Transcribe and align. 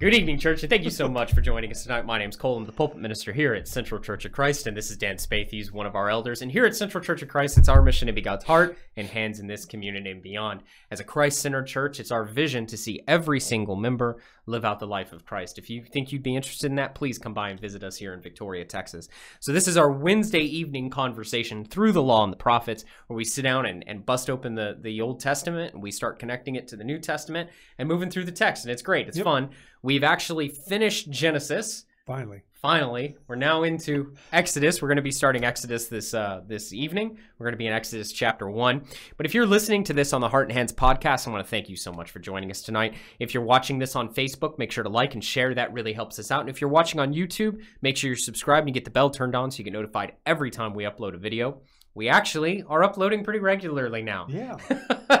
Good 0.00 0.14
evening, 0.14 0.38
church, 0.38 0.62
and 0.62 0.70
thank 0.70 0.84
you 0.84 0.90
so 0.90 1.08
much 1.08 1.32
for 1.32 1.40
joining 1.40 1.72
us 1.72 1.82
tonight. 1.82 2.06
My 2.06 2.18
name's 2.18 2.36
Cole. 2.36 2.56
I'm 2.56 2.64
the 2.64 2.70
pulpit 2.70 2.98
minister 2.98 3.32
here 3.32 3.52
at 3.54 3.66
Central 3.66 4.00
Church 4.00 4.24
of 4.24 4.30
Christ, 4.30 4.68
and 4.68 4.76
this 4.76 4.92
is 4.92 4.96
Dan 4.96 5.16
Spaeth. 5.16 5.50
He's 5.50 5.72
one 5.72 5.86
of 5.86 5.96
our 5.96 6.08
elders. 6.08 6.40
And 6.40 6.52
here 6.52 6.64
at 6.66 6.76
Central 6.76 7.02
Church 7.02 7.20
of 7.20 7.28
Christ, 7.28 7.58
it's 7.58 7.68
our 7.68 7.82
mission 7.82 8.06
to 8.06 8.12
be 8.12 8.20
God's 8.20 8.44
heart 8.44 8.78
and 8.96 9.08
hands 9.08 9.40
in 9.40 9.48
this 9.48 9.64
community 9.64 10.08
and 10.12 10.22
beyond. 10.22 10.62
As 10.92 11.00
a 11.00 11.04
Christ 11.04 11.40
centered 11.40 11.66
church, 11.66 11.98
it's 11.98 12.12
our 12.12 12.22
vision 12.24 12.64
to 12.66 12.76
see 12.76 13.02
every 13.08 13.40
single 13.40 13.74
member 13.74 14.22
live 14.46 14.64
out 14.64 14.78
the 14.78 14.86
life 14.86 15.12
of 15.12 15.26
Christ. 15.26 15.58
If 15.58 15.68
you 15.68 15.82
think 15.82 16.12
you'd 16.12 16.22
be 16.22 16.36
interested 16.36 16.70
in 16.70 16.76
that, 16.76 16.94
please 16.94 17.18
come 17.18 17.34
by 17.34 17.50
and 17.50 17.58
visit 17.58 17.82
us 17.82 17.96
here 17.96 18.14
in 18.14 18.22
Victoria, 18.22 18.64
Texas. 18.64 19.08
So, 19.40 19.52
this 19.52 19.66
is 19.66 19.76
our 19.76 19.90
Wednesday 19.90 20.42
evening 20.42 20.90
conversation 20.90 21.64
through 21.64 21.90
the 21.90 22.02
law 22.04 22.22
and 22.22 22.32
the 22.32 22.36
prophets, 22.36 22.84
where 23.08 23.16
we 23.16 23.24
sit 23.24 23.42
down 23.42 23.66
and, 23.66 23.82
and 23.88 24.06
bust 24.06 24.30
open 24.30 24.54
the, 24.54 24.78
the 24.80 25.00
Old 25.00 25.18
Testament 25.18 25.74
and 25.74 25.82
we 25.82 25.90
start 25.90 26.20
connecting 26.20 26.54
it 26.54 26.68
to 26.68 26.76
the 26.76 26.84
New 26.84 27.00
Testament 27.00 27.50
and 27.78 27.88
moving 27.88 28.10
through 28.10 28.26
the 28.26 28.32
text. 28.32 28.64
And 28.64 28.70
it's 28.70 28.80
great, 28.80 29.08
it's 29.08 29.16
Yep. 29.16 29.24
fun. 29.24 29.50
We've 29.82 30.04
actually 30.04 30.48
finished 30.48 31.10
Genesis. 31.10 31.84
Finally. 32.06 32.42
Finally, 32.60 33.16
we're 33.28 33.36
now 33.36 33.62
into 33.62 34.14
Exodus. 34.32 34.82
We're 34.82 34.88
going 34.88 34.96
to 34.96 35.02
be 35.02 35.12
starting 35.12 35.44
Exodus 35.44 35.86
this 35.86 36.12
uh, 36.12 36.40
this 36.44 36.72
evening. 36.72 37.16
We're 37.38 37.44
going 37.44 37.52
to 37.52 37.58
be 37.58 37.68
in 37.68 37.72
Exodus 37.72 38.10
chapter 38.10 38.50
one. 38.50 38.82
But 39.16 39.26
if 39.26 39.34
you're 39.34 39.46
listening 39.46 39.84
to 39.84 39.92
this 39.92 40.12
on 40.12 40.20
the 40.20 40.28
Heart 40.28 40.48
and 40.48 40.58
Hands 40.58 40.72
podcast, 40.72 41.28
I 41.28 41.30
want 41.30 41.44
to 41.44 41.48
thank 41.48 41.68
you 41.68 41.76
so 41.76 41.92
much 41.92 42.10
for 42.10 42.18
joining 42.18 42.50
us 42.50 42.60
tonight. 42.62 42.94
If 43.20 43.32
you're 43.32 43.44
watching 43.44 43.78
this 43.78 43.94
on 43.94 44.12
Facebook, 44.12 44.58
make 44.58 44.72
sure 44.72 44.82
to 44.82 44.90
like 44.90 45.14
and 45.14 45.22
share. 45.22 45.54
That 45.54 45.72
really 45.72 45.92
helps 45.92 46.18
us 46.18 46.32
out. 46.32 46.40
And 46.40 46.50
if 46.50 46.60
you're 46.60 46.68
watching 46.68 46.98
on 46.98 47.14
YouTube, 47.14 47.62
make 47.80 47.96
sure 47.96 48.08
you're 48.08 48.16
subscribed 48.16 48.66
and 48.66 48.70
you 48.70 48.74
get 48.74 48.84
the 48.84 48.90
bell 48.90 49.10
turned 49.10 49.36
on 49.36 49.52
so 49.52 49.58
you 49.58 49.64
get 49.64 49.72
notified 49.72 50.14
every 50.26 50.50
time 50.50 50.74
we 50.74 50.82
upload 50.82 51.14
a 51.14 51.18
video. 51.18 51.60
We 51.98 52.08
actually 52.08 52.62
are 52.68 52.84
uploading 52.84 53.24
pretty 53.24 53.40
regularly 53.40 54.02
now. 54.02 54.26
Yeah. 54.28 54.58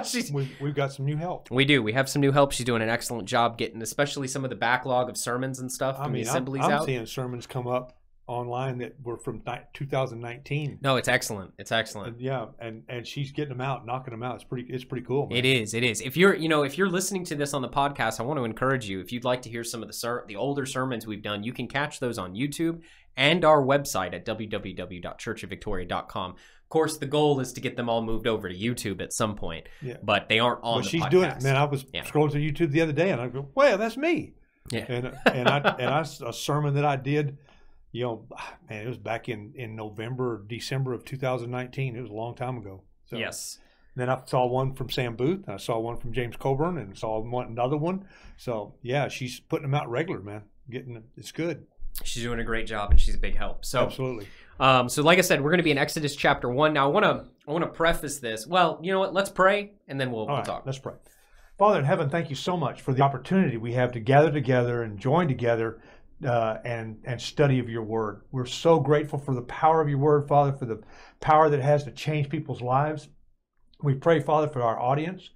She's 0.04 0.30
We've, 0.30 0.48
we've 0.60 0.76
got 0.76 0.92
some 0.92 1.06
new 1.06 1.16
help. 1.16 1.50
we 1.50 1.64
do. 1.64 1.82
We 1.82 1.92
have 1.92 2.08
some 2.08 2.20
new 2.20 2.30
help. 2.30 2.52
She's 2.52 2.64
doing 2.64 2.82
an 2.82 2.88
excellent 2.88 3.28
job 3.28 3.58
getting, 3.58 3.82
especially 3.82 4.28
some 4.28 4.44
of 4.44 4.50
the 4.50 4.56
backlog 4.56 5.10
of 5.10 5.16
sermons 5.16 5.58
and 5.58 5.72
stuff 5.72 5.96
I 5.98 6.04
from 6.04 6.12
mean, 6.12 6.22
the 6.24 6.30
I'm, 6.30 6.48
I'm 6.48 6.60
out. 6.70 6.86
seeing 6.86 7.04
sermons 7.04 7.48
come 7.48 7.66
up 7.66 7.98
online 8.28 8.78
that 8.78 8.94
were 9.02 9.16
from 9.16 9.42
2019. 9.74 10.78
No, 10.80 10.94
it's 10.96 11.08
excellent. 11.08 11.52
It's 11.58 11.72
excellent. 11.72 12.12
And 12.12 12.20
yeah, 12.20 12.46
and 12.60 12.84
and 12.88 13.04
she's 13.04 13.32
getting 13.32 13.56
them 13.56 13.60
out, 13.60 13.84
knocking 13.84 14.12
them 14.12 14.22
out. 14.22 14.36
It's 14.36 14.44
pretty. 14.44 14.72
It's 14.72 14.84
pretty 14.84 15.04
cool. 15.04 15.26
Man. 15.26 15.36
It 15.38 15.44
is. 15.44 15.74
It 15.74 15.82
is. 15.82 16.00
If 16.00 16.16
you're, 16.16 16.36
you 16.36 16.48
know, 16.48 16.62
if 16.62 16.78
you're 16.78 16.90
listening 16.90 17.24
to 17.24 17.34
this 17.34 17.54
on 17.54 17.62
the 17.62 17.68
podcast, 17.68 18.20
I 18.20 18.22
want 18.22 18.38
to 18.38 18.44
encourage 18.44 18.88
you. 18.88 19.00
If 19.00 19.10
you'd 19.10 19.24
like 19.24 19.42
to 19.42 19.50
hear 19.50 19.64
some 19.64 19.82
of 19.82 19.88
the 19.88 19.94
ser- 19.94 20.24
the 20.28 20.36
older 20.36 20.64
sermons 20.64 21.08
we've 21.08 21.22
done, 21.22 21.42
you 21.42 21.52
can 21.52 21.66
catch 21.66 21.98
those 21.98 22.18
on 22.18 22.36
YouTube 22.36 22.82
and 23.16 23.44
our 23.44 23.60
website 23.60 24.14
at 24.14 24.24
www.churchofvictoria.com. 24.24 26.36
Of 26.68 26.70
course, 26.70 26.98
the 26.98 27.06
goal 27.06 27.40
is 27.40 27.54
to 27.54 27.62
get 27.62 27.76
them 27.78 27.88
all 27.88 28.02
moved 28.02 28.26
over 28.26 28.46
to 28.46 28.54
YouTube 28.54 29.00
at 29.00 29.14
some 29.14 29.36
point, 29.36 29.66
Yeah. 29.80 29.96
but 30.02 30.28
they 30.28 30.38
aren't 30.38 30.62
on 30.62 30.80
But 30.80 30.84
the 30.84 30.88
she's 30.90 31.02
podcast. 31.02 31.10
doing 31.10 31.30
it, 31.30 31.42
man. 31.42 31.56
I 31.56 31.64
was 31.64 31.86
Yeah. 31.94 32.04
scrolling 32.04 32.30
through 32.32 32.42
YouTube 32.42 32.72
the 32.72 32.82
other 32.82 32.92
day, 32.92 33.10
and 33.10 33.22
I 33.22 33.28
go, 33.28 33.48
"Well, 33.54 33.78
that's 33.78 33.96
me." 33.96 34.34
Yeah. 34.70 34.84
And 34.86 35.06
and 35.32 35.48
I 35.48 35.56
and 35.78 35.88
I 35.88 36.00
a 36.02 36.32
sermon 36.34 36.74
that 36.74 36.84
I 36.84 36.96
did, 36.96 37.38
you 37.90 38.04
know, 38.04 38.26
man, 38.68 38.84
it 38.84 38.86
was 38.86 38.98
back 38.98 39.30
in 39.30 39.54
in 39.54 39.76
November, 39.76 40.44
December 40.46 40.92
of 40.92 41.06
2019. 41.06 41.96
It 41.96 42.02
was 42.02 42.10
a 42.10 42.14
long 42.14 42.34
time 42.34 42.58
ago. 42.58 42.82
So 43.06 43.16
yes. 43.16 43.60
Then 43.96 44.10
I 44.10 44.20
saw 44.26 44.46
one 44.46 44.74
from 44.74 44.90
Sam 44.90 45.16
Booth, 45.16 45.44
and 45.46 45.54
I 45.54 45.56
saw 45.56 45.78
one 45.78 45.96
from 45.96 46.12
James 46.12 46.36
Coburn, 46.36 46.76
and 46.76 46.96
saw 46.98 47.18
one 47.18 47.46
another 47.46 47.78
one. 47.78 48.04
So 48.36 48.74
yeah, 48.82 49.08
she's 49.08 49.40
putting 49.40 49.62
them 49.62 49.74
out 49.74 49.88
regular, 49.88 50.20
man. 50.20 50.42
Getting 50.70 51.02
it's 51.16 51.32
good. 51.32 51.66
She's 52.04 52.22
doing 52.22 52.38
a 52.40 52.44
great 52.44 52.66
job, 52.66 52.90
and 52.90 53.00
she's 53.00 53.14
a 53.14 53.18
big 53.18 53.36
help. 53.36 53.64
So, 53.64 53.84
Absolutely. 53.86 54.28
Um, 54.60 54.88
so 54.88 55.02
like 55.02 55.18
I 55.18 55.22
said, 55.22 55.40
we're 55.40 55.50
going 55.50 55.58
to 55.58 55.64
be 55.64 55.70
in 55.70 55.78
Exodus 55.78 56.16
chapter 56.16 56.48
one. 56.48 56.72
Now 56.72 56.86
I 56.86 56.92
want 56.92 57.04
to 57.04 57.24
I 57.46 57.52
want 57.52 57.64
to 57.64 57.70
preface 57.70 58.18
this. 58.18 58.46
Well, 58.46 58.78
you 58.82 58.92
know 58.92 59.00
what? 59.00 59.14
Let's 59.14 59.30
pray 59.30 59.72
and 59.86 60.00
then 60.00 60.10
we'll, 60.10 60.26
we'll 60.26 60.36
right, 60.36 60.44
talk. 60.44 60.64
let's 60.66 60.78
pray. 60.78 60.94
Father 61.58 61.78
in 61.80 61.84
heaven, 61.84 62.08
thank 62.08 62.30
you 62.30 62.36
so 62.36 62.56
much 62.56 62.82
for 62.82 62.92
the 62.92 63.02
opportunity 63.02 63.56
we 63.56 63.72
have 63.72 63.92
to 63.92 64.00
gather 64.00 64.30
together 64.30 64.82
and 64.82 64.98
join 64.98 65.26
together 65.28 65.80
uh, 66.26 66.58
and 66.64 66.98
and 67.04 67.20
study 67.20 67.58
of 67.58 67.68
your 67.68 67.82
word. 67.82 68.22
We're 68.32 68.46
so 68.46 68.80
grateful 68.80 69.18
for 69.18 69.34
the 69.34 69.42
power 69.42 69.80
of 69.80 69.88
your 69.88 69.98
word, 69.98 70.28
Father, 70.28 70.52
for 70.52 70.66
the 70.66 70.82
power 71.20 71.48
that 71.48 71.58
it 71.58 71.64
has 71.64 71.84
to 71.84 71.90
change 71.90 72.28
people's 72.28 72.60
lives. 72.60 73.08
We 73.82 73.94
pray, 73.94 74.20
Father, 74.20 74.48
for 74.48 74.62
our 74.62 74.78
audience, 74.78 75.30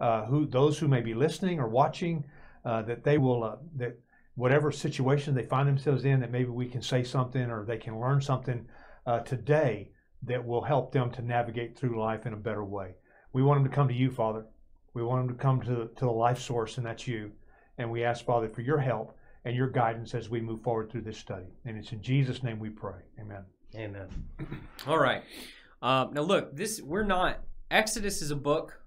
uh, 0.00 0.26
who 0.26 0.46
those 0.46 0.78
who 0.78 0.88
may 0.88 1.00
be 1.00 1.14
listening 1.14 1.58
or 1.58 1.68
watching, 1.68 2.24
uh, 2.64 2.82
that 2.82 3.02
they 3.02 3.18
will 3.18 3.42
uh, 3.42 3.56
that 3.76 3.98
whatever 4.38 4.70
situation 4.70 5.34
they 5.34 5.44
find 5.44 5.68
themselves 5.68 6.04
in, 6.04 6.20
that 6.20 6.30
maybe 6.30 6.48
we 6.48 6.68
can 6.68 6.80
say 6.80 7.02
something 7.02 7.50
or 7.50 7.64
they 7.64 7.76
can 7.76 8.00
learn 8.00 8.20
something 8.20 8.64
uh, 9.04 9.18
today 9.20 9.90
that 10.22 10.46
will 10.46 10.62
help 10.62 10.92
them 10.92 11.10
to 11.10 11.22
navigate 11.22 11.76
through 11.76 12.00
life 12.00 12.24
in 12.24 12.32
a 12.32 12.36
better 12.36 12.64
way. 12.64 12.94
We 13.32 13.42
want 13.42 13.60
them 13.60 13.68
to 13.68 13.74
come 13.74 13.88
to 13.88 13.94
you, 13.94 14.12
Father. 14.12 14.46
We 14.94 15.02
want 15.02 15.26
them 15.26 15.36
to 15.36 15.42
come 15.42 15.60
to, 15.62 15.90
to 15.96 16.04
the 16.04 16.10
life 16.10 16.40
source, 16.40 16.76
and 16.76 16.86
that's 16.86 17.08
you. 17.08 17.32
And 17.78 17.90
we 17.90 18.04
ask, 18.04 18.24
Father, 18.24 18.48
for 18.48 18.60
your 18.60 18.78
help 18.78 19.16
and 19.44 19.56
your 19.56 19.68
guidance 19.70 20.14
as 20.14 20.28
we 20.28 20.40
move 20.40 20.62
forward 20.62 20.90
through 20.90 21.02
this 21.02 21.18
study. 21.18 21.46
And 21.64 21.76
it's 21.76 21.90
in 21.90 22.00
Jesus' 22.00 22.44
name 22.44 22.60
we 22.60 22.70
pray. 22.70 23.00
Amen. 23.20 23.42
Amen. 23.74 24.08
All 24.86 24.98
right. 24.98 25.24
Um, 25.82 26.14
now 26.14 26.22
look, 26.22 26.54
this 26.56 26.80
we're 26.80 27.04
not. 27.04 27.40
Exodus 27.72 28.22
is 28.22 28.30
a 28.30 28.36
book 28.36 28.80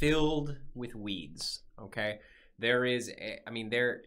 filled 0.00 0.56
with 0.74 0.94
weeds. 0.94 1.60
Okay, 1.80 2.20
there 2.58 2.86
is. 2.86 3.10
A, 3.10 3.40
I 3.46 3.50
mean, 3.50 3.68
there. 3.68 4.02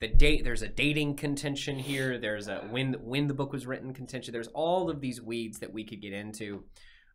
The 0.00 0.08
date. 0.08 0.44
There's 0.44 0.62
a 0.62 0.68
dating 0.68 1.16
contention 1.16 1.78
here. 1.78 2.18
There's 2.18 2.48
a 2.48 2.58
when 2.70 2.94
when 2.94 3.26
the 3.26 3.34
book 3.34 3.52
was 3.52 3.66
written 3.66 3.94
contention. 3.94 4.32
There's 4.32 4.48
all 4.48 4.90
of 4.90 5.00
these 5.00 5.22
weeds 5.22 5.60
that 5.60 5.72
we 5.72 5.84
could 5.84 6.02
get 6.02 6.12
into. 6.12 6.64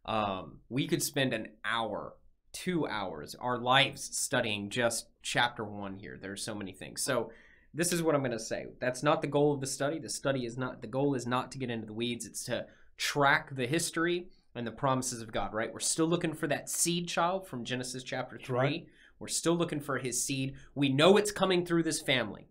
Um, 0.06 0.60
we 0.70 0.88
could 0.88 1.04
spend 1.04 1.34
an 1.34 1.50
hour, 1.64 2.16
two 2.52 2.88
hours, 2.88 3.36
our 3.36 3.60
lives 3.60 4.18
studying 4.18 4.70
just 4.70 5.08
chapter 5.22 5.64
one 5.64 5.98
here. 5.98 6.18
There's 6.20 6.42
so 6.42 6.56
many 6.56 6.72
things. 6.72 7.04
So 7.04 7.32
this 7.74 7.94
is 7.94 8.02
what 8.02 8.16
I'm 8.16 8.22
going 8.22 8.32
to 8.32 8.40
say. 8.40 8.68
That's 8.80 9.04
not 9.04 9.22
the 9.22 9.28
goal 9.28 9.54
of 9.54 9.62
the 9.62 9.68
study. 9.68 10.00
The 10.00 10.10
study 10.10 10.46
is 10.46 10.58
not 10.58 10.82
the 10.82 10.88
goal 10.88 11.14
is 11.14 11.28
not 11.28 11.52
to 11.52 11.60
get 11.60 11.70
into 11.70 11.86
the 11.86 11.94
weeds. 11.94 12.26
It's 12.26 12.44
to 12.46 12.66
track 12.98 13.56
the 13.56 13.68
history 13.68 14.28
and 14.56 14.66
the 14.66 14.72
promises 14.72 15.22
of 15.22 15.32
God, 15.32 15.54
right? 15.54 15.72
We're 15.72 15.80
still 15.80 16.08
looking 16.08 16.34
for 16.34 16.48
that 16.48 16.70
seed 16.70 17.08
child 17.08 17.48
from 17.48 17.64
Genesis 17.64 18.04
chapter 18.04 18.40
3. 18.40 18.58
right. 18.58 18.88
We're 19.20 19.28
still 19.28 19.56
looking 19.56 19.82
for 19.82 19.98
his 19.98 20.24
seed. 20.24 20.56
We 20.76 20.90
know 20.90 21.18
it's 21.18 21.32
coming 21.32 21.66
through 21.66 21.84
this 21.84 22.02
family. 22.02 22.48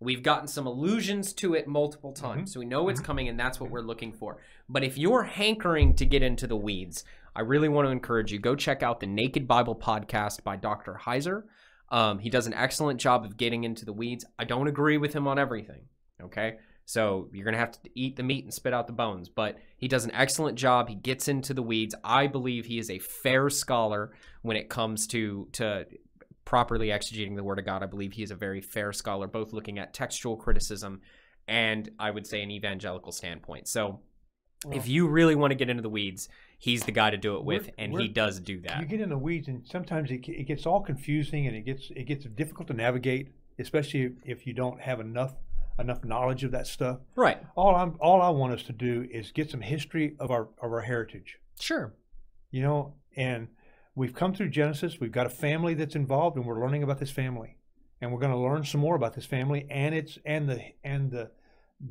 We've 0.00 0.22
gotten 0.22 0.48
some 0.48 0.66
allusions 0.66 1.32
to 1.34 1.54
it 1.54 1.66
multiple 1.66 2.12
times. 2.12 2.52
So 2.52 2.60
we 2.60 2.66
know 2.66 2.88
it's 2.88 3.00
coming 3.00 3.28
and 3.28 3.38
that's 3.38 3.60
what 3.60 3.70
we're 3.70 3.80
looking 3.80 4.12
for. 4.12 4.38
But 4.68 4.84
if 4.84 4.98
you're 4.98 5.22
hankering 5.22 5.94
to 5.96 6.06
get 6.06 6.22
into 6.22 6.46
the 6.46 6.56
weeds, 6.56 7.04
I 7.36 7.40
really 7.40 7.68
want 7.68 7.86
to 7.86 7.92
encourage 7.92 8.32
you 8.32 8.38
go 8.38 8.54
check 8.54 8.82
out 8.82 9.00
the 9.00 9.06
Naked 9.06 9.48
Bible 9.48 9.74
podcast 9.74 10.44
by 10.44 10.56
Dr. 10.56 11.00
Heiser. 11.04 11.44
Um, 11.90 12.18
he 12.18 12.30
does 12.30 12.46
an 12.46 12.54
excellent 12.54 13.00
job 13.00 13.24
of 13.24 13.36
getting 13.36 13.64
into 13.64 13.84
the 13.84 13.92
weeds. 13.92 14.24
I 14.38 14.44
don't 14.44 14.68
agree 14.68 14.98
with 14.98 15.12
him 15.12 15.26
on 15.26 15.38
everything. 15.38 15.82
Okay. 16.22 16.56
So 16.86 17.28
you're 17.32 17.44
going 17.44 17.54
to 17.54 17.60
have 17.60 17.72
to 17.82 17.90
eat 17.94 18.16
the 18.16 18.22
meat 18.22 18.44
and 18.44 18.52
spit 18.52 18.74
out 18.74 18.86
the 18.86 18.92
bones. 18.92 19.28
But 19.28 19.56
he 19.78 19.88
does 19.88 20.04
an 20.04 20.12
excellent 20.12 20.58
job. 20.58 20.88
He 20.88 20.94
gets 20.94 21.28
into 21.28 21.54
the 21.54 21.62
weeds. 21.62 21.94
I 22.04 22.26
believe 22.26 22.66
he 22.66 22.78
is 22.78 22.90
a 22.90 22.98
fair 22.98 23.48
scholar 23.48 24.12
when 24.42 24.56
it 24.56 24.68
comes 24.68 25.06
to, 25.08 25.48
to 25.52 25.86
properly 26.44 26.88
exegeting 26.88 27.36
the 27.36 27.44
Word 27.44 27.58
of 27.58 27.64
God. 27.64 27.82
I 27.82 27.86
believe 27.86 28.12
he 28.12 28.22
is 28.22 28.30
a 28.30 28.34
very 28.36 28.60
fair 28.60 28.92
scholar, 28.92 29.26
both 29.26 29.52
looking 29.52 29.78
at 29.78 29.94
textual 29.94 30.36
criticism 30.36 31.00
and 31.46 31.90
I 31.98 32.10
would 32.10 32.26
say 32.26 32.42
an 32.42 32.50
evangelical 32.50 33.12
standpoint. 33.12 33.68
So 33.68 34.00
if 34.72 34.88
you 34.88 35.08
really 35.08 35.34
want 35.34 35.50
to 35.50 35.54
get 35.54 35.68
into 35.68 35.82
the 35.82 35.90
weeds, 35.90 36.28
he's 36.58 36.84
the 36.84 36.92
guy 36.92 37.10
to 37.10 37.18
do 37.18 37.36
it 37.36 37.44
with, 37.44 37.64
We're- 37.64 37.74
and 37.76 37.92
we're- 37.92 38.06
he 38.06 38.12
does 38.12 38.40
do 38.40 38.60
that. 38.62 38.80
You 38.80 38.86
get 38.86 39.00
in 39.02 39.10
the 39.10 39.18
weeds, 39.18 39.48
and 39.48 39.66
sometimes 39.66 40.10
it, 40.10 40.26
it 40.28 40.44
gets 40.46 40.64
all 40.64 40.80
confusing, 40.80 41.46
and 41.46 41.54
it 41.54 41.62
gets 41.66 41.90
it 41.94 42.04
gets 42.04 42.24
difficult 42.24 42.68
to 42.68 42.74
navigate, 42.74 43.32
especially 43.58 44.04
if, 44.04 44.12
if 44.24 44.46
you 44.46 44.54
don't 44.54 44.80
have 44.80 45.00
enough 45.00 45.34
enough 45.78 46.02
knowledge 46.04 46.44
of 46.44 46.52
that 46.52 46.66
stuff. 46.66 47.00
Right. 47.14 47.38
All 47.56 47.74
I'm 47.74 47.96
all 48.00 48.22
I 48.22 48.30
want 48.30 48.54
us 48.54 48.62
to 48.64 48.72
do 48.72 49.06
is 49.10 49.32
get 49.32 49.50
some 49.50 49.60
history 49.60 50.16
of 50.18 50.30
our 50.30 50.48
of 50.62 50.72
our 50.72 50.80
heritage. 50.80 51.38
Sure. 51.60 51.94
you 52.50 52.62
know 52.62 52.94
and 53.16 53.48
we've 53.94 54.14
come 54.14 54.34
through 54.34 54.50
genesis. 54.50 54.98
We've 55.00 55.12
got 55.12 55.26
a 55.26 55.30
family 55.30 55.74
that's 55.74 55.96
involved 55.96 56.36
and 56.36 56.44
we're 56.44 56.60
learning 56.60 56.82
about 56.82 56.98
this 56.98 57.10
family. 57.10 57.56
And 58.00 58.12
we're 58.12 58.20
going 58.20 58.32
to 58.32 58.38
learn 58.38 58.64
some 58.64 58.80
more 58.80 58.96
about 58.96 59.14
this 59.14 59.24
family 59.24 59.66
and 59.70 59.94
it's 59.94 60.18
and 60.26 60.48
the 60.48 60.60
and 60.82 61.10
the 61.10 61.30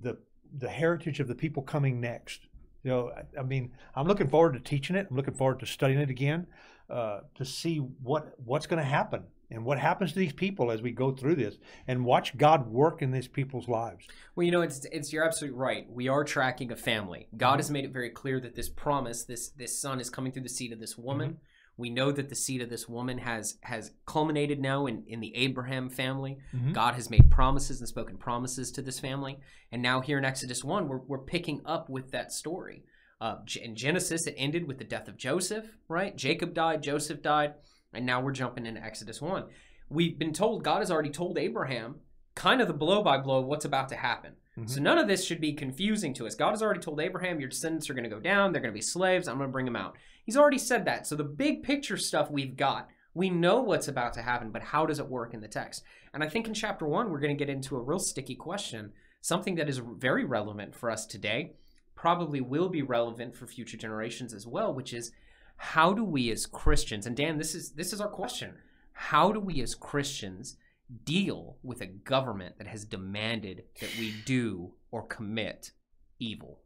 the 0.01 0.17
the 0.55 0.69
heritage 0.69 1.19
of 1.19 1.27
the 1.27 1.35
people 1.35 1.63
coming 1.63 1.99
next. 1.99 2.47
You 2.83 2.91
know 2.91 3.11
i, 3.15 3.39
I 3.39 3.43
mean 3.43 3.71
i'm 3.95 4.05
looking 4.05 4.27
forward 4.27 4.53
to 4.53 4.59
teaching 4.59 4.95
it. 4.95 5.07
I'm 5.09 5.15
looking 5.15 5.33
forward 5.33 5.59
to 5.61 5.65
studying 5.65 5.99
it 5.99 6.09
again 6.09 6.47
uh, 6.89 7.21
to 7.35 7.45
see 7.45 7.77
what 7.77 8.33
what's 8.43 8.67
going 8.67 8.81
to 8.81 8.87
happen 8.87 9.23
and 9.49 9.63
what 9.63 9.79
happens 9.79 10.11
to 10.13 10.19
these 10.19 10.33
people 10.33 10.71
as 10.71 10.81
we 10.81 10.91
go 10.91 11.11
through 11.11 11.35
this 11.35 11.57
and 11.87 12.03
watch 12.03 12.37
god 12.37 12.67
work 12.67 13.01
in 13.01 13.11
these 13.11 13.27
people's 13.27 13.67
lives. 13.67 14.05
Well, 14.35 14.45
you 14.45 14.51
know, 14.51 14.61
it's 14.61 14.85
it's 14.91 15.13
you're 15.13 15.23
absolutely 15.23 15.57
right. 15.57 15.89
We 15.89 16.07
are 16.07 16.23
tracking 16.23 16.71
a 16.71 16.75
family. 16.75 17.27
God 17.37 17.59
has 17.59 17.71
made 17.71 17.85
it 17.85 17.91
very 17.91 18.09
clear 18.09 18.39
that 18.41 18.55
this 18.55 18.69
promise, 18.69 19.23
this 19.23 19.49
this 19.49 19.79
son, 19.79 19.99
is 19.99 20.09
coming 20.09 20.31
through 20.31 20.43
the 20.43 20.49
seed 20.49 20.73
of 20.73 20.79
this 20.79 20.97
woman. 20.97 21.37
We 21.75 21.89
know 21.89 22.11
that 22.11 22.29
the 22.29 22.35
seed 22.35 22.61
of 22.61 22.69
this 22.69 22.87
woman 22.87 23.17
has 23.19 23.57
has 23.61 23.91
culminated 24.05 24.59
now 24.59 24.85
in 24.85 25.03
in 25.07 25.19
the 25.19 25.35
Abraham 25.35 25.89
family. 25.89 26.37
Mhm. 26.53 26.73
God 26.73 26.93
has 26.95 27.09
made 27.09 27.31
promises 27.31 27.79
and 27.79 27.87
spoken 27.87 28.17
promises 28.17 28.71
to 28.73 28.81
this 28.81 28.99
family, 28.99 29.39
and 29.71 29.81
now 29.81 30.01
here 30.01 30.17
in 30.17 30.25
Exodus 30.25 30.63
one, 30.63 30.87
we're 30.87 30.99
we're 30.99 31.17
picking 31.19 31.61
up 31.65 31.89
with 31.89 32.11
that 32.11 32.31
story. 32.31 32.83
Uh, 33.19 33.37
in 33.61 33.75
Genesis, 33.75 34.27
it 34.27 34.35
ended 34.37 34.67
with 34.67 34.77
the 34.77 34.83
death 34.83 35.07
of 35.07 35.17
Joseph. 35.17 35.77
Right? 35.87 36.15
Jacob 36.15 36.53
died, 36.53 36.83
Joseph 36.83 37.21
died, 37.21 37.55
and 37.93 38.05
now 38.05 38.21
we're 38.21 38.33
jumping 38.33 38.65
into 38.65 38.83
Exodus 38.83 39.21
one. 39.21 39.45
We've 39.89 40.17
been 40.19 40.33
told 40.33 40.63
God 40.63 40.79
has 40.79 40.91
already 40.91 41.09
told 41.09 41.37
Abraham 41.37 42.01
kind 42.35 42.61
of 42.61 42.67
the 42.67 42.73
blow 42.73 43.01
by 43.03 43.17
blow 43.17 43.39
of 43.39 43.45
what's 43.45 43.65
about 43.65 43.89
to 43.89 43.95
happen. 43.95 44.33
Mhm. 44.57 44.69
So 44.69 44.81
none 44.81 44.97
of 44.97 45.07
this 45.07 45.25
should 45.25 45.41
be 45.41 45.53
confusing 45.53 46.13
to 46.15 46.27
us. 46.27 46.35
God 46.35 46.51
has 46.51 46.61
already 46.61 46.79
told 46.79 46.99
Abraham, 46.99 47.39
your 47.39 47.49
descendants 47.49 47.89
are 47.89 47.93
going 47.93 48.03
to 48.03 48.09
go 48.09 48.19
down, 48.19 48.51
they're 48.51 48.61
going 48.61 48.73
to 48.73 48.77
be 48.77 48.81
slaves, 48.81 49.27
I'm 49.27 49.37
going 49.37 49.49
to 49.49 49.51
bring 49.51 49.65
them 49.65 49.75
out. 49.75 49.97
He's 50.23 50.37
already 50.37 50.59
said 50.59 50.85
that. 50.85 51.07
So 51.07 51.15
the 51.15 51.23
big 51.23 51.63
picture 51.63 51.97
stuff 51.97 52.29
we've 52.31 52.55
got. 52.55 52.89
We 53.15 53.29
know 53.29 53.61
what's 53.61 53.87
about 53.87 54.13
to 54.13 54.23
happen, 54.23 54.49
but 54.49 54.63
how 54.63 54.87
does 54.87 54.97
it 54.97 55.07
work 55.07 55.35
in 55.35 55.41
the 55.41 55.47
text? 55.47 55.83
And 56.13 56.23
I 56.23 56.29
think 56.29 56.47
in 56.47 56.53
chapter 56.53 56.85
1 56.87 57.11
we're 57.11 57.19
going 57.19 57.35
to 57.35 57.45
get 57.45 57.53
into 57.53 57.75
a 57.75 57.81
real 57.81 57.99
sticky 57.99 58.35
question, 58.35 58.91
something 59.21 59.55
that 59.55 59.69
is 59.69 59.77
very 59.77 60.25
relevant 60.25 60.73
for 60.73 60.89
us 60.89 61.05
today, 61.05 61.53
probably 61.95 62.41
will 62.41 62.69
be 62.69 62.81
relevant 62.81 63.35
for 63.35 63.45
future 63.45 63.77
generations 63.77 64.33
as 64.33 64.47
well, 64.47 64.73
which 64.73 64.93
is 64.93 65.11
how 65.57 65.93
do 65.93 66.03
we 66.03 66.31
as 66.31 66.47
Christians, 66.47 67.05
and 67.05 67.15
Dan, 67.15 67.37
this 67.37 67.53
is 67.53 67.73
this 67.73 67.93
is 67.93 68.01
our 68.01 68.09
question. 68.09 68.55
How 68.93 69.31
do 69.31 69.39
we 69.39 69.61
as 69.61 69.75
Christians 69.75 70.57
deal 71.05 71.57
with 71.63 71.81
a 71.81 71.85
government 71.85 72.57
that 72.57 72.67
has 72.67 72.85
demanded 72.85 73.63
that 73.79 73.89
we 73.97 74.13
do 74.25 74.73
or 74.91 75.05
commit 75.05 75.71
evil? 76.19 76.59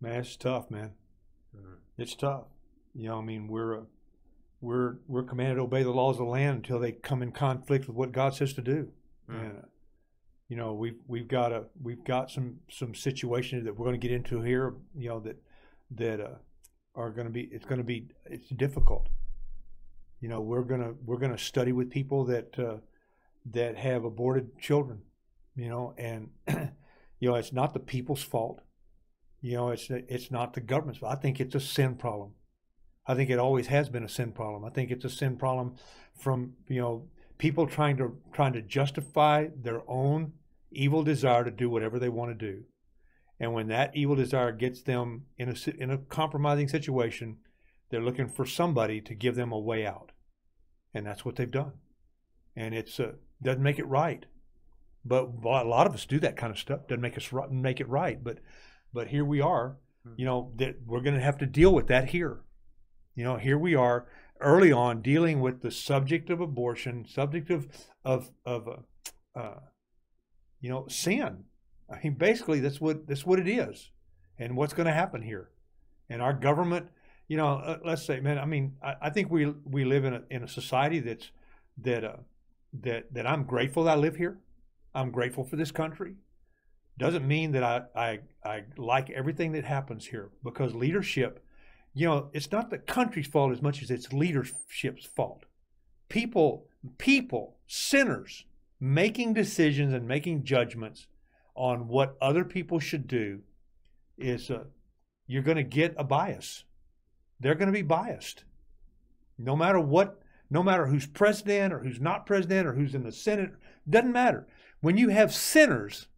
Man, 0.00 0.20
it's 0.20 0.36
tough, 0.36 0.70
man. 0.70 0.92
It's 1.98 2.14
tough. 2.14 2.44
You 2.94 3.08
know, 3.08 3.18
I 3.18 3.22
mean, 3.22 3.46
we're 3.46 3.80
uh, 3.80 3.82
we're 4.60 4.96
we're 5.06 5.22
commanded 5.22 5.56
to 5.56 5.62
obey 5.62 5.82
the 5.82 5.90
laws 5.90 6.14
of 6.14 6.24
the 6.26 6.30
land 6.30 6.56
until 6.56 6.78
they 6.78 6.92
come 6.92 7.22
in 7.22 7.32
conflict 7.32 7.86
with 7.86 7.96
what 7.96 8.12
God 8.12 8.34
says 8.34 8.54
to 8.54 8.62
do. 8.62 8.88
Mm. 9.30 9.40
And 9.40 9.58
uh, 9.58 9.66
you 10.48 10.56
know, 10.56 10.72
we've 10.72 10.98
we've 11.06 11.28
got 11.28 11.52
a 11.52 11.64
we've 11.82 12.02
got 12.04 12.30
some 12.30 12.60
some 12.70 12.94
situations 12.94 13.64
that 13.64 13.76
we're 13.76 13.84
going 13.84 14.00
to 14.00 14.08
get 14.08 14.14
into 14.14 14.40
here. 14.40 14.74
You 14.96 15.10
know 15.10 15.20
that 15.20 15.36
that 15.92 16.20
uh, 16.20 16.38
are 16.94 17.10
going 17.10 17.26
to 17.26 17.32
be 17.32 17.42
it's 17.52 17.66
going 17.66 17.78
to 17.78 17.84
be 17.84 18.08
it's 18.24 18.48
difficult. 18.48 19.08
You 20.20 20.28
know, 20.28 20.40
we're 20.40 20.62
gonna 20.62 20.94
we're 21.04 21.18
gonna 21.18 21.38
study 21.38 21.72
with 21.72 21.90
people 21.90 22.24
that 22.26 22.58
uh, 22.58 22.76
that 23.52 23.76
have 23.76 24.04
aborted 24.04 24.58
children. 24.58 25.02
You 25.56 25.68
know, 25.68 25.94
and 25.98 26.30
you 27.18 27.28
know 27.28 27.34
it's 27.34 27.52
not 27.52 27.74
the 27.74 27.80
people's 27.80 28.22
fault. 28.22 28.60
You 29.40 29.56
know, 29.56 29.70
it's 29.70 29.88
it's 29.90 30.30
not 30.30 30.52
the 30.52 30.60
government's 30.60 31.00
fault. 31.00 31.16
I 31.16 31.20
think 31.20 31.40
it's 31.40 31.54
a 31.54 31.60
sin 31.60 31.96
problem. 31.96 32.32
I 33.06 33.14
think 33.14 33.30
it 33.30 33.38
always 33.38 33.66
has 33.68 33.88
been 33.88 34.04
a 34.04 34.08
sin 34.08 34.32
problem. 34.32 34.64
I 34.64 34.70
think 34.70 34.90
it's 34.90 35.04
a 35.04 35.10
sin 35.10 35.36
problem 35.36 35.74
from 36.14 36.52
you 36.68 36.80
know 36.80 37.08
people 37.38 37.66
trying 37.66 37.96
to 37.96 38.18
trying 38.32 38.52
to 38.52 38.62
justify 38.62 39.48
their 39.56 39.82
own 39.88 40.32
evil 40.70 41.02
desire 41.02 41.44
to 41.44 41.50
do 41.50 41.70
whatever 41.70 41.98
they 41.98 42.08
want 42.08 42.30
to 42.30 42.52
do, 42.52 42.64
and 43.40 43.54
when 43.54 43.68
that 43.68 43.96
evil 43.96 44.14
desire 44.14 44.52
gets 44.52 44.82
them 44.82 45.24
in 45.38 45.48
a 45.48 45.82
in 45.82 45.90
a 45.90 45.98
compromising 45.98 46.68
situation, 46.68 47.38
they're 47.88 48.02
looking 48.02 48.28
for 48.28 48.46
somebody 48.46 49.00
to 49.00 49.14
give 49.14 49.34
them 49.34 49.50
a 49.50 49.58
way 49.58 49.86
out, 49.86 50.09
and 50.94 51.06
that's 51.06 51.24
what 51.24 51.36
they've 51.36 51.50
done, 51.50 51.72
and 52.56 52.74
it's 52.74 52.98
uh, 53.00 53.12
doesn't 53.42 53.62
make 53.62 53.78
it 53.78 53.86
right, 53.86 54.26
but 55.04 55.30
a 55.44 55.64
lot 55.64 55.86
of 55.86 55.94
us 55.94 56.06
do 56.06 56.18
that 56.20 56.36
kind 56.36 56.52
of 56.52 56.58
stuff. 56.58 56.86
Doesn't 56.88 57.00
make 57.00 57.16
us 57.16 57.30
make 57.50 57.80
it 57.80 57.88
right, 57.88 58.22
but 58.22 58.38
but 58.92 59.08
here 59.08 59.24
we 59.24 59.40
are. 59.40 59.76
You 60.16 60.24
know 60.24 60.52
that 60.56 60.76
we're 60.86 61.02
going 61.02 61.16
to 61.16 61.20
have 61.20 61.38
to 61.38 61.46
deal 61.46 61.74
with 61.74 61.86
that 61.88 62.08
here. 62.08 62.40
You 63.14 63.24
know, 63.24 63.36
here 63.36 63.58
we 63.58 63.74
are 63.74 64.06
early 64.40 64.72
on 64.72 65.02
dealing 65.02 65.40
with 65.40 65.60
the 65.60 65.70
subject 65.70 66.30
of 66.30 66.40
abortion, 66.40 67.06
subject 67.06 67.50
of 67.50 67.68
of 68.04 68.30
of 68.44 68.68
uh, 68.68 69.38
uh, 69.38 69.60
you 70.60 70.70
know 70.70 70.86
sin. 70.88 71.44
I 71.92 71.98
mean, 72.02 72.14
basically 72.14 72.60
that's 72.60 72.80
what 72.80 73.06
that's 73.06 73.26
what 73.26 73.38
it 73.38 73.48
is, 73.48 73.90
and 74.38 74.56
what's 74.56 74.74
going 74.74 74.86
to 74.86 74.92
happen 74.92 75.22
here, 75.22 75.50
and 76.08 76.22
our 76.22 76.32
government. 76.32 76.88
You 77.30 77.36
know, 77.36 77.54
uh, 77.54 77.78
let's 77.84 78.04
say, 78.04 78.20
man. 78.20 78.38
I 78.38 78.44
mean, 78.44 78.76
I, 78.82 78.94
I 79.02 79.10
think 79.10 79.30
we 79.30 79.46
we 79.64 79.84
live 79.84 80.04
in 80.04 80.14
a 80.14 80.22
in 80.30 80.42
a 80.42 80.48
society 80.48 81.00
that's 81.00 81.30
that 81.78 82.04
uh, 82.04 82.16
that 82.82 83.14
that 83.14 83.26
I'm 83.26 83.44
grateful 83.44 83.84
that 83.84 83.92
I 83.92 84.00
live 84.00 84.16
here. 84.16 84.38
I'm 84.94 85.10
grateful 85.10 85.44
for 85.44 85.56
this 85.56 85.70
country. 85.70 86.16
Doesn't 86.98 87.26
mean 87.26 87.52
that 87.52 87.62
I 87.62 87.82
I, 87.94 88.18
I 88.44 88.64
like 88.76 89.10
everything 89.10 89.52
that 89.52 89.64
happens 89.64 90.06
here 90.06 90.30
because 90.42 90.74
leadership 90.74 91.42
you 91.94 92.06
know, 92.06 92.30
it's 92.32 92.52
not 92.52 92.70
the 92.70 92.78
country's 92.78 93.26
fault 93.26 93.52
as 93.52 93.62
much 93.62 93.82
as 93.82 93.90
it's 93.90 94.12
leadership's 94.12 95.06
fault. 95.06 95.44
People, 96.08 96.66
people, 96.98 97.56
sinners, 97.66 98.44
making 98.78 99.34
decisions 99.34 99.92
and 99.92 100.06
making 100.06 100.44
judgments 100.44 101.06
on 101.54 101.88
what 101.88 102.16
other 102.20 102.44
people 102.44 102.78
should 102.78 103.06
do 103.06 103.40
is 104.16 104.50
uh, 104.50 104.64
you're 105.26 105.42
going 105.42 105.56
to 105.56 105.62
get 105.62 105.94
a 105.96 106.04
bias. 106.04 106.64
They're 107.40 107.54
going 107.54 107.68
to 107.68 107.72
be 107.72 107.82
biased, 107.82 108.44
no 109.38 109.56
matter 109.56 109.80
what, 109.80 110.20
no 110.50 110.62
matter 110.62 110.86
who's 110.86 111.06
president 111.06 111.72
or 111.72 111.80
who's 111.80 112.00
not 112.00 112.26
president 112.26 112.68
or 112.68 112.74
who's 112.74 112.94
in 112.94 113.02
the 113.02 113.12
Senate. 113.12 113.52
Doesn't 113.88 114.12
matter. 114.12 114.46
When 114.80 114.96
you 114.96 115.08
have 115.08 115.34
sinners 115.34 116.08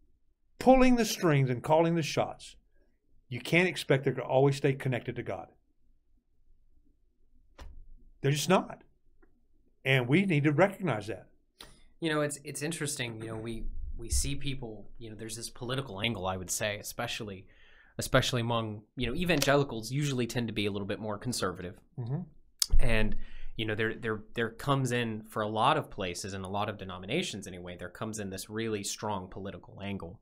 pulling 0.59 0.95
the 0.95 1.05
strings 1.05 1.49
and 1.49 1.63
calling 1.63 1.95
the 1.95 2.01
shots, 2.01 2.55
you 3.29 3.39
can't 3.39 3.67
expect 3.67 4.03
them 4.03 4.15
to 4.15 4.21
always 4.21 4.57
stay 4.57 4.73
connected 4.73 5.15
to 5.15 5.23
God. 5.23 5.47
They're 8.21 8.31
just 8.31 8.49
not. 8.49 8.83
And 9.85 10.07
we 10.07 10.25
need 10.25 10.43
to 10.45 10.51
recognize 10.51 11.07
that. 11.07 11.27
You 11.99 12.09
know, 12.09 12.21
it's 12.21 12.39
it's 12.43 12.61
interesting. 12.61 13.21
You 13.21 13.29
know, 13.29 13.35
we 13.35 13.63
we 13.97 14.09
see 14.09 14.35
people. 14.35 14.89
You 14.97 15.09
know, 15.09 15.15
there's 15.15 15.35
this 15.35 15.49
political 15.49 16.01
angle. 16.01 16.25
I 16.25 16.37
would 16.37 16.51
say, 16.51 16.77
especially 16.79 17.45
especially 17.97 18.41
among 18.41 18.83
you 18.95 19.07
know 19.07 19.15
evangelicals, 19.15 19.91
usually 19.91 20.27
tend 20.27 20.47
to 20.47 20.53
be 20.53 20.65
a 20.65 20.71
little 20.71 20.87
bit 20.87 20.99
more 20.99 21.17
conservative. 21.17 21.75
Mm-hmm. 21.99 22.21
and 22.79 23.15
you 23.55 23.65
know 23.65 23.75
there 23.75 23.93
there 23.93 24.23
there 24.33 24.49
comes 24.49 24.91
in 24.91 25.23
for 25.23 25.41
a 25.41 25.47
lot 25.47 25.77
of 25.77 25.91
places 25.91 26.33
and 26.33 26.43
a 26.45 26.49
lot 26.49 26.69
of 26.69 26.77
denominations 26.77 27.47
anyway 27.47 27.75
there 27.77 27.89
comes 27.89 28.19
in 28.19 28.29
this 28.29 28.49
really 28.49 28.83
strong 28.83 29.27
political 29.27 29.81
angle 29.81 30.19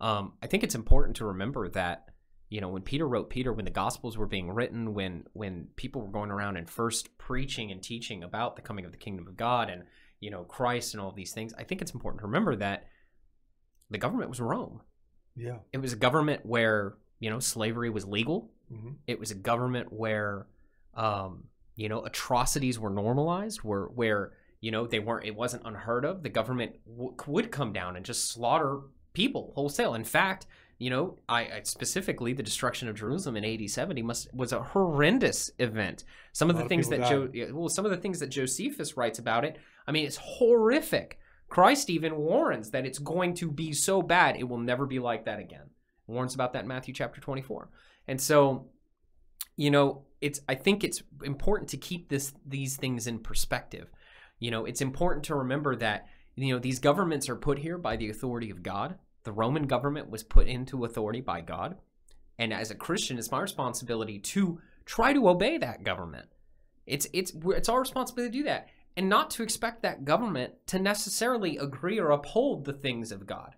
um, 0.00 0.32
i 0.42 0.46
think 0.46 0.62
it's 0.62 0.74
important 0.74 1.16
to 1.16 1.26
remember 1.26 1.68
that 1.68 2.08
you 2.48 2.60
know 2.60 2.68
when 2.68 2.82
peter 2.82 3.06
wrote 3.06 3.30
peter 3.30 3.52
when 3.52 3.64
the 3.64 3.70
gospels 3.70 4.16
were 4.16 4.26
being 4.26 4.50
written 4.50 4.94
when 4.94 5.24
when 5.32 5.68
people 5.76 6.02
were 6.02 6.12
going 6.12 6.30
around 6.30 6.56
and 6.56 6.70
first 6.70 7.16
preaching 7.18 7.70
and 7.70 7.82
teaching 7.82 8.22
about 8.22 8.56
the 8.56 8.62
coming 8.62 8.84
of 8.84 8.92
the 8.92 8.98
kingdom 8.98 9.26
of 9.26 9.36
god 9.36 9.68
and 9.68 9.84
you 10.20 10.30
know 10.30 10.44
christ 10.44 10.94
and 10.94 11.00
all 11.00 11.12
these 11.12 11.32
things 11.32 11.52
i 11.58 11.64
think 11.64 11.82
it's 11.82 11.92
important 11.92 12.20
to 12.20 12.26
remember 12.26 12.56
that 12.56 12.84
the 13.90 13.98
government 13.98 14.30
was 14.30 14.40
rome 14.40 14.80
Yeah. 15.36 15.58
it 15.72 15.78
was 15.78 15.92
a 15.92 15.96
government 15.96 16.44
where 16.46 16.94
you 17.20 17.30
know 17.30 17.38
slavery 17.40 17.90
was 17.90 18.04
legal. 18.06 18.50
Mm-hmm. 18.72 18.92
it 19.06 19.20
was 19.20 19.30
a 19.30 19.34
government 19.34 19.92
where 19.92 20.46
um, 20.94 21.44
you 21.76 21.88
know 21.88 22.02
atrocities 22.04 22.78
were 22.78 22.90
normalized 22.90 23.58
where 23.58 23.84
where 23.86 24.32
you 24.60 24.70
know 24.70 24.86
they 24.86 25.00
weren't 25.00 25.26
it 25.26 25.34
wasn't 25.36 25.62
unheard 25.66 26.04
of. 26.04 26.22
The 26.22 26.30
government 26.30 26.72
w- 26.86 27.14
would 27.26 27.50
come 27.50 27.72
down 27.72 27.96
and 27.96 28.04
just 28.04 28.30
slaughter 28.30 28.80
people 29.12 29.52
wholesale. 29.54 29.94
In 29.94 30.04
fact 30.04 30.46
you 30.78 30.90
know 30.90 31.18
I, 31.28 31.40
I 31.40 31.60
specifically 31.64 32.32
the 32.32 32.42
destruction 32.42 32.88
of 32.88 32.96
jerusalem 32.96 33.36
in 33.36 33.44
AD 33.44 33.70
70 33.70 34.02
must 34.02 34.34
was 34.34 34.52
a 34.52 34.62
horrendous 34.62 35.50
event. 35.58 36.04
Some 36.32 36.50
of 36.50 36.56
the 36.56 36.62
of 36.62 36.68
things 36.68 36.88
that 36.88 37.08
Joe 37.08 37.28
yeah, 37.32 37.50
well 37.52 37.68
some 37.68 37.84
of 37.84 37.90
the 37.90 37.96
things 37.96 38.18
that 38.20 38.28
josephus 38.28 38.96
writes 38.96 39.18
about 39.20 39.44
it 39.44 39.58
i 39.86 39.92
mean 39.92 40.04
it's 40.04 40.16
horrific 40.16 41.18
christ 41.48 41.90
even 41.90 42.16
warns 42.16 42.70
that 42.70 42.86
it's 42.86 42.98
going 42.98 43.34
to 43.34 43.50
be 43.50 43.72
so 43.72 44.02
bad 44.02 44.36
it 44.36 44.48
will 44.48 44.58
never 44.58 44.86
be 44.86 44.98
like 44.98 45.24
that 45.24 45.38
again. 45.38 45.70
Warns 46.06 46.34
about 46.34 46.52
that 46.52 46.62
in 46.62 46.68
matthew 46.68 46.94
chapter 46.94 47.20
24 47.20 47.70
and 48.08 48.20
so 48.20 48.66
you 49.56 49.70
know 49.70 50.04
it's 50.20 50.40
i 50.48 50.54
think 50.54 50.84
it's 50.84 51.02
important 51.22 51.70
to 51.70 51.76
keep 51.76 52.08
this 52.08 52.32
these 52.46 52.76
things 52.76 53.06
in 53.06 53.18
perspective. 53.18 53.90
You 54.38 54.50
know 54.50 54.64
it's 54.64 54.80
important 54.80 55.24
to 55.26 55.34
remember 55.34 55.76
that 55.76 56.06
you 56.36 56.52
know 56.52 56.58
these 56.58 56.78
governments 56.78 57.28
are 57.28 57.36
put 57.36 57.58
here 57.58 57.78
by 57.78 57.96
the 57.96 58.10
authority 58.10 58.50
of 58.50 58.62
god. 58.62 58.96
The 59.24 59.32
roman 59.32 59.66
government 59.66 60.10
was 60.10 60.22
put 60.22 60.46
into 60.46 60.84
authority 60.84 61.20
by 61.20 61.40
god. 61.40 61.76
And 62.38 62.52
as 62.52 62.70
a 62.70 62.74
christian 62.74 63.18
it's 63.18 63.30
my 63.30 63.40
responsibility 63.40 64.18
to 64.18 64.60
try 64.84 65.12
to 65.12 65.28
obey 65.28 65.58
that 65.58 65.84
government. 65.84 66.28
It's 66.86 67.06
it's 67.12 67.32
it's 67.46 67.68
our 67.68 67.80
responsibility 67.80 68.30
to 68.32 68.38
do 68.38 68.44
that 68.44 68.68
and 68.96 69.08
not 69.08 69.30
to 69.30 69.42
expect 69.42 69.82
that 69.82 70.04
government 70.04 70.54
to 70.66 70.78
necessarily 70.78 71.56
agree 71.56 71.98
or 71.98 72.10
uphold 72.10 72.64
the 72.64 72.72
things 72.72 73.10
of 73.12 73.26
god. 73.26 73.54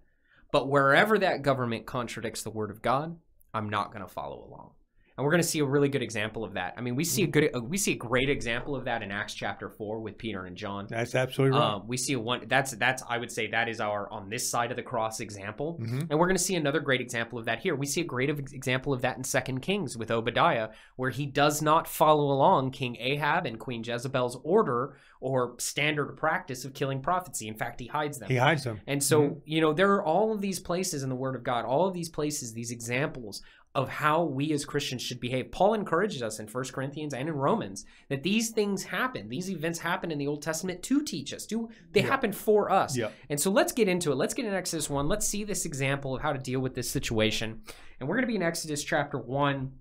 But 0.52 0.68
wherever 0.68 1.18
that 1.18 1.42
government 1.42 1.86
contradicts 1.86 2.42
the 2.42 2.50
word 2.50 2.70
of 2.70 2.82
god 2.82 3.18
i'm 3.56 3.70
not 3.70 3.90
going 3.92 4.04
to 4.04 4.12
follow 4.12 4.44
along 4.46 4.72
and 5.16 5.24
we're 5.24 5.30
going 5.30 5.42
to 5.42 5.48
see 5.48 5.60
a 5.60 5.64
really 5.64 5.88
good 5.88 6.02
example 6.02 6.44
of 6.44 6.54
that. 6.54 6.74
I 6.76 6.82
mean, 6.82 6.94
we 6.94 7.04
see 7.04 7.22
a 7.22 7.26
good, 7.26 7.50
we 7.62 7.78
see 7.78 7.92
a 7.92 7.96
great 7.96 8.28
example 8.28 8.76
of 8.76 8.84
that 8.84 9.02
in 9.02 9.10
Acts 9.10 9.32
chapter 9.34 9.70
four 9.70 10.00
with 10.00 10.18
Peter 10.18 10.44
and 10.44 10.56
John. 10.56 10.86
That's 10.90 11.14
absolutely 11.14 11.58
right. 11.58 11.74
Um, 11.74 11.86
we 11.86 11.96
see 11.96 12.12
a 12.14 12.20
one 12.20 12.42
that's 12.48 12.72
that's 12.72 13.02
I 13.08 13.16
would 13.16 13.30
say 13.32 13.46
that 13.48 13.68
is 13.68 13.80
our 13.80 14.10
on 14.12 14.28
this 14.28 14.48
side 14.48 14.70
of 14.70 14.76
the 14.76 14.82
cross 14.82 15.20
example, 15.20 15.78
Mhm. 15.80 16.08
and 16.10 16.18
we're 16.18 16.26
going 16.26 16.36
to 16.36 16.42
see 16.42 16.54
another 16.54 16.80
great 16.80 17.00
example 17.00 17.38
of 17.38 17.46
that 17.46 17.60
here. 17.60 17.74
We 17.74 17.86
see 17.86 18.02
a 18.02 18.04
great 18.04 18.28
example 18.28 18.92
of 18.92 19.00
that 19.02 19.16
in 19.16 19.24
Second 19.24 19.60
Kings 19.60 19.96
with 19.96 20.10
Obadiah, 20.10 20.68
where 20.96 21.10
he 21.10 21.24
does 21.24 21.62
not 21.62 21.88
follow 21.88 22.30
along 22.30 22.72
King 22.72 22.96
Ahab 23.00 23.46
and 23.46 23.58
Queen 23.58 23.82
Jezebel's 23.82 24.38
order 24.44 24.96
or 25.20 25.54
standard 25.58 26.14
practice 26.18 26.66
of 26.66 26.74
killing 26.74 27.00
prophecy. 27.00 27.48
In 27.48 27.54
fact, 27.54 27.80
he 27.80 27.86
hides 27.86 28.18
them. 28.18 28.28
He 28.28 28.36
hides 28.36 28.64
them. 28.64 28.80
And 28.86 29.02
so, 29.02 29.40
you 29.46 29.62
know, 29.62 29.72
there 29.72 29.92
are 29.94 30.04
all 30.04 30.32
of 30.34 30.42
these 30.42 30.60
places 30.60 31.02
in 31.02 31.08
the 31.08 31.14
Word 31.16 31.34
of 31.34 31.42
God, 31.42 31.64
all 31.64 31.86
of 31.88 31.94
these 31.94 32.10
places, 32.10 32.52
these 32.52 32.70
examples 32.70 33.40
of 33.76 33.88
how 33.90 34.22
we 34.24 34.52
as 34.52 34.64
Christians 34.64 35.02
should 35.02 35.20
behave. 35.20 35.52
Paul 35.52 35.74
encourages 35.74 36.22
us 36.22 36.38
in 36.38 36.48
1 36.48 36.64
Corinthians 36.72 37.12
and 37.12 37.28
in 37.28 37.34
Romans 37.34 37.84
that 38.08 38.22
these 38.22 38.50
things 38.50 38.84
happen. 38.84 39.28
These 39.28 39.50
events 39.50 39.78
happen 39.80 40.10
in 40.10 40.16
the 40.18 40.26
Old 40.26 40.40
Testament 40.40 40.82
to 40.84 41.02
teach 41.02 41.34
us. 41.34 41.44
To 41.46 41.68
they 41.92 42.00
Yeah. 42.00 42.06
happen 42.06 42.32
for 42.32 42.70
us. 42.72 42.96
Yeah. 42.96 43.10
And 43.28 43.38
so 43.38 43.50
let's 43.50 43.72
get 43.72 43.86
into 43.86 44.10
it. 44.12 44.14
Let's 44.14 44.32
get 44.34 44.46
in 44.46 44.54
Exodus 44.54 44.88
1. 44.88 45.08
Let's 45.08 45.28
see 45.28 45.44
this 45.44 45.66
example 45.66 46.16
of 46.16 46.22
how 46.22 46.32
to 46.32 46.38
deal 46.38 46.60
with 46.60 46.74
this 46.74 46.90
situation. 46.90 47.60
And 48.00 48.08
we're 48.08 48.16
going 48.16 48.24
to 48.26 48.32
be 48.32 48.36
in 48.36 48.42
Exodus 48.42 48.82
chapter 48.82 49.18
1. 49.18 49.72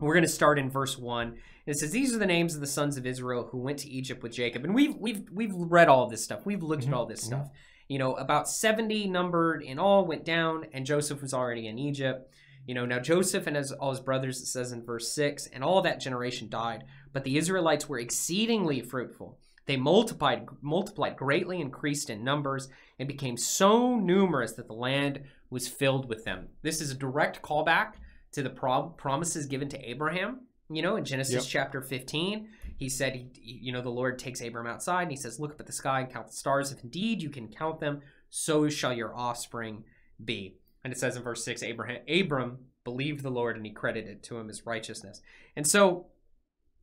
We're 0.00 0.14
going 0.14 0.24
to 0.24 0.28
start 0.28 0.58
in 0.58 0.68
verse 0.68 0.98
1. 0.98 1.36
It 1.66 1.78
says 1.78 1.92
these 1.92 2.14
are 2.14 2.18
the 2.18 2.26
names 2.26 2.54
of 2.56 2.60
the 2.60 2.66
sons 2.66 2.96
of 2.96 3.06
Israel 3.06 3.48
who 3.52 3.58
went 3.58 3.78
to 3.78 3.88
Egypt 3.88 4.22
with 4.24 4.32
Jacob. 4.32 4.64
And 4.64 4.74
we've 4.74 4.94
we've 4.96 5.22
we've 5.32 5.54
read 5.54 5.88
all 5.88 6.08
this 6.08 6.22
stuff. 6.24 6.44
We've 6.44 6.62
looked 6.62 6.84
Mhm, 6.84 6.88
at 6.88 6.94
all 6.94 7.06
this 7.06 7.22
mhm. 7.22 7.26
stuff. 7.28 7.48
You 7.88 7.98
know, 8.00 8.14
about 8.14 8.48
70 8.48 9.06
numbered 9.06 9.62
in 9.62 9.78
all 9.78 10.04
went 10.04 10.24
down 10.24 10.66
and 10.72 10.84
Joseph 10.84 11.22
was 11.22 11.32
already 11.32 11.66
in 11.68 11.78
Egypt. 11.78 12.28
You 12.66 12.74
know, 12.74 12.84
now 12.84 12.98
Joseph 12.98 13.46
and 13.46 13.56
his, 13.56 13.70
all 13.72 13.90
his 13.90 14.00
brothers, 14.00 14.40
it 14.40 14.46
says 14.46 14.72
in 14.72 14.84
verse 14.84 15.12
6, 15.12 15.46
and 15.48 15.62
all 15.62 15.82
that 15.82 16.00
generation 16.00 16.48
died. 16.48 16.84
But 17.12 17.22
the 17.24 17.38
Israelites 17.38 17.88
were 17.88 17.98
exceedingly 18.00 18.80
fruitful. 18.80 19.38
They 19.66 19.76
multiplied, 19.76 20.46
multiplied 20.62 21.16
greatly, 21.16 21.60
increased 21.60 22.10
in 22.10 22.24
numbers, 22.24 22.68
and 22.98 23.08
became 23.08 23.36
so 23.36 23.96
numerous 23.96 24.52
that 24.54 24.66
the 24.66 24.74
land 24.74 25.22
was 25.48 25.68
filled 25.68 26.08
with 26.08 26.24
them. 26.24 26.48
This 26.62 26.80
is 26.80 26.90
a 26.90 26.94
direct 26.94 27.40
callback 27.42 27.94
to 28.32 28.42
the 28.42 28.50
pro- 28.50 28.88
promises 28.90 29.46
given 29.46 29.68
to 29.68 29.88
Abraham. 29.88 30.40
You 30.68 30.82
know, 30.82 30.96
in 30.96 31.04
Genesis 31.04 31.34
Yep. 31.34 31.44
chapter 31.44 31.80
15, 31.82 32.48
he 32.76 32.88
said, 32.88 33.14
he, 33.14 33.30
you 33.40 33.72
know, 33.72 33.80
the 33.80 33.88
Lord 33.88 34.18
takes 34.18 34.42
Abraham 34.42 34.72
outside 34.72 35.02
and 35.02 35.10
he 35.12 35.16
says, 35.16 35.38
Look 35.38 35.52
up 35.52 35.60
at 35.60 35.66
the 35.66 35.72
sky 35.72 36.00
and 36.00 36.12
count 36.12 36.26
the 36.26 36.32
stars. 36.32 36.72
If 36.72 36.82
indeed 36.82 37.22
you 37.22 37.30
can 37.30 37.46
count 37.48 37.78
them, 37.78 38.00
so 38.28 38.68
shall 38.68 38.92
your 38.92 39.16
offspring 39.16 39.84
be. 40.22 40.56
And 40.86 40.92
it 40.92 41.00
says 41.00 41.16
in 41.16 41.24
verse 41.24 41.44
6 41.44 41.64
Abraham, 41.64 41.98
Abram 42.08 42.58
believed 42.84 43.24
the 43.24 43.28
Lord 43.28 43.56
and 43.56 43.66
he 43.66 43.72
credited 43.72 44.22
to 44.22 44.38
him 44.38 44.46
his 44.46 44.64
righteousness. 44.64 45.20
And 45.56 45.66
so, 45.66 46.06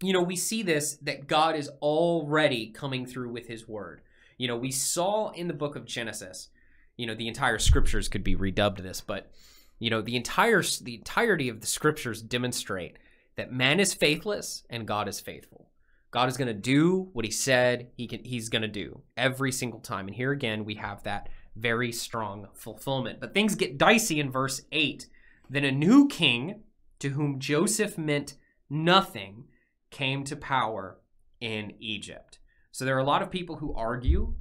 you 0.01 0.11
know, 0.11 0.21
we 0.21 0.35
see 0.35 0.61
this 0.61 0.97
that 1.03 1.25
God 1.25 1.55
is 1.55 1.69
already 1.81 2.67
coming 2.67 3.05
through 3.05 3.29
with 3.29 3.47
his 3.47 3.65
word. 3.65 4.01
You 4.37 4.49
know, 4.49 4.57
we 4.57 4.71
saw 4.71 5.31
in 5.31 5.47
the 5.47 5.53
book 5.53 5.77
of 5.77 5.85
Genesis, 5.85 6.49
you 6.97 7.07
know, 7.07 7.15
the 7.15 7.29
entire 7.29 7.57
scriptures 7.57 8.09
could 8.09 8.25
be 8.25 8.35
redubbed 8.35 8.83
this, 8.83 8.99
but 8.99 9.31
you 9.79 9.89
know, 9.89 10.01
the 10.01 10.17
entire 10.17 10.61
the 10.81 10.95
entirety 10.95 11.47
of 11.47 11.61
the 11.61 11.67
scriptures 11.67 12.21
demonstrate 12.21 12.97
that 13.37 13.53
man 13.53 13.79
is 13.79 13.93
faithless 13.93 14.65
and 14.69 14.85
God 14.85 15.07
is 15.07 15.21
faithful. 15.21 15.69
God 16.11 16.27
is 16.27 16.35
going 16.35 16.49
to 16.49 16.53
do 16.53 17.07
what 17.13 17.23
he 17.23 17.31
said 17.31 17.87
he 17.95 18.07
can 18.07 18.25
he's 18.25 18.49
going 18.49 18.63
to 18.63 18.67
do 18.67 18.99
every 19.15 19.53
single 19.53 19.79
time. 19.79 20.07
And 20.07 20.15
here 20.15 20.33
again 20.33 20.65
we 20.65 20.75
have 20.75 21.03
that 21.03 21.29
very 21.55 21.91
strong 21.91 22.47
fulfillment. 22.53 23.19
But 23.19 23.33
things 23.33 23.55
get 23.55 23.77
dicey 23.77 24.19
in 24.19 24.31
verse 24.31 24.61
8. 24.71 25.07
Then 25.49 25.63
a 25.63 25.71
new 25.71 26.07
king 26.07 26.61
to 26.99 27.09
whom 27.09 27.39
Joseph 27.39 27.97
meant 27.97 28.35
nothing 28.69 29.45
came 29.91 30.23
to 30.23 30.35
power 30.35 30.99
in 31.39 31.73
Egypt. 31.79 32.39
So 32.71 32.85
there 32.85 32.95
are 32.95 33.01
a 33.01 33.05
lot 33.05 33.21
of 33.21 33.29
people 33.29 33.57
who 33.57 33.73
argue 33.75 34.33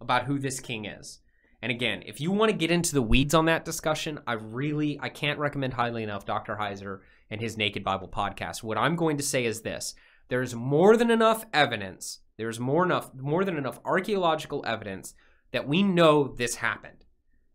about 0.00 0.24
who 0.24 0.38
this 0.38 0.60
king 0.60 0.84
is. 0.86 1.20
And 1.60 1.70
again, 1.70 2.02
if 2.06 2.20
you 2.20 2.30
want 2.30 2.50
to 2.50 2.56
get 2.56 2.70
into 2.70 2.94
the 2.94 3.02
weeds 3.02 3.34
on 3.34 3.46
that 3.46 3.64
discussion, 3.64 4.20
I 4.26 4.34
really 4.34 4.98
I 5.00 5.08
can't 5.08 5.38
recommend 5.38 5.74
highly 5.74 6.02
enough 6.02 6.26
Dr. 6.26 6.56
Heiser 6.56 7.00
and 7.30 7.40
his 7.40 7.56
Naked 7.56 7.82
Bible 7.82 8.08
podcast. 8.08 8.62
What 8.62 8.78
I'm 8.78 8.96
going 8.96 9.16
to 9.16 9.22
say 9.22 9.44
is 9.44 9.62
this. 9.62 9.94
There's 10.28 10.54
more 10.54 10.96
than 10.96 11.10
enough 11.10 11.46
evidence. 11.52 12.20
There's 12.36 12.60
more 12.60 12.84
enough 12.84 13.14
more 13.14 13.44
than 13.44 13.56
enough 13.56 13.80
archaeological 13.84 14.64
evidence 14.66 15.14
that 15.54 15.68
we 15.68 15.84
know 15.84 16.26
this 16.26 16.56
happened. 16.56 17.04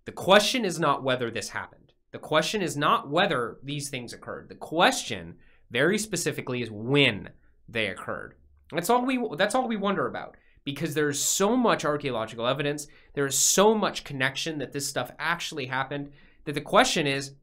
The 0.06 0.14
question 0.14 0.64
is 0.64 0.80
not 0.80 1.04
whether 1.04 1.30
this 1.30 1.50
happened. 1.50 1.92
The 2.14 2.18
question 2.18 2.62
is 2.62 2.78
not 2.78 3.10
whether 3.10 3.58
these 3.62 3.90
things 3.90 4.14
occurred. 4.14 4.48
The 4.48 4.56
question 4.56 5.36
very 5.70 5.98
specifically 5.98 6.62
is 6.62 6.72
when 6.72 7.32
they 7.68 7.88
occurred. 7.88 8.36
That's 8.72 8.90
all 8.90 9.06
we 9.06 9.22
that's 9.36 9.54
all 9.54 9.68
we 9.68 9.76
wonder 9.76 10.08
about 10.08 10.38
because 10.64 10.94
there's 10.94 11.22
so 11.22 11.58
much 11.58 11.84
archaeological 11.84 12.48
evidence, 12.48 12.88
there 13.16 13.26
is 13.26 13.38
so 13.38 13.76
much 13.76 14.06
connection 14.06 14.60
that 14.60 14.72
this 14.72 14.88
stuff 14.88 15.12
actually 15.20 15.66
happened 15.66 16.12
that 16.46 16.54
the 16.54 16.62
question 16.62 17.06
is 17.06 17.34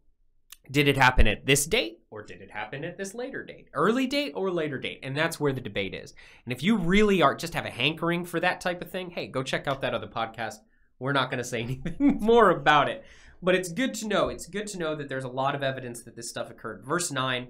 did 0.70 0.88
it 0.88 0.96
happen 0.96 1.26
at 1.26 1.46
this 1.46 1.66
date 1.66 2.00
or 2.10 2.22
did 2.22 2.40
it 2.40 2.50
happen 2.50 2.84
at 2.84 2.96
this 2.96 3.14
later 3.14 3.44
date? 3.44 3.68
Early 3.72 4.06
date 4.06 4.32
or 4.34 4.50
later 4.50 4.78
date? 4.78 5.00
And 5.02 5.16
that's 5.16 5.38
where 5.38 5.52
the 5.52 5.60
debate 5.60 5.94
is. 5.94 6.14
And 6.44 6.52
if 6.52 6.62
you 6.62 6.76
really 6.76 7.22
are 7.22 7.34
just 7.34 7.54
have 7.54 7.66
a 7.66 7.70
hankering 7.70 8.24
for 8.24 8.40
that 8.40 8.60
type 8.60 8.82
of 8.82 8.90
thing, 8.90 9.10
hey, 9.10 9.26
go 9.26 9.42
check 9.42 9.66
out 9.66 9.80
that 9.82 9.94
other 9.94 10.08
podcast. 10.08 10.56
We're 10.98 11.12
not 11.12 11.30
going 11.30 11.38
to 11.38 11.44
say 11.44 11.60
anything 11.62 12.18
more 12.20 12.50
about 12.50 12.88
it. 12.88 13.04
But 13.42 13.54
it's 13.54 13.70
good 13.70 13.94
to 13.94 14.08
know. 14.08 14.28
It's 14.28 14.46
good 14.46 14.66
to 14.68 14.78
know 14.78 14.96
that 14.96 15.08
there's 15.08 15.24
a 15.24 15.28
lot 15.28 15.54
of 15.54 15.62
evidence 15.62 16.02
that 16.02 16.16
this 16.16 16.28
stuff 16.28 16.50
occurred. 16.50 16.84
Verse 16.84 17.10
9 17.10 17.48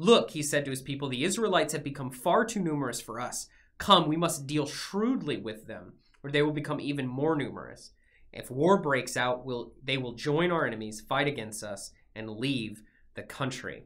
Look, 0.00 0.30
he 0.30 0.44
said 0.44 0.64
to 0.64 0.70
his 0.70 0.80
people, 0.80 1.08
the 1.08 1.24
Israelites 1.24 1.72
have 1.72 1.82
become 1.82 2.10
far 2.10 2.44
too 2.44 2.60
numerous 2.60 3.00
for 3.00 3.20
us. 3.20 3.48
Come, 3.78 4.06
we 4.06 4.16
must 4.16 4.46
deal 4.46 4.64
shrewdly 4.64 5.36
with 5.36 5.66
them, 5.66 5.94
or 6.22 6.30
they 6.30 6.40
will 6.40 6.52
become 6.52 6.80
even 6.80 7.06
more 7.06 7.34
numerous. 7.34 7.90
If 8.32 8.50
war 8.50 8.80
breaks 8.80 9.16
out, 9.16 9.44
will 9.44 9.72
they 9.82 9.98
will 9.98 10.12
join 10.12 10.52
our 10.52 10.66
enemies, 10.66 11.00
fight 11.00 11.26
against 11.26 11.64
us, 11.64 11.90
and 12.18 12.28
leave 12.28 12.82
the 13.14 13.22
country. 13.22 13.84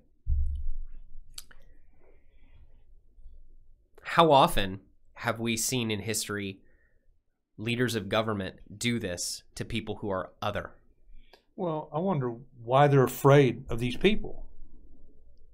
How 4.02 4.32
often 4.32 4.80
have 5.14 5.38
we 5.38 5.56
seen 5.56 5.90
in 5.90 6.00
history 6.00 6.58
leaders 7.56 7.94
of 7.94 8.08
government 8.08 8.56
do 8.76 8.98
this 8.98 9.42
to 9.54 9.64
people 9.64 9.96
who 9.96 10.10
are 10.10 10.32
other? 10.40 10.72
Well, 11.54 11.88
I 11.92 11.98
wonder 11.98 12.34
why 12.64 12.88
they're 12.88 13.04
afraid 13.04 13.64
of 13.68 13.78
these 13.78 13.96
people. 13.96 14.46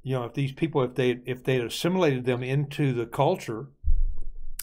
You 0.03 0.15
know, 0.15 0.25
if 0.25 0.33
these 0.35 0.53
people, 0.53 0.83
if 0.85 0.95
they 0.95 1.19
if 1.27 1.43
they 1.45 1.57
had 1.57 1.67
assimilated 1.67 2.25
them 2.25 2.43
into 2.43 2.93
the 2.95 3.07
culture, 3.07 3.67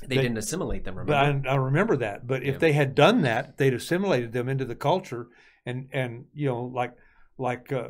They, 0.01 0.17
They- 0.17 0.21
didn't 0.23 0.37
assimilate 0.37 0.83
them, 0.83 0.95
but 0.95 1.05
remember? 1.07 1.49
I, 1.49 1.53
I 1.53 1.55
remember 1.55 1.97
that. 1.97 2.27
But 2.27 2.43
Yeah. 2.43 2.51
if 2.51 2.59
they 2.59 2.73
had 2.73 2.95
done 2.95 3.21
that, 3.21 3.57
they'd 3.57 3.73
assimilated 3.73 4.33
them 4.33 4.49
into 4.49 4.65
the 4.65 4.75
culture, 4.75 5.27
and 5.65 5.87
and 5.91 6.25
you 6.33 6.47
know, 6.47 6.63
like 6.63 6.93
like 7.37 7.71
uh, 7.71 7.89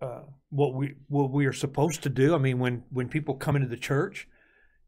uh, 0.00 0.22
what 0.50 0.74
we 0.74 0.94
what 1.08 1.30
we 1.30 1.46
are 1.46 1.52
supposed 1.52 2.02
to 2.02 2.08
do. 2.08 2.34
I 2.34 2.38
mean, 2.38 2.58
when 2.58 2.84
when 2.90 3.08
people 3.08 3.34
come 3.34 3.56
into 3.56 3.68
the 3.68 3.76
church, 3.76 4.28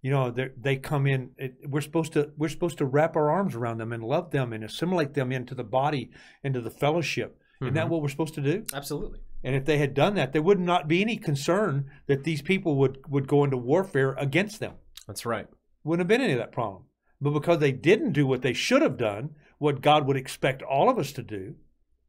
you 0.02 0.10
know, 0.10 0.30
they 0.30 0.48
they 0.60 0.76
come 0.76 1.06
in. 1.06 1.30
It, 1.36 1.56
we're 1.68 1.80
supposed 1.80 2.12
to 2.14 2.30
we're 2.36 2.48
supposed 2.48 2.78
to 2.78 2.86
wrap 2.86 3.16
our 3.16 3.30
arms 3.30 3.54
around 3.54 3.78
them 3.78 3.92
and 3.92 4.02
love 4.02 4.30
them 4.30 4.52
and 4.52 4.64
assimilate 4.64 5.14
them 5.14 5.32
into 5.32 5.54
the 5.54 5.64
body, 5.64 6.10
into 6.42 6.60
the 6.60 6.70
fellowship. 6.70 7.38
Isn't 7.60 7.74
that 7.74 7.86
Mhm. 7.86 7.90
what 7.90 8.02
we're 8.02 8.08
supposed 8.08 8.34
to 8.34 8.40
do? 8.40 8.64
Absolutely. 8.72 9.20
And 9.44 9.54
if 9.54 9.66
they 9.66 9.76
had 9.78 9.92
done 9.92 10.14
that, 10.14 10.32
there 10.32 10.42
would 10.42 10.58
not 10.60 10.88
be 10.88 11.02
any 11.02 11.16
concern 11.18 11.90
that 12.06 12.24
these 12.24 12.40
people 12.42 12.76
would, 12.76 12.98
would 13.10 13.26
go 13.26 13.44
into 13.44 13.56
warfare 13.58 14.12
against 14.12 14.60
them. 14.60 14.74
That's 15.06 15.26
right. 15.26 15.46
Wouldn't 15.84 16.00
have 16.00 16.08
been 16.08 16.22
any 16.22 16.32
of 16.34 16.38
that 16.38 16.52
problem. 16.52 16.84
But 17.20 17.32
because 17.32 17.58
they 17.58 17.72
didn't 17.72 18.12
do 18.12 18.26
what 18.26 18.40
they 18.42 18.52
should 18.54 18.80
have 18.80 18.96
done, 18.96 19.34
what 19.58 19.82
God 19.82 20.06
would 20.06 20.16
expect 20.16 20.62
all 20.62 20.88
of 20.88 20.98
us 20.98 21.12
to 21.12 21.22
do, 21.22 21.56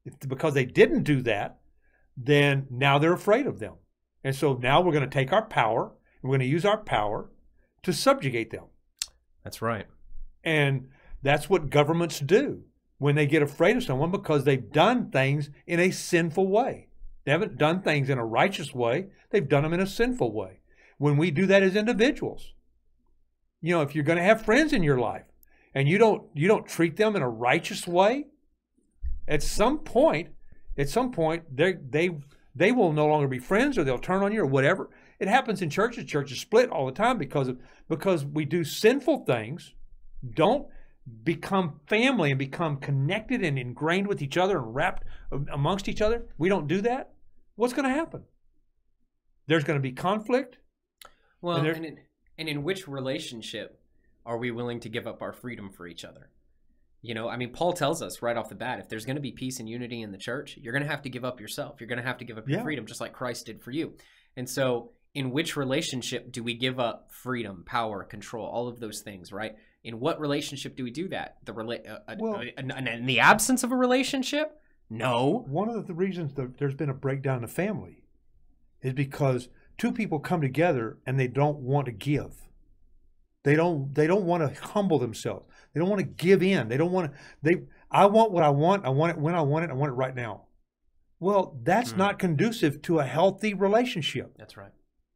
if, 0.06 0.18
because 0.28 0.54
they 0.54 0.66
didn't 0.66 1.04
do 1.04 1.22
that, 1.24 1.60
then 2.26 2.68
now 2.70 2.98
they're 2.98 3.14
afraid 3.14 3.48
of 3.48 3.60
them. 3.60 3.76
And 4.24 4.36
so 4.36 4.54
now 4.54 4.82
we're 4.82 4.92
going 4.92 5.10
to 5.10 5.10
take 5.10 5.34
our 5.34 5.46
power, 5.46 5.92
we're 6.22 6.30
going 6.30 6.40
to 6.42 6.46
use 6.46 6.66
our 6.66 6.78
power 6.78 7.30
to 7.84 7.94
subjugate 7.94 8.52
them. 8.52 8.66
That's 9.44 9.62
right. 9.62 9.88
And 10.44 10.90
that's 11.24 11.50
what 11.50 11.70
governments 11.70 12.20
do 12.20 12.64
when 12.98 13.16
they 13.16 13.26
get 13.26 13.42
afraid 13.42 13.78
of 13.78 13.84
someone 13.84 14.12
because 14.12 14.44
they've 14.44 14.72
done 14.72 15.10
things 15.10 15.50
in 15.66 15.80
a 15.80 15.92
sinful 15.92 16.48
way. 16.48 16.88
They 17.26 17.32
haven't 17.32 17.58
done 17.58 17.82
things 17.82 18.10
in 18.10 18.18
a 18.18 18.26
righteous 18.26 18.74
way, 18.74 19.08
they've 19.30 19.48
done 19.48 19.64
them 19.64 19.74
in 19.74 19.80
a 19.80 19.88
sinful 19.88 20.32
way. 20.32 20.60
When 20.98 21.18
we 21.18 21.32
do 21.32 21.46
that 21.48 21.64
as 21.64 21.76
individuals, 21.76 22.54
you 23.62 23.74
know, 23.74 23.82
if 23.82 23.96
you're 23.96 24.04
going 24.04 24.18
to 24.18 24.24
have 24.24 24.46
friends 24.46 24.74
in 24.74 24.84
your 24.84 25.00
life 25.00 25.26
and 25.74 25.88
you 25.88 25.98
don't 25.98 26.24
you 26.34 26.48
don't 26.48 26.68
treat 26.68 26.98
them 26.98 27.16
in 27.16 27.22
a 27.22 27.30
righteous 27.30 27.88
way, 27.88 28.26
at 29.28 29.44
some 29.44 29.80
point, 29.80 30.30
at 30.82 30.90
some 30.90 31.12
point 31.12 31.44
they 31.56 31.74
they 31.74 32.10
they 32.56 32.72
will 32.72 32.92
no 32.92 33.08
longer 33.08 33.28
be 33.28 33.40
friends 33.40 33.78
or 33.78 33.84
they'll 33.84 33.98
turn 33.98 34.24
on 34.24 34.34
you 34.34 34.42
or 34.42 34.46
whatever. 34.46 34.90
It 35.20 35.28
happens 35.28 35.62
in 35.62 35.70
churches. 35.70 36.06
Churches 36.06 36.40
split 36.40 36.70
all 36.70 36.86
the 36.86 36.92
time 36.92 37.18
because 37.18 37.48
of 37.48 37.60
because 37.88 38.26
we 38.26 38.44
do 38.44 38.64
sinful 38.64 39.26
things, 39.26 39.74
don't 40.34 40.68
become 41.24 41.80
family 41.88 42.32
and 42.32 42.40
become 42.40 42.78
connected 42.78 43.44
and 43.44 43.58
ingrained 43.58 44.08
with 44.08 44.22
each 44.22 44.38
other 44.38 44.58
and 44.58 44.76
wrapped 44.76 45.04
amongst 45.52 45.88
each 45.88 46.02
other. 46.02 46.26
We 46.38 46.50
don't 46.50 46.68
do 46.68 46.82
that. 46.82 47.14
What's 47.56 47.74
going 47.74 47.88
to 47.88 47.94
happen? 47.94 48.24
There's 49.48 49.64
going 49.64 49.78
to 49.78 49.82
be 49.82 49.92
conflict. 49.92 50.58
Well, 51.42 51.58
And 51.58 51.68
and, 51.68 51.86
in, 51.86 52.00
and 52.38 52.50
in 52.50 52.64
which 52.64 52.88
relationship 52.88 53.80
are 54.26 54.38
we 54.38 54.52
willing 54.52 54.80
to 54.82 54.90
give 54.90 55.08
up 55.08 55.22
our 55.22 55.34
freedom 55.34 55.72
for 55.72 55.88
each 55.88 56.06
other? 56.06 56.30
You 57.04 57.16
know, 57.16 57.28
I 57.30 57.36
mean, 57.38 57.52
Paul 57.52 57.74
tells 57.74 58.02
us 58.02 58.22
right 58.22 58.38
off 58.38 58.50
the 58.50 58.56
bat 58.56 58.80
if 58.80 58.88
there's 58.90 59.06
going 59.06 59.16
to 59.16 59.22
be 59.22 59.32
peace 59.32 59.60
and 59.60 59.68
unity 59.68 60.02
in 60.04 60.12
the 60.12 60.18
church, 60.20 60.58
you're 60.62 60.74
going 60.74 60.84
to 60.84 60.90
have 60.90 61.02
to 61.04 61.10
give 61.10 61.26
up 61.26 61.40
yourself. 61.42 61.80
You're 61.80 61.88
going 61.88 61.98
to 62.02 62.06
have 62.06 62.20
to 62.20 62.26
give 62.26 62.38
up 62.38 62.48
your 62.48 62.60
Yeah. 62.60 62.64
freedom, 62.64 62.86
just 62.86 63.02
like 63.02 63.14
Christ 63.14 63.48
did 63.48 63.64
for 63.64 63.72
you. 63.72 63.94
And 64.38 64.48
so, 64.48 64.92
in 65.14 65.32
which 65.32 65.58
relationship 65.58 66.32
do 66.32 66.44
we 66.44 66.54
give 66.54 66.80
up 66.80 67.12
freedom, 67.12 67.64
power, 67.66 68.04
control, 68.04 68.46
all 68.46 68.68
of 68.68 68.80
those 68.80 69.02
things, 69.02 69.32
right? 69.34 69.56
In 69.84 70.00
what 70.00 70.20
relationship 70.22 70.76
do 70.78 70.84
we 70.84 70.92
do 70.92 71.08
that? 71.10 71.38
The 71.44 71.54
rela- 71.54 71.90
uh, 71.90 72.00
uh, 72.08 72.16
Well- 72.20 72.36
uh, 72.36 72.44
in, 72.58 72.88
in 72.88 73.06
the 73.08 73.20
absence 73.20 73.64
of 73.64 73.72
a 73.72 73.76
relationship? 73.76 74.62
No. 74.90 75.44
One 75.48 75.70
of 75.70 75.88
the 75.88 75.94
reasons 75.94 76.36
that 76.36 76.58
there's 76.60 76.76
been 76.76 76.90
a 76.90 76.94
breakdown 76.94 77.38
in 77.38 77.42
the 77.42 77.48
family 77.48 78.04
is 78.84 78.94
because 78.94 79.50
two 79.78 79.92
people 79.92 80.20
come 80.20 80.40
together 80.42 80.98
and 81.06 81.20
they 81.20 81.28
don't 81.28 81.58
want 81.60 81.88
to 81.88 81.92
give. 81.92 82.48
They 83.44 83.56
don't 83.56 83.94
they 83.96 84.06
don't 84.06 84.26
want 84.26 84.44
to 84.54 84.62
humble 84.64 85.00
themselves. 85.00 85.46
They 85.74 85.80
don't 85.80 85.90
want 85.90 86.00
to 86.00 86.08
give 86.08 86.44
in. 86.44 86.68
They 86.68 86.78
don't 86.78 86.92
want 86.92 87.12
to 87.12 87.18
they 87.42 87.62
I 87.90 88.06
want 88.06 88.32
what 88.32 88.44
I 88.44 88.50
want. 88.50 88.86
I 88.86 88.90
want 88.90 89.12
it 89.12 89.18
when 89.22 89.36
I 89.36 89.42
want 89.42 89.66
it. 89.66 89.72
I 89.72 89.74
want 89.74 89.92
it 89.92 89.96
right 89.96 90.16
now. 90.16 90.44
Well, 91.20 91.58
that's 91.64 91.94
Mm. 91.94 91.98
not 91.98 92.20
conducive 92.20 92.82
to 92.84 93.00
a 93.00 93.06
healthy 93.06 93.54
relationship. 93.54 94.36
That's 94.38 94.58
right. 94.58 94.72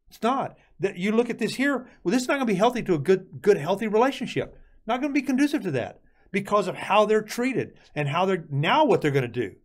It's 0.10 0.22
not. 0.22 0.58
That 0.80 0.98
you 0.98 1.12
look 1.12 1.30
at 1.30 1.40
this 1.40 1.56
here. 1.56 1.88
Well, 2.04 2.12
this 2.12 2.22
is 2.24 2.28
not 2.28 2.36
going 2.36 2.48
to 2.48 2.54
be 2.54 2.58
healthy 2.58 2.84
to 2.84 2.94
a 2.94 3.00
good, 3.00 3.42
good, 3.42 3.58
healthy 3.58 3.88
relationship. 3.88 4.58
Not 4.86 5.02
going 5.02 5.14
to 5.14 5.20
be 5.20 5.26
conducive 5.26 5.64
to 5.64 5.72
that 5.72 6.02
because 6.32 6.68
of 6.68 6.76
how 6.76 7.06
they're 7.06 7.22
treated 7.24 7.74
and 7.96 8.08
how 8.10 8.26
they're 8.26 8.46
now 8.50 8.86
what 8.86 9.02
they're 9.02 9.10
going 9.12 9.24
to 9.24 9.28
do. 9.50 9.56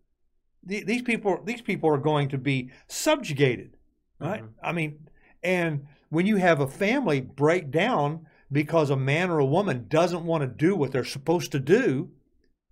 The- 0.64 0.84
These 0.84 1.02
people, 1.02 1.42
these 1.44 1.60
people 1.62 1.90
are 1.90 1.98
going 1.98 2.28
to 2.30 2.38
be 2.38 2.70
subjugated, 2.86 3.76
right? 4.18 4.42
Mhm. 4.42 4.48
I 4.62 4.72
mean, 4.72 5.08
and 5.42 5.86
when 6.08 6.26
you 6.26 6.36
have 6.36 6.60
a 6.60 6.66
family 6.66 7.20
break 7.20 7.70
down 7.70 8.26
because 8.52 8.90
a 8.90 8.96
man 8.96 9.30
or 9.30 9.38
a 9.38 9.44
woman 9.44 9.86
doesn't 9.88 10.24
want 10.24 10.42
to 10.42 10.46
do 10.46 10.74
what 10.74 10.92
they're 10.92 11.04
supposed 11.04 11.52
to 11.52 11.60
do, 11.60 12.10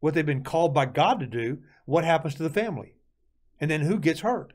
what 0.00 0.14
they've 0.14 0.26
been 0.26 0.44
called 0.44 0.74
by 0.74 0.86
God 0.86 1.20
to 1.20 1.26
do, 1.26 1.58
what 1.84 2.04
happens 2.04 2.34
to 2.34 2.42
the 2.42 2.50
family? 2.50 2.94
And 3.60 3.70
then 3.70 3.82
who 3.82 3.98
gets 3.98 4.20
hurt? 4.20 4.52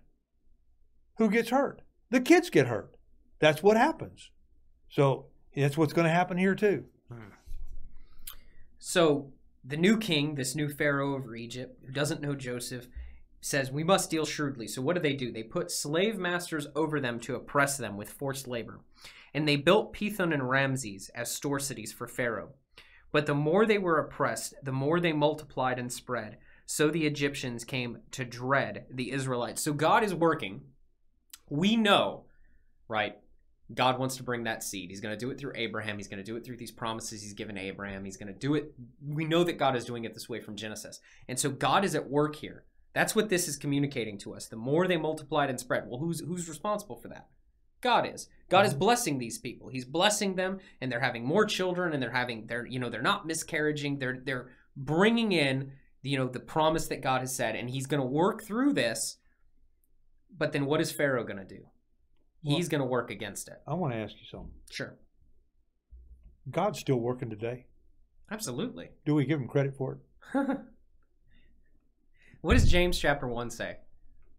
Who 1.18 1.30
gets 1.30 1.50
hurt? 1.50 1.82
The 2.10 2.22
kids 2.22 2.50
get 2.50 2.68
hurt. 2.68 2.96
That's 3.40 3.64
what 3.64 3.78
happens. 3.78 4.30
So 4.90 5.28
that's 5.56 5.78
what's 5.78 5.94
going 5.94 6.06
to 6.06 6.14
happen 6.14 6.38
here 6.38 6.56
too. 6.56 6.86
Hmm. 7.12 7.32
So 8.80 9.32
the 9.64 9.78
new 9.78 9.98
king, 9.98 10.36
this 10.36 10.56
new 10.56 10.70
pharaoh 10.70 11.16
over 11.16 11.36
Egypt, 11.36 11.80
who 11.86 11.92
doesn't 11.92 12.22
know 12.22 12.36
Joseph, 12.36 12.88
says 13.42 13.72
we 13.72 13.84
must 13.84 14.10
deal 14.10 14.26
shrewdly. 14.26 14.68
So 14.68 14.82
what 14.82 14.96
do 14.96 15.02
they 15.02 15.14
do? 15.14 15.32
They 15.32 15.44
put 15.44 15.72
slave 15.72 16.18
masters 16.18 16.68
over 16.76 17.00
them 17.00 17.20
to 17.22 17.36
oppress 17.36 17.78
them 17.78 17.98
with 17.98 18.10
forced 18.10 18.48
labor. 18.48 18.80
And 19.34 19.48
they 19.48 19.56
built 19.56 19.94
Pithom 19.94 20.34
and 20.34 20.48
Ramses 20.48 21.10
as 21.16 21.32
store 21.32 21.60
cities 21.60 21.92
for 21.92 22.08
Pharaoh. 22.08 22.54
But 23.12 23.26
the 23.26 23.36
more 23.36 23.66
they 23.66 23.78
were 23.78 24.00
oppressed, 24.00 24.56
the 24.64 24.72
more 24.72 25.00
they 25.00 25.14
multiplied 25.14 25.80
and 25.80 25.92
spread. 25.92 26.38
So 26.66 26.90
the 26.90 27.06
Egyptians 27.06 27.64
came 27.64 28.00
to 28.12 28.26
dread 28.26 28.86
the 28.92 29.12
Israelites. 29.12 29.62
So 29.62 29.74
God 29.74 30.04
is 30.04 30.14
working. 30.16 30.62
We 31.50 31.76
know, 31.76 32.26
right? 32.88 33.18
God 33.74 34.00
wants 34.00 34.18
to 34.18 34.24
bring 34.24 34.44
that 34.44 34.64
seed. 34.64 34.90
He's 34.90 35.00
going 35.00 35.18
to 35.18 35.26
do 35.26 35.32
it 35.32 35.40
through 35.40 35.54
Abraham. 35.56 35.98
He's 35.98 36.08
going 36.08 36.18
to 36.18 36.24
do 36.24 36.36
it 36.36 36.46
through 36.46 36.58
these 36.58 36.72
promises 36.72 37.22
he's 37.22 37.34
given 37.34 37.58
Abraham. 37.58 38.04
He's 38.06 38.18
going 38.18 38.34
to 38.34 38.40
do 38.40 38.56
it. 38.56 38.74
We 39.06 39.26
know 39.26 39.44
that 39.44 39.58
God 39.58 39.76
is 39.76 39.86
doing 39.86 40.06
it 40.06 40.14
this 40.14 40.30
way 40.30 40.40
from 40.40 40.56
Genesis. 40.56 41.00
And 41.28 41.40
so 41.40 41.50
God 41.50 41.86
is 41.86 41.96
at 41.96 42.10
work 42.10 42.36
here. 42.36 42.66
That's 42.94 43.16
what 43.16 43.30
this 43.30 43.48
is 43.48 43.58
communicating 43.58 44.18
to 44.20 44.34
us. 44.36 44.48
The 44.48 44.56
more 44.56 44.88
they 44.88 44.98
multiplied 44.98 45.50
and 45.50 45.60
spread. 45.60 45.86
Well, 45.88 46.00
who's 46.00 46.20
who's 46.20 46.48
responsible 46.48 46.96
for 46.96 47.08
that? 47.08 47.28
God 47.84 48.08
is. 48.12 48.30
God 48.50 48.66
is 48.66 48.72
mm-hmm. 48.72 48.80
blessing 48.80 49.18
these 49.20 49.38
people. 49.38 49.68
He's 49.68 49.86
blessing 49.86 50.36
them 50.36 50.60
and 50.82 50.92
they're 50.92 51.00
having 51.02 51.26
more 51.26 51.46
children 51.46 51.94
and 51.94 52.02
they're 52.02 52.12
having 52.12 52.48
they're 52.48 52.66
you 52.66 52.80
know 52.80 52.90
they're 52.90 53.02
not 53.02 53.28
miscarriaging. 53.28 54.00
They're 54.00 54.22
they're 54.24 54.50
bringing 54.76 55.34
in 55.34 55.74
you 56.02 56.18
know 56.18 56.28
the 56.28 56.40
promise 56.40 56.88
that 56.88 57.02
God 57.02 57.22
has 57.22 57.36
said 57.36 57.56
and 57.56 57.70
he's 57.70 57.86
going 57.86 58.02
to 58.02 58.08
work 58.08 58.44
through 58.44 58.74
this. 58.74 59.18
But 60.36 60.54
then 60.54 60.66
what 60.66 60.82
is 60.82 60.92
Pharaoh 60.92 61.24
going 61.24 61.38
to 61.38 61.46
do? 61.46 61.66
He's 62.42 62.68
going 62.68 62.80
to 62.80 62.86
work 62.86 63.10
against 63.10 63.48
it. 63.48 63.62
I 63.66 63.74
want 63.74 63.94
to 63.94 64.00
ask 64.00 64.16
you 64.16 64.26
something. 64.30 64.52
Sure. 64.70 64.98
God's 66.50 66.80
still 66.80 66.98
working 66.98 67.30
today. 67.30 67.68
Absolutely. 68.30 68.90
Do 69.06 69.16
we 69.16 69.26
give 69.26 69.40
him 69.40 69.48
credit 69.48 69.78
for 69.78 70.00
it? 70.34 70.58
what 72.42 72.54
does 72.54 72.70
James 72.70 73.00
chapter 73.00 73.28
1 73.28 73.50
say 73.50 73.78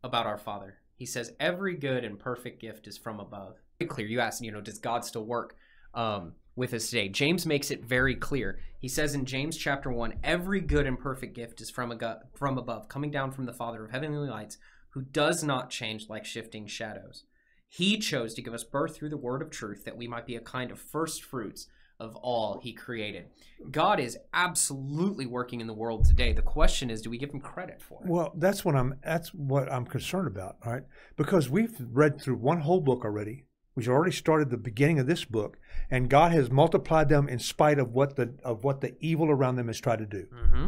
about 0.02 0.26
our 0.26 0.36
Father? 0.36 0.80
He 0.96 1.06
says, 1.06 1.32
Every 1.40 1.74
good 1.74 2.04
and 2.04 2.18
perfect 2.18 2.60
gift 2.60 2.86
is 2.86 2.98
from 2.98 3.20
above. 3.20 3.56
Clear. 3.86 4.06
You 4.06 4.20
asked, 4.20 4.42
you 4.42 4.52
know, 4.52 4.60
does 4.60 4.78
God 4.78 5.04
still 5.04 5.24
work 5.24 5.56
um, 5.92 6.34
with 6.56 6.72
us 6.72 6.88
today? 6.88 7.08
James 7.08 7.44
makes 7.44 7.70
it 7.70 7.84
very 7.84 8.14
clear. 8.14 8.58
He 8.78 8.88
says 8.88 9.14
in 9.14 9.24
James 9.24 9.56
chapter 9.56 9.90
1, 9.90 10.14
Every 10.22 10.60
good 10.60 10.86
and 10.86 10.98
perfect 10.98 11.34
gift 11.34 11.60
is 11.60 11.70
from, 11.70 11.90
a 11.90 11.96
go- 11.96 12.20
from 12.34 12.56
above, 12.56 12.88
coming 12.88 13.10
down 13.10 13.32
from 13.32 13.44
the 13.44 13.52
Father 13.52 13.84
of 13.84 13.90
heavenly 13.90 14.28
lights, 14.28 14.58
who 14.90 15.02
does 15.02 15.42
not 15.42 15.70
change 15.70 16.08
like 16.08 16.24
shifting 16.24 16.66
shadows. 16.66 17.24
He 17.68 17.98
chose 17.98 18.34
to 18.34 18.42
give 18.42 18.54
us 18.54 18.62
birth 18.62 18.96
through 18.96 19.10
the 19.10 19.16
word 19.16 19.42
of 19.42 19.50
truth 19.50 19.84
that 19.84 19.96
we 19.96 20.06
might 20.06 20.26
be 20.26 20.36
a 20.36 20.40
kind 20.40 20.70
of 20.70 20.78
first 20.78 21.24
fruits 21.24 21.66
of 22.00 22.16
all 22.16 22.58
he 22.62 22.72
created. 22.72 23.26
God 23.70 24.00
is 24.00 24.18
absolutely 24.32 25.26
working 25.26 25.60
in 25.60 25.66
the 25.66 25.74
world 25.74 26.04
today. 26.04 26.32
The 26.32 26.42
question 26.42 26.90
is, 26.90 27.02
do 27.02 27.10
we 27.10 27.18
give 27.18 27.30
him 27.30 27.40
credit 27.40 27.80
for 27.80 28.02
it? 28.04 28.10
Well, 28.10 28.32
that's 28.36 28.64
what 28.64 28.74
I'm. 28.74 28.98
That's 29.02 29.32
what 29.32 29.70
I'm 29.72 29.86
concerned 29.86 30.26
about. 30.26 30.56
All 30.64 30.72
right, 30.72 30.82
because 31.16 31.48
we've 31.48 31.76
read 31.92 32.20
through 32.20 32.36
one 32.36 32.60
whole 32.60 32.80
book 32.80 33.04
already. 33.04 33.44
We've 33.76 33.88
already 33.88 34.12
started 34.12 34.50
the 34.50 34.56
beginning 34.56 35.00
of 35.00 35.06
this 35.06 35.24
book, 35.24 35.58
and 35.90 36.08
God 36.08 36.32
has 36.32 36.50
multiplied 36.50 37.08
them 37.08 37.28
in 37.28 37.38
spite 37.38 37.78
of 37.78 37.92
what 37.92 38.16
the 38.16 38.34
of 38.44 38.64
what 38.64 38.80
the 38.80 38.94
evil 39.00 39.30
around 39.30 39.56
them 39.56 39.68
has 39.68 39.80
tried 39.80 40.00
to 40.00 40.06
do. 40.06 40.26
Mm-hmm. 40.32 40.66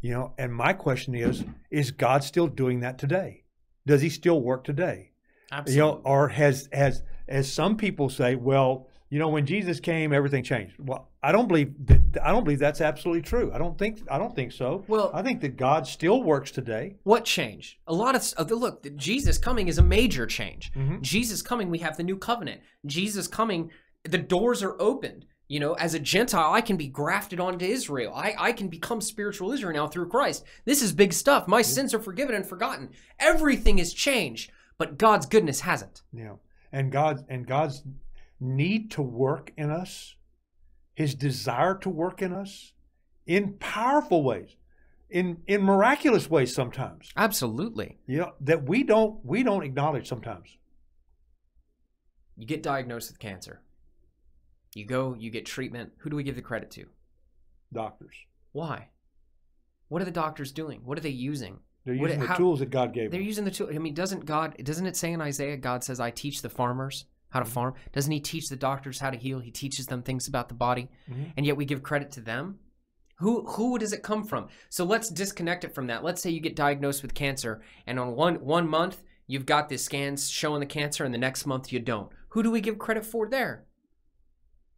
You 0.00 0.10
know, 0.10 0.32
and 0.38 0.54
my 0.54 0.72
question 0.72 1.14
is: 1.14 1.44
Is 1.70 1.90
God 1.90 2.22
still 2.22 2.46
doing 2.48 2.80
that 2.80 2.98
today? 2.98 3.44
Does 3.86 4.02
He 4.02 4.10
still 4.10 4.40
work 4.40 4.64
today? 4.64 5.12
Absolutely. 5.50 5.74
You 5.74 5.80
know, 5.80 6.00
or 6.04 6.28
has 6.28 6.68
has 6.72 7.02
as 7.28 7.50
some 7.52 7.76
people 7.76 8.08
say, 8.08 8.34
well, 8.34 8.88
you 9.10 9.18
know, 9.18 9.28
when 9.28 9.46
Jesus 9.46 9.78
came, 9.80 10.12
everything 10.12 10.42
changed. 10.42 10.74
Well, 10.78 11.08
I 11.22 11.30
don't 11.32 11.46
believe 11.48 11.74
that. 11.86 12.00
I 12.22 12.32
don't 12.32 12.44
believe 12.44 12.58
that's 12.58 12.80
absolutely 12.80 13.22
true. 13.22 13.50
I 13.52 13.58
don't 13.58 13.78
think. 13.78 14.00
I 14.10 14.18
don't 14.18 14.34
think 14.34 14.52
so. 14.52 14.84
Well- 14.88 15.10
I 15.14 15.22
think 15.22 15.40
that 15.42 15.56
God 15.56 15.86
still 15.86 16.22
works 16.22 16.50
today. 16.50 16.96
what 17.04 17.24
changed? 17.24 17.76
A 17.86 17.94
lot 17.94 18.14
of 18.16 18.50
look. 18.50 18.82
the 18.82 18.90
Jesus 18.90 19.38
coming 19.38 19.68
is 19.68 19.78
a 19.78 19.82
major 19.82 20.26
change. 20.26 20.72
Mhm. 20.74 21.00
Jesus 21.02 21.42
coming, 21.42 21.70
we 21.70 21.78
have 21.78 21.96
the 21.96 22.02
new 22.02 22.16
covenant. 22.16 22.60
Jesus 22.84 23.28
coming, 23.28 23.70
the 24.04 24.18
doors 24.18 24.62
are 24.62 24.76
opened. 24.80 25.26
You 25.48 25.60
know, 25.60 25.74
as 25.74 25.94
a 25.94 26.00
Gentile, 26.00 26.52
I 26.52 26.60
can 26.60 26.76
be 26.76 26.88
grafted 26.88 27.38
onto 27.38 27.64
Israel. 27.64 28.12
I, 28.12 28.34
I 28.36 28.52
can 28.52 28.66
become 28.66 29.00
spiritual 29.00 29.52
Israel 29.52 29.74
now 29.74 29.86
through 29.86 30.08
Christ. 30.08 30.44
This 30.64 30.82
is 30.82 30.92
big 30.92 31.12
stuff. 31.12 31.46
My 31.46 31.62
sins 31.62 31.94
are 31.94 32.00
forgiven 32.00 32.34
and 32.34 32.44
forgotten. 32.44 32.90
Everything 33.20 33.78
has 33.78 33.92
changed, 33.92 34.50
but 34.78 34.98
God's 34.98 35.26
goodness 35.26 35.60
hasn't. 35.60 36.02
Yeah. 36.12 36.34
and 36.72 36.90
God's 36.90 37.22
and 37.28 37.46
God's 37.46 37.84
need 38.40 38.90
to 38.92 39.02
work 39.02 39.52
in 39.56 39.70
us, 39.70 40.16
His 40.94 41.14
desire 41.14 41.74
to 41.78 41.90
work 41.90 42.22
in 42.22 42.32
us, 42.32 42.72
in 43.26 43.54
powerful 43.58 44.22
ways, 44.22 44.56
in 45.10 45.42
in 45.46 45.62
miraculous 45.62 46.28
ways 46.30 46.54
sometimes. 46.54 47.10
Absolutely. 47.16 47.98
You 48.06 48.18
know 48.18 48.32
that 48.40 48.68
we 48.68 48.82
don't 48.82 49.24
we 49.24 49.42
don't 49.42 49.62
acknowledge 49.64 50.08
sometimes. 50.08 50.48
You 52.36 52.46
get 52.46 52.62
diagnosed 52.62 53.10
with 53.10 53.18
cancer. 53.18 53.62
You 54.74 54.84
go, 54.84 55.14
you 55.18 55.30
get 55.30 55.46
treatment. 55.46 55.92
Who 55.98 56.10
do 56.10 56.16
we 56.16 56.22
give 56.22 56.36
the 56.36 56.42
credit 56.42 56.70
to? 56.72 56.86
Doctors, 57.72 58.14
Why? 58.52 58.88
What 59.88 60.02
are 60.02 60.04
the 60.06 60.10
doctors 60.10 60.52
doing? 60.52 60.80
What 60.84 60.98
are 60.98 61.02
they 61.02 61.08
using? 61.10 61.60
they're 61.84 61.94
What- 61.94 62.06
using 62.10 62.20
the 62.20 62.26
how- 62.26 62.34
tools 62.36 62.58
that 62.58 62.70
God 62.70 62.92
gave 62.92 63.04
them. 63.04 63.10
They're 63.12 63.20
them. 63.20 63.26
using 63.26 63.44
the 63.44 63.50
tool. 63.52 63.68
I 63.72 63.78
mean, 63.78 63.94
doesn't 63.94 64.24
God? 64.26 64.56
Doesn't 64.62 64.86
it 64.86 64.96
say 64.96 65.12
in 65.12 65.20
Isaiah, 65.20 65.56
God 65.56 65.84
says, 65.84 66.00
"I 66.00 66.10
teach 66.10 66.42
the 66.42 66.50
farmers 66.50 67.06
how 67.36 67.40
to 67.40 67.50
farm"? 67.50 67.74
Doesn't 67.92 68.10
He 68.12 68.20
teach 68.20 68.48
the 68.48 68.56
doctors 68.56 68.98
how 68.98 69.10
to 69.10 69.16
heal? 69.16 69.38
He 69.40 69.50
teaches 69.50 69.86
them 69.86 70.02
things 70.02 70.26
about 70.28 70.48
the 70.48 70.54
body, 70.54 70.88
Mhm. 71.10 71.32
and 71.36 71.46
yet 71.46 71.56
we 71.56 71.64
give 71.66 71.82
credit 71.82 72.10
to 72.12 72.20
them. 72.20 72.58
Who 73.18 73.46
who 73.46 73.78
does 73.78 73.92
it 73.92 74.02
come 74.02 74.24
from? 74.24 74.48
So 74.70 74.84
let's 74.84 75.08
disconnect 75.10 75.64
it 75.64 75.74
from 75.74 75.86
that. 75.88 76.02
Let's 76.04 76.20
say 76.22 76.30
you 76.30 76.40
get 76.40 76.56
diagnosed 76.56 77.02
with 77.02 77.14
cancer, 77.14 77.62
and 77.86 77.98
on 77.98 78.14
one 78.16 78.36
one 78.44 78.68
month 78.68 79.02
you've 79.26 79.46
got 79.46 79.68
the 79.68 79.76
scans 79.78 80.28
showing 80.30 80.60
the 80.60 80.66
cancer, 80.66 81.04
and 81.04 81.12
the 81.14 81.18
next 81.18 81.46
month 81.46 81.72
you 81.72 81.80
don't. 81.80 82.10
Who 82.30 82.42
do 82.42 82.50
we 82.50 82.60
give 82.60 82.78
credit 82.78 83.04
for 83.06 83.26
there? 83.28 83.64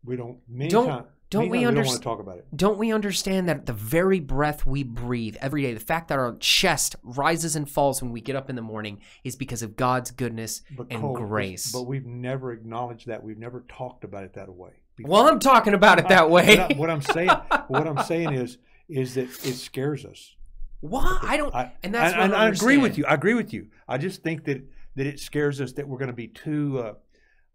We 0.05 0.17
don't. 0.17 0.39
Many 0.49 0.71
Don't- 0.71 0.87
times, 0.89 1.09
don't 1.31 1.51
we 1.51 1.63
times 1.63 1.75
don't 1.75 1.87
want 1.87 1.99
to 1.99 2.05
talk 2.05 2.21
about 2.21 2.39
it. 2.39 2.47
Don't 2.55 2.79
we 2.79 2.93
understand 2.93 3.49
that 3.49 3.67
the 3.67 3.73
very 3.73 4.21
breath 4.21 4.65
we 4.65 4.83
breathe 4.83 5.37
every 5.41 5.63
day, 5.63 5.75
the 5.75 5.81
fact 5.81 6.09
that 6.09 6.19
our 6.19 6.37
chest 6.37 6.97
rises 7.03 7.55
and 7.55 7.69
falls 7.69 8.01
when 8.01 8.13
we 8.13 8.21
get 8.21 8.35
up 8.35 8.49
in 8.49 8.57
the 8.57 8.63
morning, 8.63 9.01
is 9.25 9.37
because 9.37 9.63
of 9.63 9.77
God's 9.77 10.11
goodness 10.11 10.63
and 10.91 11.01
Cole, 11.01 11.15
grace? 11.15 11.71
But 11.71 11.83
we've 11.83 12.07
never 12.07 12.53
acknowledged 12.53 13.09
that. 13.09 13.23
We've 13.23 13.39
never 13.39 13.65
talked 13.69 14.05
about 14.05 14.25
it 14.25 14.33
that 14.35 14.49
way. 14.49 14.71
Well, 15.01 15.29
I'm 15.29 15.39
talking 15.39 15.75
about 15.75 15.99
it 15.99 16.09
that 16.09 16.31
way. 16.31 16.57
What, 16.57 16.73
I, 16.73 16.75
what 16.77 16.91
I'm 16.91 17.03
saying, 17.03 17.29
what 17.69 17.87
I'm 17.87 18.05
saying 18.05 18.33
is, 18.33 18.59
is 18.89 19.15
that 19.15 19.29
it 19.29 19.55
scares 19.55 20.05
us. 20.05 20.35
Why? 20.81 21.19
I 21.23 21.37
don't. 21.37 21.55
I, 21.55 21.73
and 21.83 21.95
that's 21.95 22.15
I, 22.15 22.21
what 22.21 22.35
I, 22.35 22.37
I, 22.37 22.47
I 22.47 22.49
agree 22.49 22.79
with 22.79 22.97
you. 22.97 23.05
I 23.05 23.15
agree 23.15 23.35
with 23.35 23.53
you. 23.53 23.69
I 23.87 23.99
just 23.99 24.23
think 24.23 24.45
that 24.45 24.63
that 24.97 25.07
it 25.07 25.21
scares 25.21 25.61
us 25.61 25.73
that 25.73 25.87
we're 25.87 25.99
going 25.99 26.09
to 26.09 26.15
be 26.15 26.29
too. 26.29 26.79
Uh, 26.79 26.95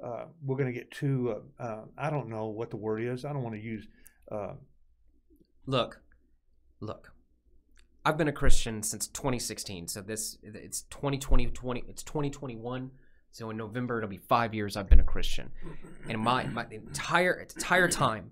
uh, 0.04 0.26
we're 0.44 0.58
going 0.58 0.72
to 0.72 0.78
get 0.78 0.92
too. 0.92 1.36
Uh, 1.60 1.64
uh, 1.64 1.82
I 1.98 2.10
don't 2.10 2.30
know 2.30 2.48
what 2.48 2.70
the 2.70 2.78
word 2.78 3.02
is. 3.02 3.26
I 3.26 3.34
don't 3.34 3.44
want 3.44 3.56
to 3.56 3.62
use. 3.62 3.88
Uh, 4.32 4.54
Look, 5.66 6.02
look. 6.82 7.14
I've 8.06 8.18
been 8.18 8.28
a 8.28 8.34
Christian 8.34 8.84
since 8.84 9.08
2016. 9.08 9.88
So 9.88 10.02
this 10.02 10.38
it's 10.44 10.82
2020, 10.84 11.48
20, 11.48 11.84
it's 11.88 12.04
2021. 12.04 12.92
So 13.32 13.50
in 13.50 13.58
November 13.58 13.98
it'll 13.98 14.10
be 14.10 14.18
five 14.18 14.54
years 14.54 14.76
I've 14.76 14.90
been 14.90 15.00
a 15.00 15.06
Christian, 15.06 15.52
and 16.08 16.20
my 16.20 16.46
my 16.48 16.68
entire 16.70 17.34
entire 17.34 17.88
time, 17.88 18.32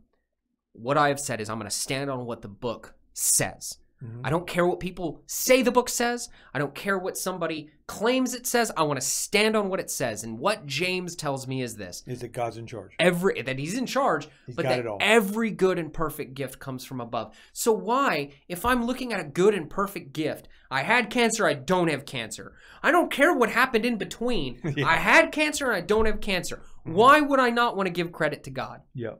what 0.73 0.97
I 0.97 1.07
have 1.07 1.19
said 1.19 1.41
is 1.41 1.49
I'm 1.49 1.57
going 1.57 1.69
to 1.69 1.75
stand 1.75 2.09
on 2.09 2.25
what 2.25 2.41
the 2.41 2.47
book 2.49 2.93
says. 3.13 3.77
Mhm. 4.03 4.21
I 4.23 4.29
don't 4.29 4.47
care 4.47 4.65
what 4.65 4.79
people 4.79 5.21
say 5.27 5.61
the 5.61 5.71
book 5.71 5.89
says. 5.89 6.29
I 6.53 6.59
don't 6.59 6.73
care 6.73 6.97
what 6.97 7.17
somebody 7.17 7.69
claims 7.87 8.33
it 8.33 8.47
says. 8.47 8.71
I 8.77 8.83
want 8.83 8.99
to 8.99 9.05
stand 9.05 9.55
on 9.55 9.69
what 9.69 9.79
it 9.79 9.91
says. 9.91 10.23
And 10.23 10.39
what 10.39 10.65
James 10.65 11.15
tells 11.15 11.47
me 11.47 11.61
is 11.61 11.75
this 11.75 12.03
Is 12.07 12.21
that 12.21 12.29
God's 12.31 12.57
in 12.57 12.65
charge? 12.65 12.91
every 12.99 13.41
that 13.41 13.59
he's 13.59 13.77
in 13.77 13.85
charge, 13.85 14.27
He's 14.47 14.55
but 14.55 14.63
that 14.63 14.85
every 15.01 15.51
good 15.51 15.77
and 15.77 15.93
perfect 15.93 16.33
gift 16.33 16.57
comes 16.59 16.83
from 16.85 17.01
above. 17.01 17.35
So 17.53 17.71
why, 17.71 18.31
if 18.47 18.65
I'm 18.65 18.85
looking 18.85 19.13
at 19.13 19.19
a 19.19 19.25
good 19.25 19.53
and 19.53 19.69
perfect 19.69 20.13
gift, 20.13 20.47
I 20.69 20.83
had 20.83 21.09
cancer, 21.09 21.45
I 21.45 21.53
don't 21.53 21.89
have 21.89 22.05
cancer. 22.05 22.53
I 22.81 22.91
don't 22.91 23.11
care 23.11 23.33
what 23.33 23.49
happened 23.49 23.85
in 23.85 23.97
between. 23.97 24.59
Yeah. 24.63 24.71
Mm-hmm. 24.71 24.85
I 24.85 24.95
had 24.95 25.31
cancer 25.31 25.65
and 25.67 25.75
I 25.75 25.81
don't 25.81 26.05
have 26.05 26.21
cancer. 26.21 26.61
Why 26.83 27.19
would 27.19 27.39
I 27.39 27.49
not 27.49 27.75
want 27.75 27.87
to 27.87 27.91
give 27.91 28.11
credit 28.11 28.43
to 28.45 28.49
God? 28.49 28.81
Yeah. 28.95 29.15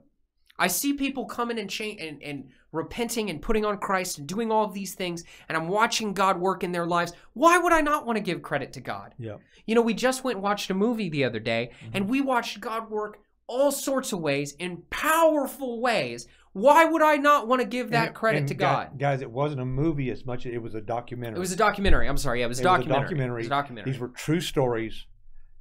I 0.62 0.68
see 0.68 0.92
people 0.92 1.24
coming 1.24 1.58
and 1.58 1.68
cha- 1.68 1.96
and, 1.98 2.22
and 2.22 2.50
repenting 2.70 3.30
and 3.30 3.42
putting 3.42 3.64
on 3.64 3.78
Christ 3.78 4.18
and 4.18 4.26
doing 4.28 4.52
all 4.52 4.64
of 4.64 4.72
these 4.72 4.94
things, 4.94 5.24
and 5.48 5.56
I'm 5.58 5.66
watching 5.68 6.12
God 6.12 6.38
work 6.38 6.62
in 6.62 6.70
their 6.72 6.86
lives. 6.86 7.12
Why 7.34 7.58
would 7.58 7.72
I 7.72 7.80
not 7.80 8.06
want 8.06 8.16
to 8.16 8.22
give 8.22 8.42
credit 8.42 8.72
to 8.74 8.80
God? 8.80 9.14
Yeah. 9.18 9.38
You 9.66 9.74
know, 9.74 9.82
we 9.82 9.92
just 9.94 10.22
went 10.24 10.36
and 10.36 10.42
watched 10.44 10.70
a 10.70 10.74
movie 10.74 11.08
the 11.08 11.24
other 11.24 11.40
day, 11.40 11.70
Mm-hmm. 11.72 11.96
and 11.96 12.08
we 12.08 12.20
watched 12.20 12.60
God 12.60 12.88
work 12.90 13.18
all 13.48 13.72
sorts 13.72 14.12
of 14.12 14.20
ways 14.20 14.52
in 14.60 14.82
powerful 14.90 15.80
ways. 15.80 16.26
Why 16.52 16.84
would 16.84 17.02
I 17.02 17.16
not 17.16 17.48
want 17.48 17.60
to 17.62 17.66
give 17.66 17.90
that 17.90 18.08
And- 18.08 18.14
credit 18.14 18.46
to 18.48 18.54
God? 18.54 18.98
Guys, 18.98 19.20
it 19.22 19.30
wasn't 19.30 19.60
a 19.62 19.64
movie 19.64 20.10
as 20.10 20.24
much 20.24 20.46
as 20.46 20.52
it 20.54 20.62
was 20.62 20.74
a 20.74 20.80
documentary. 20.80 21.38
It 21.38 21.40
was 21.40 21.52
a 21.52 21.56
documentary. 21.56 22.08
I'm 22.08 22.16
sorry. 22.18 22.40
Yeah, 22.40 22.46
it 22.46 22.48
was 22.50 22.60
a 22.60 22.62
It 22.62 22.66
was 22.66 22.72
a 22.72 22.78
documentary. 22.78 23.02
documentary. 23.04 23.36
It 23.40 23.44
was 23.44 23.46
a 23.46 23.50
documentary. 23.50 23.92
These 23.92 24.00
were 24.00 24.08
true 24.08 24.40
stories 24.40 25.06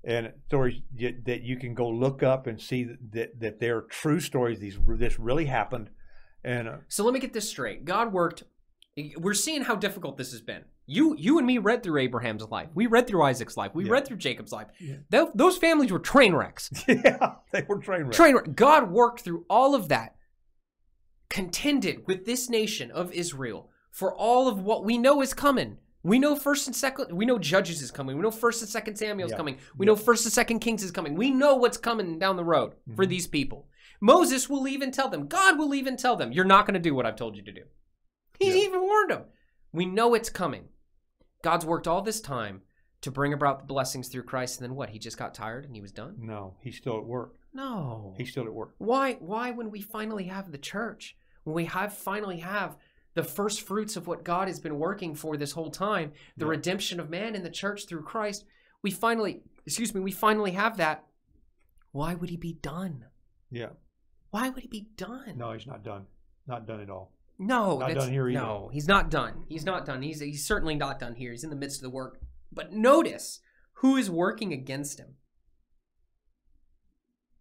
and 0.03 0.31
stories 0.47 0.81
that 1.25 1.41
you 1.43 1.57
can 1.57 1.73
go 1.73 1.87
look 1.89 2.23
up 2.23 2.47
and 2.47 2.59
see 2.59 2.87
that 3.11 3.39
that 3.39 3.59
they're 3.59 3.81
true 3.81 4.19
stories. 4.19 4.59
These 4.59 4.77
this 4.97 5.19
really 5.19 5.45
happened, 5.45 5.89
and 6.43 6.67
uh, 6.67 6.77
So 6.87 7.03
let 7.03 7.13
me 7.13 7.19
get 7.19 7.33
this 7.33 7.49
straight. 7.49 7.85
God 7.85 8.11
worked. 8.13 8.43
We're 9.17 9.33
seeing 9.33 9.61
how 9.63 9.75
difficult 9.75 10.17
this 10.17 10.31
has 10.31 10.41
been. 10.41 10.63
You, 10.85 11.15
you 11.17 11.37
and 11.37 11.47
me 11.47 11.59
read 11.59 11.81
through 11.81 12.01
Abraham's 12.01 12.43
life. 12.49 12.67
We 12.73 12.87
read 12.87 13.07
through 13.07 13.23
Isaac's 13.23 13.55
life. 13.55 13.71
We 13.73 13.85
Yeah. 13.85 13.91
read 13.91 14.05
through 14.05 14.17
Jacob's 14.17 14.51
life. 14.51 14.67
Yeah. 14.81 14.95
Tho- 15.09 15.31
those 15.33 15.57
families 15.57 15.91
were 15.93 15.99
train 15.99 16.33
wrecks. 16.33 16.69
yeah, 16.87 17.35
they 17.53 17.63
were 17.69 17.77
train 17.79 18.03
wrecks. 18.03 18.17
Train 18.17 18.35
wreck. 18.35 18.53
God 18.53 18.91
worked 18.91 19.21
through 19.21 19.45
all 19.49 19.75
of 19.75 19.87
that, 19.87 20.15
contended 21.29 22.05
with 22.07 22.25
this 22.25 22.49
nation 22.49 22.91
of 22.91 23.13
Israel 23.13 23.69
for 23.91 24.13
all 24.13 24.47
of 24.47 24.59
what 24.61 24.83
we 24.83 24.97
know 24.97 25.21
is 25.21 25.33
coming. 25.33 25.77
We 26.03 26.17
know 26.19 26.35
first 26.35 26.67
and 26.67 26.75
second. 26.75 27.11
We 27.15 27.25
know 27.25 27.37
Judges 27.37 27.81
is 27.81 27.91
coming. 27.91 28.15
We 28.15 28.23
know 28.23 28.31
first 28.31 28.61
and 28.61 28.69
second 28.69 28.95
Samuel 28.97 29.25
is 29.27 29.31
Yeah. 29.31 29.37
coming. 29.37 29.57
We 29.77 29.85
Yeah. 29.85 29.91
know 29.91 29.95
first 29.95 30.25
and 30.25 30.33
second 30.33 30.59
Kings 30.59 30.83
is 30.83 30.91
coming. 30.91 31.15
We 31.15 31.29
know 31.31 31.55
what's 31.55 31.77
coming 31.77 32.17
down 32.17 32.35
the 32.37 32.43
road 32.45 32.75
for 32.95 33.05
Mhm. 33.05 33.09
these 33.09 33.27
people. 33.27 33.67
Moses 33.99 34.49
will 34.49 34.67
even 34.67 34.91
tell 34.91 35.09
them. 35.09 35.27
God 35.27 35.59
will 35.59 35.75
even 35.75 35.95
tell 35.97 36.15
them, 36.15 36.31
"You're 36.31 36.43
not 36.45 36.65
going 36.65 36.73
to 36.73 36.79
do 36.79 36.95
what 36.95 37.05
I've 37.05 37.15
told 37.15 37.35
you 37.35 37.43
to 37.43 37.51
do." 37.51 37.65
He's 38.39 38.55
Yeah. 38.55 38.61
even 38.63 38.81
warned 38.81 39.11
them. 39.11 39.25
We 39.71 39.85
know 39.85 40.15
it's 40.15 40.29
coming. 40.29 40.69
God's 41.43 41.65
worked 41.65 41.87
all 41.87 42.01
this 42.01 42.19
time 42.19 42.63
to 43.01 43.11
bring 43.11 43.33
about 43.33 43.59
the 43.59 43.65
blessings 43.65 44.09
through 44.09 44.23
Christ, 44.23 44.59
and 44.59 44.69
then 44.69 44.75
what? 44.75 44.89
He 44.89 44.99
just 44.99 45.17
got 45.17 45.33
tired 45.35 45.65
and 45.65 45.75
he 45.75 45.81
was 45.81 45.91
done. 45.91 46.15
No, 46.19 46.57
he's 46.61 46.77
still 46.77 46.97
at 46.97 47.05
work. 47.05 47.35
No, 47.53 48.13
He's 48.17 48.31
still 48.31 48.45
at 48.45 48.53
work. 48.53 48.73
why 48.77 49.13
why 49.15 49.51
when 49.51 49.69
we 49.71 49.81
finally 49.81 50.25
have 50.25 50.51
the 50.51 50.57
church, 50.57 51.17
when 51.43 51.53
we 51.55 51.65
have 51.65 51.93
finally 51.93 52.37
have 52.39 52.77
the 53.13 53.23
first 53.23 53.61
fruits 53.61 53.95
of 53.95 54.07
what 54.07 54.23
God 54.23 54.47
has 54.47 54.59
been 54.59 54.79
working 54.79 55.15
for 55.15 55.35
this 55.37 55.51
whole 55.51 55.69
time, 55.71 56.13
the 56.37 56.45
Yeah. 56.45 56.51
redemption 56.51 56.99
of 56.99 57.09
man 57.09 57.35
in 57.35 57.43
the 57.43 57.49
church 57.49 57.85
through 57.87 58.03
Christ, 58.03 58.45
we 58.81 58.91
finally, 58.91 59.43
excuse 59.65 59.93
me, 59.93 59.99
we 60.01 60.11
finally 60.11 60.51
have 60.51 60.77
that. 60.77 61.05
Why 61.91 62.15
would 62.15 62.29
he 62.29 62.37
be 62.37 62.53
done? 62.53 63.05
Yeah. 63.49 63.71
Why 64.29 64.49
would 64.49 64.63
he 64.63 64.69
be 64.69 64.87
done? 64.95 65.37
No, 65.37 65.51
he's 65.51 65.67
not 65.67 65.83
done. 65.83 66.05
Not 66.47 66.65
done 66.65 66.79
at 66.79 66.89
all. 66.89 67.11
No, 67.37 67.79
Not 67.79 67.93
done 67.95 68.11
here 68.11 68.29
either. 68.29 68.39
no, 68.39 68.69
he's 68.71 68.87
not 68.87 69.09
done. 69.09 69.45
He's 69.49 69.65
not 69.65 69.85
done. 69.85 70.01
He's 70.03 70.19
he's 70.19 70.45
certainly 70.45 70.75
not 70.75 70.99
done 70.99 71.15
here. 71.15 71.31
He's 71.31 71.43
in 71.43 71.49
the 71.49 71.55
midst 71.55 71.77
of 71.79 71.83
the 71.83 71.89
work. 71.89 72.21
But 72.51 72.71
notice 72.71 73.39
who 73.75 73.95
is 73.97 74.09
working 74.11 74.53
against 74.53 74.99
him. 74.99 75.15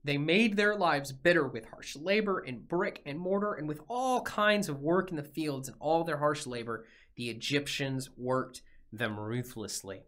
They 0.03 0.17
made 0.17 0.57
their 0.57 0.77
lives 0.77 1.13
bitter 1.13 1.47
with 1.47 1.67
harsh 1.67 1.97
labor 1.97 2.39
and 2.39 2.67
brick 2.67 3.03
and 3.05 3.19
mortar 3.19 3.53
and 3.53 3.69
with 3.69 3.81
all 3.89 4.23
kinds 4.23 4.69
of 4.69 4.81
work 4.81 5.11
in 5.11 5.17
the 5.17 5.23
fields 5.23 5.69
and 5.69 5.77
all 5.79 6.05
their 6.05 6.19
harsh 6.19 6.47
labor. 6.47 6.87
The 7.17 7.29
Egyptians 7.29 8.09
worked 8.17 8.63
them 8.93 9.21
ruthlessly. 9.21 10.05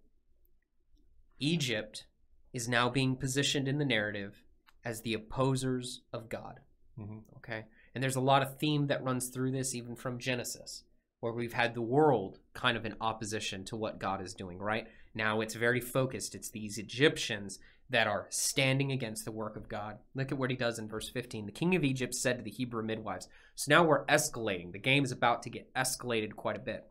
Egypt 1.39 2.07
is 2.53 2.69
now 2.69 2.89
being 2.89 3.17
positioned 3.17 3.69
in 3.69 3.79
the 3.79 3.85
narrative 3.85 4.45
as 4.85 5.03
the 5.03 5.15
opposers 5.15 6.03
of 6.13 6.29
God. 6.29 6.61
hmm 6.97 7.19
Okay. 7.37 7.65
And 7.95 8.03
there's 8.03 8.17
a 8.17 8.21
lot 8.21 8.43
of 8.43 8.59
theme 8.59 8.87
that 8.87 9.05
runs 9.05 9.29
through 9.29 9.51
this, 9.51 9.75
even 9.75 9.97
from 9.97 10.19
Genesis, 10.19 10.85
where 11.21 11.33
we've 11.33 11.53
had 11.53 11.75
the 11.75 11.83
world 11.83 12.39
kind 12.55 12.77
of 12.77 12.87
in 12.87 12.95
opposition 13.01 13.65
to 13.65 13.77
what 13.77 13.99
God 13.99 14.23
is 14.23 14.33
doing, 14.33 14.59
right? 14.59 14.87
Now 15.15 15.41
it's 15.41 15.55
very 15.55 15.81
focused. 15.81 16.35
It's 16.35 16.51
these 16.51 16.79
Egyptians 16.79 17.59
that 17.91 18.07
are 18.07 18.27
standing 18.31 18.91
against 18.91 19.25
the 19.25 19.33
work 19.33 19.57
of 19.57 19.69
God. 19.69 19.99
Look 20.15 20.33
at 20.33 20.39
what 20.39 20.51
he 20.51 20.57
does 20.57 20.79
in 20.79 20.89
verse 20.89 21.09
15. 21.11 21.47
The 21.47 21.53
king 21.53 21.75
of 21.75 21.85
Egypt 21.85 22.15
said 22.15 22.39
to 22.39 22.43
the 22.43 22.51
Hebrew 22.51 22.83
midwives, 22.83 23.29
So 23.55 23.67
now 23.69 23.85
we're 23.85 24.07
escalating. 24.07 24.73
The 24.73 24.79
game 24.79 25.05
is 25.05 25.13
about 25.13 25.43
to 25.43 25.51
get 25.51 25.73
escalated 25.75 26.35
quite 26.35 26.57
a 26.57 26.61
bit. 26.61 26.87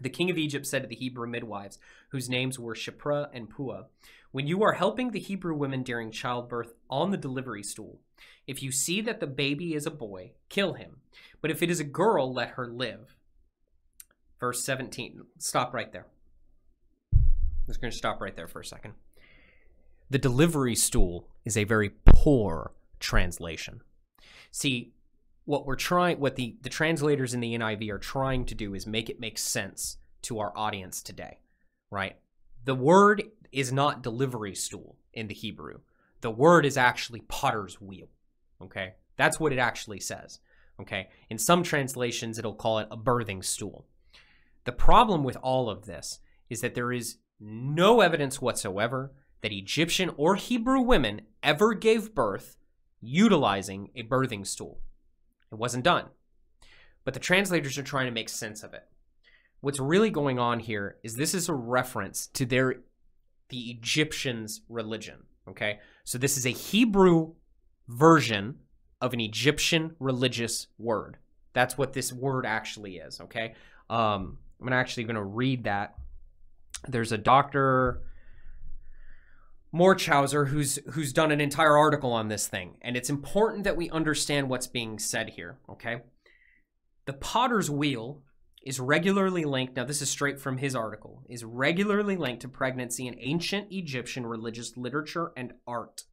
The 0.00 0.10
king 0.10 0.30
of 0.30 0.36
Egypt 0.36 0.66
said 0.66 0.82
to 0.82 0.88
the 0.88 0.96
Hebrew 0.96 1.26
midwives, 1.26 1.78
whose 2.10 2.28
names 2.28 2.58
were 2.58 2.74
Shiphrah 2.74 3.28
and 3.32 3.48
Puah, 3.48 3.84
When 4.32 4.46
you 4.46 4.62
are 4.62 4.72
helping 4.72 5.10
the 5.10 5.20
Hebrew 5.20 5.54
women 5.54 5.82
during 5.82 6.10
childbirth 6.10 6.74
on 6.90 7.12
the 7.12 7.16
delivery 7.16 7.62
stool, 7.62 8.00
if 8.46 8.62
you 8.62 8.70
see 8.70 9.00
that 9.02 9.20
the 9.20 9.26
baby 9.26 9.74
is 9.74 9.86
a 9.86 9.90
boy, 9.90 10.32
kill 10.48 10.74
him. 10.74 10.98
But 11.40 11.50
if 11.50 11.62
it 11.62 11.70
is 11.70 11.80
a 11.80 11.84
girl, 11.84 12.32
let 12.32 12.50
her 12.50 12.66
live. 12.66 13.16
Verse 14.38 14.64
17. 14.64 15.22
Stop 15.38 15.72
right 15.72 15.92
there. 15.92 16.06
I'm 17.14 17.68
just 17.68 17.80
going 17.80 17.90
to 17.90 17.96
stop 17.96 18.20
right 18.20 18.36
there 18.36 18.48
for 18.48 18.60
a 18.60 18.64
second. 18.64 18.94
The 20.08 20.18
delivery 20.18 20.76
stool 20.76 21.28
is 21.44 21.56
a 21.56 21.64
very 21.64 21.90
poor 22.04 22.72
translation. 23.00 23.80
See, 24.50 24.92
what 25.44 25.66
we're 25.66 25.76
trying, 25.76 26.20
what 26.20 26.36
the, 26.36 26.56
the 26.62 26.68
translators 26.68 27.34
in 27.34 27.40
the 27.40 27.56
NIV 27.56 27.90
are 27.90 27.98
trying 27.98 28.44
to 28.46 28.54
do 28.54 28.74
is 28.74 28.86
make 28.86 29.08
it 29.10 29.20
make 29.20 29.38
sense 29.38 29.96
to 30.22 30.38
our 30.38 30.52
audience 30.56 31.02
today, 31.02 31.38
right? 31.90 32.16
The 32.64 32.74
word 32.74 33.22
is 33.52 33.72
not 33.72 34.02
delivery 34.02 34.54
stool 34.54 34.96
in 35.12 35.28
the 35.28 35.34
Hebrew. 35.34 35.80
The 36.20 36.30
word 36.30 36.66
is 36.66 36.76
actually 36.76 37.20
potter's 37.20 37.80
wheel. 37.80 38.08
Okay? 38.60 38.94
That's 39.16 39.38
what 39.38 39.52
it 39.52 39.58
actually 39.58 40.00
says. 40.00 40.40
Okay? 40.80 41.08
In 41.30 41.38
some 41.38 41.62
translations, 41.62 42.38
it'll 42.38 42.54
call 42.54 42.78
it 42.80 42.88
a 42.90 42.96
birthing 42.96 43.44
stool. 43.44 43.86
The 44.64 44.72
problem 44.72 45.22
with 45.22 45.36
all 45.42 45.70
of 45.70 45.86
this 45.86 46.18
is 46.50 46.60
that 46.60 46.74
there 46.74 46.92
is 46.92 47.18
no 47.38 48.00
evidence 48.00 48.40
whatsoever 48.40 49.12
that 49.42 49.52
Egyptian 49.52 50.10
or 50.16 50.34
Hebrew 50.34 50.80
women 50.80 51.22
ever 51.42 51.74
gave 51.74 52.14
birth 52.14 52.56
utilizing 53.00 53.90
a 53.94 54.02
birthing 54.02 54.46
stool. 54.46 54.80
It 55.52 55.56
wasn't 55.56 55.84
done. 55.84 56.06
But 57.04 57.14
the 57.14 57.20
translators 57.20 57.78
are 57.78 57.82
trying 57.82 58.06
to 58.06 58.12
make 58.12 58.28
sense 58.28 58.62
of 58.62 58.74
it. 58.74 58.84
What's 59.60 59.80
really 59.80 60.10
going 60.10 60.38
on 60.38 60.60
here 60.60 60.96
is 61.02 61.14
this 61.14 61.34
is 61.34 61.48
a 61.48 61.54
reference 61.54 62.26
to 62.28 62.44
their 62.44 62.76
the 63.48 63.70
Egyptians' 63.70 64.62
religion. 64.68 65.22
Okay? 65.48 65.78
So 66.04 66.18
this 66.18 66.36
is 66.36 66.46
a 66.46 66.50
Hebrew 66.50 67.34
version 67.88 68.56
of 69.00 69.12
an 69.12 69.20
Egyptian 69.20 69.94
religious 69.98 70.66
word. 70.78 71.18
That's 71.52 71.78
what 71.78 71.92
this 71.92 72.12
word 72.12 72.46
actually 72.46 72.96
is. 72.96 73.20
Okay, 73.20 73.54
um, 73.88 74.38
I'm 74.60 74.72
actually 74.72 75.04
going 75.04 75.16
to 75.16 75.24
read 75.24 75.64
that. 75.64 75.94
There's 76.88 77.12
a 77.12 77.18
doctor 77.18 78.02
Morschauser 79.76 80.48
who's 80.48 80.78
who's 80.92 81.12
done 81.12 81.30
an 81.30 81.40
entire 81.40 81.76
article 81.76 82.12
on 82.12 82.28
this 82.28 82.48
thing, 82.48 82.76
and 82.80 82.96
it's 82.96 83.10
important 83.10 83.64
that 83.64 83.76
we 83.76 83.90
understand 83.90 84.48
what's 84.48 84.66
being 84.66 84.98
said 84.98 85.30
here. 85.30 85.58
Okay, 85.68 86.02
the 87.04 87.12
potter's 87.12 87.70
wheel 87.70 88.22
is 88.64 88.80
regularly 88.80 89.44
linked. 89.44 89.76
Now, 89.76 89.84
this 89.84 90.02
is 90.02 90.08
straight 90.08 90.40
from 90.40 90.58
his 90.58 90.74
article. 90.74 91.22
Is 91.28 91.44
regularly 91.44 92.16
linked 92.16 92.42
to 92.42 92.48
pregnancy 92.48 93.06
in 93.06 93.16
ancient 93.20 93.68
Egyptian 93.70 94.26
religious 94.26 94.76
literature 94.76 95.32
and 95.36 95.52
art. 95.66 96.04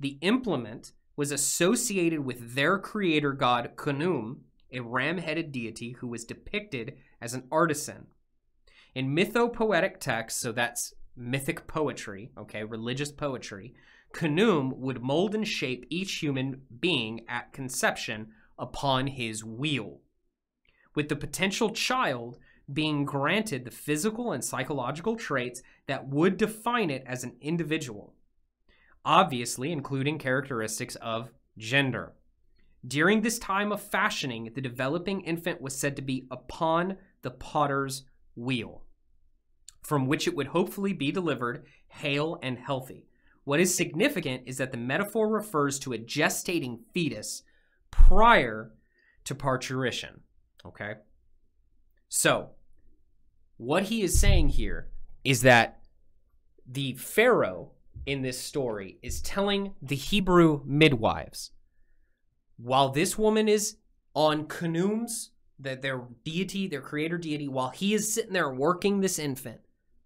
The 0.00 0.18
implement 0.22 0.92
was 1.16 1.30
associated 1.30 2.20
with 2.20 2.54
their 2.54 2.78
creator 2.78 3.32
god 3.32 3.72
Khnum, 3.76 4.38
a 4.72 4.80
ram-headed 4.80 5.52
deity 5.52 5.96
who 5.98 6.06
was 6.06 6.24
depicted 6.24 6.94
as 7.20 7.34
an 7.34 7.46
artisan. 7.52 8.06
In 8.94 9.14
mythopoetic 9.14 10.00
texts, 10.00 10.40
so 10.40 10.50
that's 10.50 10.94
mythic 11.16 11.66
poetry, 11.66 12.30
okay, 12.38 12.64
religious 12.64 13.12
poetry, 13.12 13.74
Khnum 14.12 14.76
would 14.76 15.02
mold 15.02 15.34
and 15.34 15.46
shape 15.46 15.86
each 15.88 16.14
human 16.14 16.62
being 16.80 17.24
at 17.28 17.52
conception 17.52 18.28
upon 18.58 19.06
his 19.06 19.44
wheel, 19.44 20.00
with 20.94 21.08
the 21.08 21.16
potential 21.16 21.70
child 21.70 22.38
being 22.72 23.04
granted 23.04 23.64
the 23.64 23.70
physical 23.70 24.32
and 24.32 24.44
psychological 24.44 25.16
traits 25.16 25.62
that 25.86 26.08
would 26.08 26.36
define 26.36 26.90
it 26.90 27.02
as 27.06 27.24
an 27.24 27.36
individual 27.40 28.14
obviously 29.04 29.72
including 29.72 30.18
characteristics 30.18 30.96
of 30.96 31.30
gender. 31.56 32.12
During 32.86 33.20
this 33.20 33.38
time 33.38 33.72
of 33.72 33.82
fashioning, 33.82 34.52
the 34.54 34.60
developing 34.60 35.20
infant 35.22 35.60
was 35.60 35.76
said 35.76 35.96
to 35.96 36.02
be 36.02 36.26
upon 36.30 36.96
the 37.22 37.30
potter's 37.30 38.04
wheel, 38.34 38.84
from 39.82 40.06
which 40.06 40.26
it 40.26 40.34
would 40.34 40.48
hopefully 40.48 40.92
be 40.92 41.10
delivered 41.10 41.64
hale 41.88 42.38
and 42.42 42.58
healthy. 42.58 43.06
What 43.44 43.60
is 43.60 43.74
significant 43.74 44.42
is 44.46 44.58
that 44.58 44.72
the 44.72 44.78
metaphor 44.78 45.28
refers 45.28 45.78
to 45.80 45.92
a 45.92 45.98
gestating 45.98 46.80
fetus 46.92 47.42
prior 47.90 48.72
to 49.24 49.34
parturition. 49.34 50.20
Okay? 50.64 50.94
So, 52.08 52.50
what 53.56 53.84
he 53.84 54.02
is 54.02 54.18
saying 54.18 54.50
here 54.50 54.88
is 55.24 55.42
that 55.42 55.80
the 56.66 56.94
Pharaoh 56.94 57.72
in 58.06 58.22
this 58.22 58.38
story 58.38 58.98
is 59.02 59.20
telling 59.20 59.74
the 59.82 59.96
Hebrew 59.96 60.62
midwives 60.64 61.50
while 62.56 62.90
this 62.90 63.16
woman 63.16 63.48
is 63.48 63.76
on 64.14 64.46
Khnum's, 64.46 65.30
that 65.58 65.82
their 65.82 66.02
deity, 66.24 66.66
their 66.66 66.80
creator 66.80 67.18
deity, 67.18 67.48
while 67.48 67.70
he 67.70 67.94
is 67.94 68.12
sitting 68.12 68.32
there 68.32 68.52
working 68.52 69.00
this 69.00 69.18
infant 69.18 69.60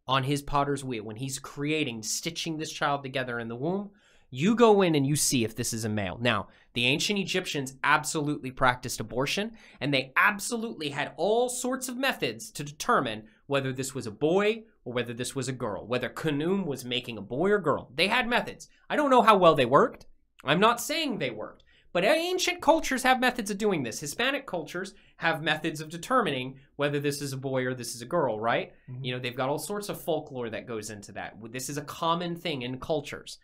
on 0.06 0.24
his 0.24 0.42
potter's 0.42 0.84
wheel, 0.84 1.04
when 1.04 1.16
he's 1.16 1.38
creating, 1.38 2.02
stitching 2.02 2.56
this 2.58 2.72
child 2.72 3.02
together 3.02 3.38
in 3.38 3.48
the 3.48 3.56
womb, 3.56 3.90
you 4.30 4.54
go 4.56 4.82
in 4.82 4.94
and 4.94 5.06
you 5.06 5.14
see 5.14 5.44
if 5.44 5.54
this 5.54 5.72
is 5.72 5.84
a 5.84 5.88
male. 5.88 6.18
Now, 6.20 6.48
the 6.72 6.86
ancient 6.86 7.18
Egyptians 7.18 7.76
absolutely 7.84 8.50
practiced 8.50 8.98
abortion, 8.98 9.52
and 9.80 9.94
they 9.94 10.12
absolutely 10.16 10.88
had 10.88 11.12
all 11.16 11.48
sorts 11.48 11.88
of 11.88 11.96
methods 11.96 12.50
to 12.52 12.64
determine 12.64 13.24
whether 13.46 13.72
this 13.72 13.94
was 13.94 14.06
a 14.06 14.10
boy 14.10 14.64
or 14.84 14.92
whether 14.92 15.14
this 15.14 15.34
was 15.34 15.48
a 15.48 15.52
girl, 15.52 15.86
whether 15.86 16.08
Khnum 16.08 16.66
was 16.66 16.84
making 16.84 17.16
a 17.16 17.22
boy 17.22 17.50
or 17.50 17.58
girl. 17.58 17.90
They 17.94 18.08
had 18.08 18.28
methods. 18.28 18.68
I 18.90 18.96
don't 18.96 19.10
know 19.10 19.22
how 19.22 19.36
well 19.36 19.54
they 19.54 19.66
worked. 19.66 20.06
I'm 20.44 20.60
not 20.60 20.80
saying 20.80 21.18
they 21.18 21.30
worked. 21.30 21.63
But 21.94 22.04
ancient 22.04 22.60
cultures 22.60 23.04
have 23.04 23.20
methods 23.20 23.52
of 23.52 23.56
doing 23.56 23.84
this. 23.84 24.00
Hispanic 24.00 24.46
cultures 24.46 24.94
have 25.18 25.44
methods 25.44 25.80
of 25.80 25.90
determining 25.90 26.58
whether 26.74 26.98
this 26.98 27.22
is 27.22 27.32
a 27.32 27.36
boy 27.36 27.64
or 27.64 27.72
this 27.72 27.94
is 27.94 28.02
a 28.02 28.06
girl, 28.06 28.40
right? 28.40 28.72
Mm-hmm. 28.90 29.04
You 29.04 29.12
know, 29.12 29.20
they've 29.20 29.36
got 29.36 29.48
all 29.48 29.60
sorts 29.60 29.88
of 29.88 30.00
folklore 30.00 30.50
that 30.50 30.66
goes 30.66 30.90
into 30.90 31.12
that. 31.12 31.36
This 31.52 31.68
is 31.68 31.78
a 31.78 31.82
common 31.82 32.34
thing 32.34 32.62
in 32.62 32.80
cultures. 32.80 33.38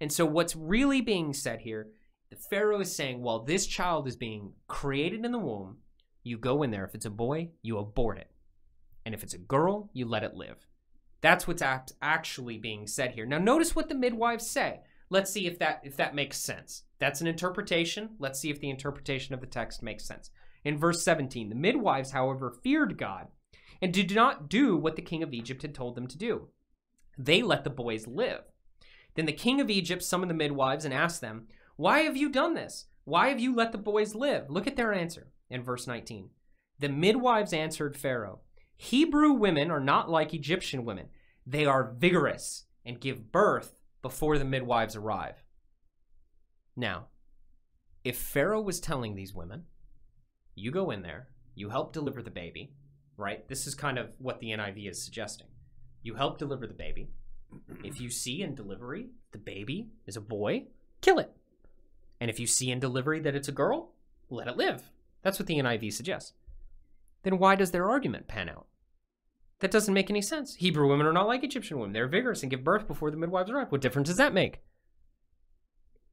And 0.00 0.12
so, 0.12 0.26
what's 0.26 0.56
really 0.56 1.00
being 1.00 1.32
said 1.32 1.60
here, 1.60 1.90
the 2.28 2.36
Pharaoh 2.50 2.80
is 2.80 2.92
saying, 2.92 3.22
while 3.22 3.44
this 3.44 3.68
child 3.68 4.08
is 4.08 4.16
being 4.16 4.54
created 4.66 5.24
in 5.24 5.30
the 5.30 5.38
womb, 5.38 5.76
you 6.24 6.38
go 6.38 6.64
in 6.64 6.72
there. 6.72 6.84
If 6.84 6.96
it's 6.96 7.06
a 7.06 7.10
boy, 7.10 7.50
you 7.62 7.78
abort 7.78 8.18
it. 8.18 8.32
And 9.06 9.14
if 9.14 9.22
it's 9.22 9.34
a 9.34 9.38
girl, 9.38 9.90
you 9.92 10.08
let 10.08 10.24
it 10.24 10.34
live. 10.34 10.66
That's 11.20 11.46
what's 11.46 11.62
actually 12.02 12.58
being 12.58 12.88
said 12.88 13.12
here. 13.12 13.26
Now, 13.26 13.38
notice 13.38 13.76
what 13.76 13.88
the 13.88 13.94
midwives 13.94 14.50
say. 14.50 14.80
Let's 15.12 15.30
see 15.30 15.46
if 15.46 15.58
that 15.58 15.82
if 15.84 15.94
that 15.98 16.14
makes 16.14 16.38
sense. 16.38 16.84
That's 16.98 17.20
an 17.20 17.26
interpretation. 17.26 18.16
Let's 18.18 18.40
see 18.40 18.48
if 18.48 18.60
the 18.60 18.70
interpretation 18.70 19.34
of 19.34 19.42
the 19.42 19.46
text 19.46 19.82
makes 19.82 20.06
sense. 20.06 20.30
In 20.64 20.78
verse 20.78 21.04
17, 21.04 21.50
the 21.50 21.54
midwives, 21.54 22.12
however, 22.12 22.56
feared 22.62 22.96
God 22.96 23.26
and 23.82 23.92
did 23.92 24.14
not 24.14 24.48
do 24.48 24.74
what 24.74 24.96
the 24.96 25.02
king 25.02 25.22
of 25.22 25.34
Egypt 25.34 25.60
had 25.60 25.74
told 25.74 25.96
them 25.96 26.06
to 26.06 26.16
do. 26.16 26.48
They 27.18 27.42
let 27.42 27.62
the 27.62 27.68
boys 27.68 28.06
live. 28.06 28.40
Then 29.14 29.26
the 29.26 29.34
king 29.34 29.60
of 29.60 29.68
Egypt 29.68 30.02
summoned 30.02 30.30
the 30.30 30.34
midwives 30.34 30.86
and 30.86 30.94
asked 30.94 31.20
them, 31.20 31.46
Why 31.76 32.00
have 32.00 32.16
you 32.16 32.30
done 32.30 32.54
this? 32.54 32.86
Why 33.04 33.28
have 33.28 33.38
you 33.38 33.54
let 33.54 33.72
the 33.72 33.78
boys 33.78 34.14
live? 34.14 34.48
Look 34.48 34.66
at 34.66 34.76
their 34.76 34.94
answer 34.94 35.26
in 35.50 35.62
verse 35.62 35.86
19. 35.86 36.30
The 36.78 36.88
midwives 36.88 37.52
answered 37.52 37.98
Pharaoh, 37.98 38.40
Hebrew 38.78 39.32
women 39.32 39.70
are 39.70 39.78
not 39.78 40.08
like 40.08 40.32
Egyptian 40.32 40.86
women. 40.86 41.08
They 41.46 41.66
are 41.66 41.92
vigorous 41.98 42.64
and 42.86 42.98
give 42.98 43.30
birth 43.30 43.74
before 44.02 44.36
the 44.36 44.44
midwives 44.44 44.96
arrive. 44.96 45.42
Now, 46.76 47.06
if 48.04 48.18
Pharaoh 48.18 48.60
was 48.60 48.80
telling 48.80 49.14
these 49.14 49.34
women, 49.34 49.64
you 50.54 50.70
go 50.70 50.90
in 50.90 51.02
there, 51.02 51.28
you 51.54 51.70
help 51.70 51.92
deliver 51.92 52.22
the 52.22 52.30
baby, 52.30 52.72
right? 53.16 53.48
This 53.48 53.66
is 53.66 53.74
kind 53.74 53.98
of 53.98 54.14
what 54.18 54.40
the 54.40 54.48
NIV 54.48 54.90
is 54.90 55.04
suggesting. 55.04 55.46
You 56.02 56.14
help 56.14 56.38
deliver 56.38 56.66
the 56.66 56.74
baby. 56.74 57.10
If 57.84 58.00
you 58.00 58.10
see 58.10 58.42
in 58.42 58.54
delivery 58.54 59.10
the 59.32 59.38
baby 59.38 59.88
is 60.06 60.16
a 60.16 60.20
boy, 60.20 60.64
kill 61.00 61.18
it. 61.18 61.30
And 62.20 62.30
if 62.30 62.40
you 62.40 62.46
see 62.46 62.70
in 62.70 62.80
delivery 62.80 63.20
that 63.20 63.34
it's 63.34 63.48
a 63.48 63.52
girl, 63.52 63.92
let 64.30 64.48
it 64.48 64.56
live. 64.56 64.90
That's 65.22 65.38
what 65.38 65.46
the 65.46 65.58
NIV 65.58 65.92
suggests. 65.92 66.32
Then 67.22 67.38
why 67.38 67.54
does 67.54 67.70
their 67.70 67.88
argument 67.88 68.28
pan 68.28 68.48
out? 68.48 68.66
That 69.62 69.70
doesn't 69.70 69.94
make 69.94 70.10
any 70.10 70.22
sense. 70.22 70.56
Hebrew 70.56 70.88
women 70.88 71.06
are 71.06 71.12
not 71.12 71.28
like 71.28 71.44
Egyptian 71.44 71.78
women. 71.78 71.92
They're 71.92 72.08
vigorous 72.08 72.42
and 72.42 72.50
give 72.50 72.64
birth 72.64 72.88
before 72.88 73.12
the 73.12 73.16
midwives 73.16 73.48
arrive. 73.48 73.70
What 73.70 73.80
difference 73.80 74.08
does 74.08 74.16
that 74.16 74.34
make? 74.34 74.58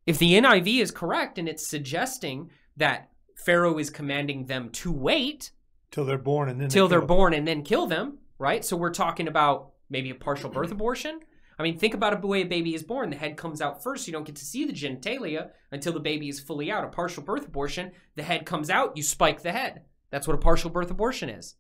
If 0.06 0.20
the 0.20 0.34
NIV 0.34 0.80
is 0.80 0.92
correct 0.92 1.40
and 1.40 1.50
it's 1.50 1.66
suggesting 1.66 2.52
that 2.78 3.10
Pharaoh 3.36 3.80
is 3.80 3.90
commanding 3.90 4.46
them 4.46 4.70
to 4.74 4.92
wait 4.92 5.50
till 5.90 6.06
they're 6.06 6.20
born 6.20 6.50
and 6.50 6.62
then 6.62 6.70
till 6.70 6.88
they 6.88 6.96
are 6.98 7.02
born 7.02 7.34
and 7.34 7.48
then 7.48 7.64
kill 7.64 7.88
them, 7.88 8.20
right? 8.38 8.64
So 8.64 8.78
we're 8.78 8.92
talking 8.92 9.28
about 9.28 9.72
maybe 9.90 10.12
a 10.12 10.16
partial 10.16 10.52
birth 10.52 10.72
abortion. 10.72 11.20
I 11.58 11.64
mean, 11.64 11.80
think 11.80 11.96
about 11.96 12.24
a 12.24 12.28
way 12.28 12.44
a 12.44 12.46
baby 12.46 12.76
is 12.76 12.84
born. 12.84 13.10
The 13.10 13.16
head 13.16 13.36
comes 13.36 13.62
out 13.62 13.82
first. 13.82 14.06
You 14.06 14.14
don't 14.14 14.28
get 14.28 14.36
to 14.36 14.46
see 14.46 14.64
the 14.64 14.74
genitalia 14.74 15.50
until 15.72 15.94
the 15.94 16.00
baby 16.00 16.30
is 16.30 16.40
fully 16.40 16.72
out. 16.72 16.86
A 16.86 16.90
partial 16.90 17.24
birth 17.24 17.48
abortion, 17.48 17.94
the 18.16 18.22
head 18.22 18.46
comes 18.46 18.70
out, 18.70 18.96
you 18.96 19.02
spike 19.02 19.42
the 19.42 19.52
head. 19.52 19.82
That's 20.12 20.28
what 20.28 20.36
a 20.36 20.40
partial 20.40 20.70
birth 20.70 20.92
abortion 20.92 21.30
is. 21.30 21.56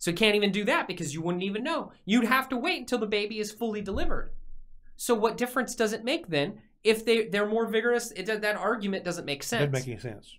So 0.00 0.10
you 0.10 0.16
can't 0.16 0.34
even 0.34 0.50
do 0.50 0.64
that 0.64 0.88
because 0.88 1.12
you 1.12 1.20
wouldn't 1.20 1.44
even 1.44 1.62
know. 1.62 1.92
You'd 2.06 2.24
have 2.24 2.48
to 2.48 2.56
wait 2.56 2.80
until 2.80 2.98
the 2.98 3.06
baby 3.06 3.38
is 3.38 3.52
fully 3.52 3.82
delivered. 3.82 4.32
So 4.96 5.14
what 5.14 5.36
difference 5.36 5.74
does 5.74 5.92
it 5.92 6.04
make 6.04 6.28
then 6.28 6.62
if 6.82 7.04
they 7.04 7.28
they're 7.28 7.46
more 7.46 7.66
vigorous? 7.66 8.10
It, 8.12 8.26
that 8.26 8.56
argument 8.56 9.04
doesn't 9.04 9.26
make 9.26 9.42
sense. 9.42 9.70
Doesn't 9.70 9.86
make 9.86 9.88
any 9.88 10.00
sense. 10.00 10.38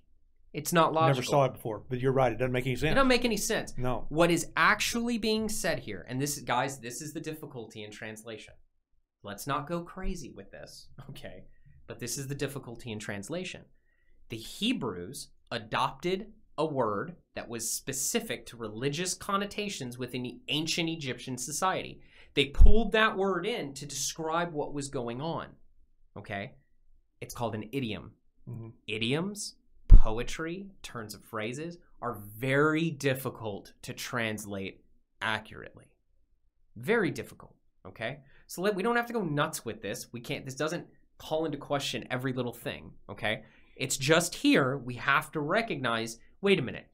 It's 0.51 0.73
not 0.73 0.93
logical. 0.93 1.21
Never 1.21 1.23
saw 1.23 1.45
it 1.45 1.53
before, 1.53 1.83
but 1.87 1.99
you're 1.99 2.11
right. 2.11 2.31
It 2.31 2.39
doesn't 2.39 2.51
make 2.51 2.65
any 2.65 2.75
sense. 2.75 2.91
It 2.91 2.95
doesn't 2.95 3.07
make 3.07 3.23
any 3.23 3.37
sense. 3.37 3.73
No. 3.77 4.07
What 4.09 4.31
is 4.31 4.47
actually 4.57 5.17
being 5.17 5.47
said 5.47 5.79
here, 5.79 6.05
and 6.09 6.19
this, 6.19 6.39
guys, 6.39 6.79
this 6.79 7.01
is 7.01 7.13
the 7.13 7.21
difficulty 7.21 7.83
in 7.83 7.91
translation. 7.91 8.55
Let's 9.23 9.47
not 9.47 9.67
go 9.67 9.81
crazy 9.81 10.31
with 10.35 10.51
this, 10.51 10.87
okay? 11.09 11.45
But 11.87 11.99
this 11.99 12.17
is 12.17 12.27
the 12.27 12.35
difficulty 12.35 12.91
in 12.91 12.99
translation. 12.99 13.61
The 14.29 14.37
Hebrews 14.37 15.29
adopted 15.51 16.33
a 16.57 16.65
word 16.65 17.15
that 17.35 17.49
was 17.49 17.71
specific 17.71 18.45
to 18.45 18.57
religious 18.57 19.13
connotations 19.13 19.97
within 19.97 20.23
the 20.23 20.39
ancient 20.49 20.89
Egyptian 20.89 21.37
society. 21.37 22.01
They 22.33 22.45
pulled 22.45 22.91
that 22.91 23.17
word 23.17 23.45
in 23.45 23.73
to 23.73 23.85
describe 23.85 24.53
what 24.53 24.73
was 24.73 24.89
going 24.89 25.21
on. 25.21 25.47
Okay? 26.17 26.53
It's 27.19 27.33
called 27.33 27.55
an 27.55 27.69
idiom. 27.71 28.11
Mm-hmm. 28.49 28.69
Idioms, 28.87 29.55
poetry, 29.87 30.67
turns 30.81 31.13
of 31.13 31.23
phrases 31.23 31.77
are 32.01 32.21
very 32.37 32.89
difficult 32.89 33.73
to 33.83 33.93
translate 33.93 34.81
accurately. 35.21 35.85
Very 36.75 37.11
difficult. 37.11 37.55
Okay? 37.87 38.19
So 38.47 38.61
let, 38.61 38.75
we 38.75 38.83
don't 38.83 38.95
have 38.95 39.07
to 39.07 39.13
go 39.13 39.23
nuts 39.23 39.63
with 39.63 39.81
this. 39.81 40.07
We 40.11 40.19
can't, 40.19 40.45
this 40.45 40.55
doesn't 40.55 40.87
call 41.17 41.45
into 41.45 41.57
question 41.57 42.07
every 42.09 42.33
little 42.33 42.53
thing. 42.53 42.91
Okay? 43.09 43.43
It's 43.75 43.97
just 43.97 44.35
here 44.35 44.77
we 44.77 44.95
have 44.95 45.31
to 45.31 45.39
recognize 45.39 46.17
wait 46.41 46.59
a 46.59 46.63
minute. 46.63 46.87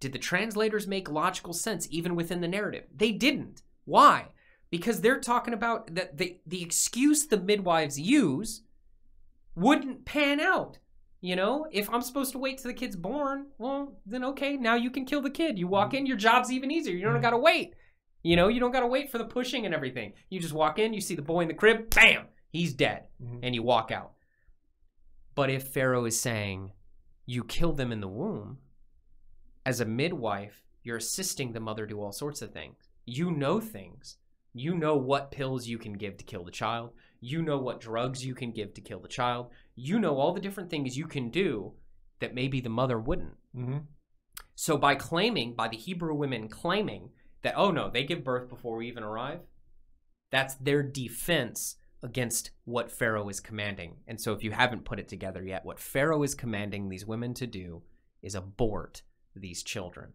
Did 0.00 0.12
the 0.12 0.18
translators 0.18 0.86
make 0.86 1.10
logical 1.10 1.52
sense 1.52 1.88
even 1.90 2.14
within 2.14 2.40
the 2.40 2.48
narrative? 2.48 2.84
They 2.94 3.12
didn't. 3.12 3.62
Why? 3.84 4.28
Because 4.70 5.00
they're 5.00 5.20
talking 5.20 5.54
about 5.54 5.94
that 5.94 6.18
the, 6.18 6.38
the 6.46 6.62
excuse 6.62 7.26
the 7.26 7.38
midwives 7.38 7.98
use 7.98 8.62
wouldn't 9.54 10.04
pan 10.04 10.40
out. 10.40 10.78
You 11.22 11.34
know, 11.34 11.66
if 11.72 11.88
I'm 11.90 12.02
supposed 12.02 12.32
to 12.32 12.38
wait 12.38 12.58
till 12.58 12.70
the 12.70 12.74
kid's 12.74 12.94
born, 12.94 13.46
well, 13.58 13.98
then 14.04 14.22
okay, 14.24 14.56
now 14.56 14.74
you 14.74 14.90
can 14.90 15.06
kill 15.06 15.22
the 15.22 15.30
kid. 15.30 15.58
You 15.58 15.66
walk 15.66 15.94
in, 15.94 16.06
your 16.06 16.16
job's 16.16 16.52
even 16.52 16.70
easier. 16.70 16.94
You 16.94 17.04
don't 17.06 17.22
gotta 17.22 17.38
wait. 17.38 17.74
You 18.22 18.36
know, 18.36 18.48
you 18.48 18.60
don't 18.60 18.72
gotta 18.72 18.86
wait 18.86 19.10
for 19.10 19.18
the 19.18 19.24
pushing 19.24 19.64
and 19.64 19.74
everything. 19.74 20.12
You 20.28 20.40
just 20.40 20.52
walk 20.52 20.78
in, 20.78 20.92
you 20.92 21.00
see 21.00 21.14
the 21.14 21.22
boy 21.22 21.40
in 21.40 21.48
the 21.48 21.54
crib, 21.54 21.90
bam, 21.94 22.26
he's 22.50 22.74
dead, 22.74 23.04
mm-hmm. 23.22 23.38
and 23.42 23.54
you 23.54 23.62
walk 23.62 23.90
out. 23.90 24.12
But 25.34 25.48
if 25.50 25.68
Pharaoh 25.68 26.04
is 26.04 26.20
saying, 26.20 26.72
you 27.24 27.44
kill 27.44 27.72
them 27.72 27.92
in 27.92 28.00
the 28.00 28.08
womb, 28.08 28.58
as 29.66 29.80
a 29.80 29.84
midwife, 29.84 30.62
you're 30.84 30.96
assisting 30.96 31.52
the 31.52 31.60
mother 31.60 31.84
do 31.86 32.00
all 32.00 32.12
sorts 32.12 32.40
of 32.40 32.52
things. 32.52 32.88
You 33.04 33.32
know 33.32 33.58
things. 33.58 34.16
You 34.54 34.76
know 34.76 34.96
what 34.96 35.32
pills 35.32 35.66
you 35.66 35.76
can 35.76 35.94
give 35.94 36.16
to 36.18 36.24
kill 36.24 36.44
the 36.44 36.52
child. 36.52 36.92
You 37.20 37.42
know 37.42 37.58
what 37.58 37.80
drugs 37.80 38.24
you 38.24 38.34
can 38.34 38.52
give 38.52 38.72
to 38.74 38.80
kill 38.80 39.00
the 39.00 39.08
child. 39.08 39.50
You 39.74 39.98
know 39.98 40.18
all 40.18 40.32
the 40.32 40.40
different 40.40 40.70
things 40.70 40.96
you 40.96 41.06
can 41.06 41.30
do 41.30 41.72
that 42.20 42.34
maybe 42.34 42.60
the 42.60 42.68
mother 42.68 42.98
wouldn't. 42.98 43.36
Mm-hmm. 43.56 43.78
So 44.54 44.78
by 44.78 44.94
claiming, 44.94 45.54
by 45.54 45.66
the 45.66 45.76
Hebrew 45.76 46.14
women 46.14 46.48
claiming 46.48 47.10
that, 47.42 47.54
oh 47.56 47.72
no, 47.72 47.90
they 47.90 48.04
give 48.04 48.22
birth 48.22 48.48
before 48.48 48.76
we 48.76 48.86
even 48.86 49.02
arrive, 49.02 49.40
that's 50.30 50.54
their 50.54 50.84
defense 50.84 51.74
against 52.04 52.52
what 52.64 52.92
Pharaoh 52.92 53.28
is 53.28 53.40
commanding. 53.40 53.96
And 54.06 54.20
so 54.20 54.32
if 54.32 54.44
you 54.44 54.52
haven't 54.52 54.84
put 54.84 55.00
it 55.00 55.08
together 55.08 55.42
yet, 55.42 55.64
what 55.64 55.80
Pharaoh 55.80 56.22
is 56.22 56.36
commanding 56.36 56.88
these 56.88 57.04
women 57.04 57.34
to 57.34 57.48
do 57.48 57.82
is 58.22 58.36
abort 58.36 59.02
these 59.40 59.62
children. 59.62 60.12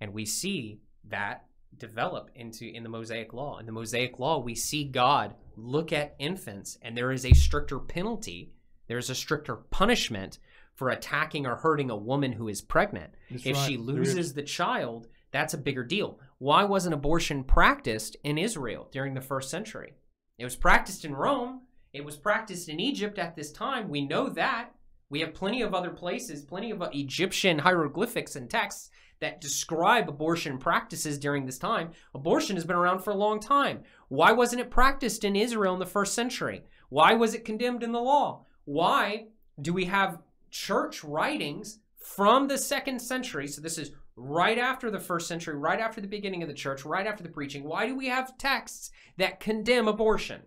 And 0.00 0.12
we 0.12 0.24
see 0.24 0.80
that 1.08 1.46
develop 1.78 2.30
into 2.34 2.66
in 2.66 2.82
the 2.82 2.88
Mosaic 2.88 3.32
law. 3.32 3.58
In 3.58 3.66
the 3.66 3.72
Mosaic 3.72 4.18
law, 4.18 4.38
we 4.38 4.54
see 4.54 4.84
God 4.84 5.34
look 5.56 5.92
at 5.92 6.14
infants 6.18 6.78
and 6.82 6.96
there 6.96 7.12
is 7.12 7.24
a 7.24 7.34
stricter 7.34 7.78
penalty, 7.78 8.52
there's 8.86 9.10
a 9.10 9.14
stricter 9.14 9.56
punishment 9.56 10.38
for 10.74 10.90
attacking 10.90 11.46
or 11.46 11.56
hurting 11.56 11.90
a 11.90 11.96
woman 11.96 12.32
who 12.32 12.48
is 12.48 12.60
pregnant. 12.60 13.14
That's 13.30 13.46
if 13.46 13.56
she 13.56 13.76
right. 13.76 13.80
Is. 13.80 13.86
loses 13.86 14.34
the 14.34 14.42
child, 14.42 15.06
that's 15.30 15.54
a 15.54 15.58
bigger 15.58 15.84
deal. 15.84 16.18
Why 16.38 16.64
wasn't 16.64 16.94
abortion 16.94 17.44
practiced 17.44 18.16
in 18.24 18.38
Israel 18.38 18.88
during 18.92 19.14
the 19.14 19.20
first 19.20 19.50
century? 19.50 19.94
It 20.38 20.44
was 20.44 20.56
practiced 20.56 21.04
in 21.04 21.14
Rome. 21.14 21.62
It 21.92 22.04
was 22.04 22.16
practiced 22.16 22.68
in 22.68 22.80
Egypt 22.80 23.18
at 23.18 23.36
this 23.36 23.52
time. 23.52 23.88
We 23.88 24.04
know 24.06 24.28
that. 24.30 24.70
We 25.10 25.20
have 25.20 25.34
plenty 25.34 25.62
of 25.62 25.74
other 25.74 25.90
places, 25.90 26.42
plenty 26.42 26.70
of 26.70 26.82
uh, 26.82 26.90
Egyptian 26.92 27.58
hieroglyphics 27.58 28.36
and 28.36 28.48
texts 28.48 28.90
that 29.20 29.40
describe 29.40 30.08
abortion 30.08 30.58
practices 30.58 31.18
during 31.18 31.46
this 31.46 31.58
time. 31.58 31.90
Abortion 32.14 32.56
has 32.56 32.64
been 32.64 32.76
around 32.76 33.00
for 33.00 33.10
a 33.10 33.16
long 33.16 33.40
time. 33.40 33.82
Why 34.08 34.32
wasn't 34.32 34.60
it 34.60 34.70
practiced 34.70 35.24
in 35.24 35.36
Israel 35.36 35.74
in 35.74 35.80
the 35.80 35.86
first 35.86 36.14
century? 36.14 36.64
Why 36.88 37.14
was 37.14 37.34
it 37.34 37.44
condemned 37.44 37.82
in 37.82 37.92
the 37.92 38.00
law? 38.00 38.44
Why 38.64 39.26
do 39.60 39.72
we 39.72 39.84
have 39.86 40.20
church 40.50 41.04
writings 41.04 41.78
from 41.96 42.48
the 42.48 42.58
second 42.58 43.00
century? 43.00 43.46
So 43.46 43.60
this 43.60 43.78
is 43.78 43.92
right 44.16 44.58
after 44.58 44.90
the 44.90 45.00
first 45.00 45.26
century, 45.26 45.56
right 45.56 45.80
after 45.80 46.00
the 46.00 46.06
beginning 46.06 46.42
of 46.42 46.48
the 46.48 46.54
church, 46.54 46.84
right 46.84 47.06
after 47.06 47.22
the 47.22 47.28
preaching. 47.28 47.64
Why 47.64 47.86
do 47.86 47.96
we 47.96 48.08
have 48.08 48.36
texts 48.38 48.90
that 49.16 49.40
condemn 49.40 49.88
abortion? 49.88 50.42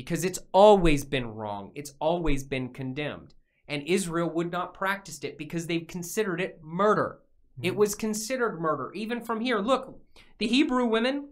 Because 0.00 0.24
it's 0.24 0.38
always 0.52 1.04
been 1.04 1.26
wrong. 1.26 1.72
It's 1.74 1.92
always 2.00 2.42
been 2.42 2.70
condemned. 2.70 3.34
And 3.68 3.82
Israel 3.82 4.30
would 4.30 4.50
not 4.50 4.72
practice 4.72 5.22
it 5.22 5.36
because 5.36 5.66
they've 5.66 5.86
considered 5.86 6.40
it 6.40 6.58
murder. 6.62 7.18
It 7.62 7.72
hmm. 7.72 7.78
was 7.78 7.94
considered 7.94 8.58
murder, 8.58 8.90
even 8.94 9.20
from 9.20 9.42
here. 9.42 9.58
Look, 9.58 10.00
the 10.38 10.46
Hebrew 10.46 10.86
women, 10.86 11.28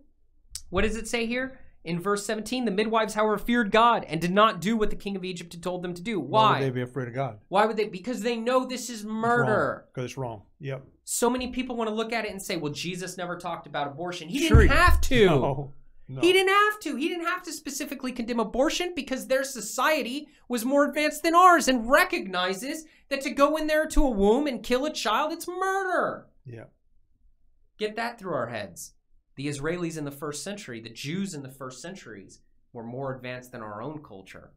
what 0.68 0.83
does 0.83 0.96
it 0.96 1.09
say 1.09 1.24
here? 1.24 1.61
In 1.83 1.98
verse 1.98 2.26
17, 2.26 2.66
the 2.66 2.70
midwives, 2.70 3.14
however, 3.14 3.38
feared 3.38 3.70
God 3.70 4.04
and 4.07 4.20
did 4.20 4.33
not 4.33 4.61
do 4.61 4.76
what 4.76 4.90
the 4.90 4.96
king 4.96 5.16
of 5.16 5.24
Egypt 5.24 5.54
had 5.54 5.62
told 5.62 5.83
them 5.83 5.94
to 5.94 6.02
do. 6.02 6.20
Why 6.20 6.42
Why? 6.42 6.59
would 6.59 6.66
they 6.66 6.70
be 6.70 6.83
afraid 6.83 7.09
of 7.09 7.14
God? 7.14 7.38
Why 7.48 7.64
would 7.64 7.78
they? 7.78 7.88
Because 7.88 8.20
they 8.20 8.37
know 8.37 8.66
this 8.66 8.90
is 8.90 9.02
murder. 9.02 9.87
Because 9.94 10.11
it's 10.11 10.18
wrong. 10.18 10.42
Yep. 10.61 10.85
So 11.04 11.31
many 11.31 11.48
people 11.48 11.74
want 11.74 11.88
to 11.88 11.94
look 11.94 12.12
at 12.12 12.26
it 12.26 12.33
and 12.33 12.42
say, 12.42 12.59
well, 12.59 12.72
Jesus 12.72 13.16
never 13.16 13.38
talked 13.38 13.66
about 13.66 13.87
abortion. 13.87 14.28
He 14.28 14.46
Sure 14.46 14.61
didn't 14.61 14.76
have 14.76 15.00
to. 15.02 15.24
No. 15.26 15.72
No. 16.08 16.22
He 16.22 16.32
didn't 16.32 16.48
have 16.48 16.80
to. 16.80 16.96
He 16.96 17.08
didn't 17.08 17.26
have 17.26 17.42
to 17.42 17.52
specifically 17.52 18.12
condemn 18.12 18.40
abortion 18.40 18.92
because 18.96 19.26
their 19.26 19.44
society 19.44 20.28
was 20.48 20.64
more 20.64 20.86
advanced 20.86 21.22
than 21.22 21.34
ours 21.34 21.68
and 21.68 21.88
recognizes 21.88 22.86
that 23.10 23.20
to 23.22 23.30
go 23.30 23.56
in 23.56 23.66
there 23.66 23.86
to 23.86 24.04
a 24.04 24.10
womb 24.10 24.46
and 24.46 24.62
kill 24.62 24.86
a 24.86 24.92
child, 24.92 25.32
it's 25.32 25.46
murder. 25.46 26.26
Yeah. 26.46 26.64
Get 27.78 27.96
that 27.96 28.18
through 28.18 28.34
our 28.34 28.48
heads. 28.48 28.94
The 29.36 29.48
Israelis 29.48 29.98
in 29.98 30.04
the 30.04 30.10
first 30.10 30.42
century, 30.42 30.80
the 30.80 30.88
Jews 30.88 31.34
in 31.34 31.42
the 31.42 31.48
first 31.50 31.82
centuries, 31.82 32.40
were 32.72 32.82
more 32.82 33.14
advanced 33.14 33.52
than 33.52 33.62
our 33.62 33.82
own 33.82 34.02
culture. 34.02 34.52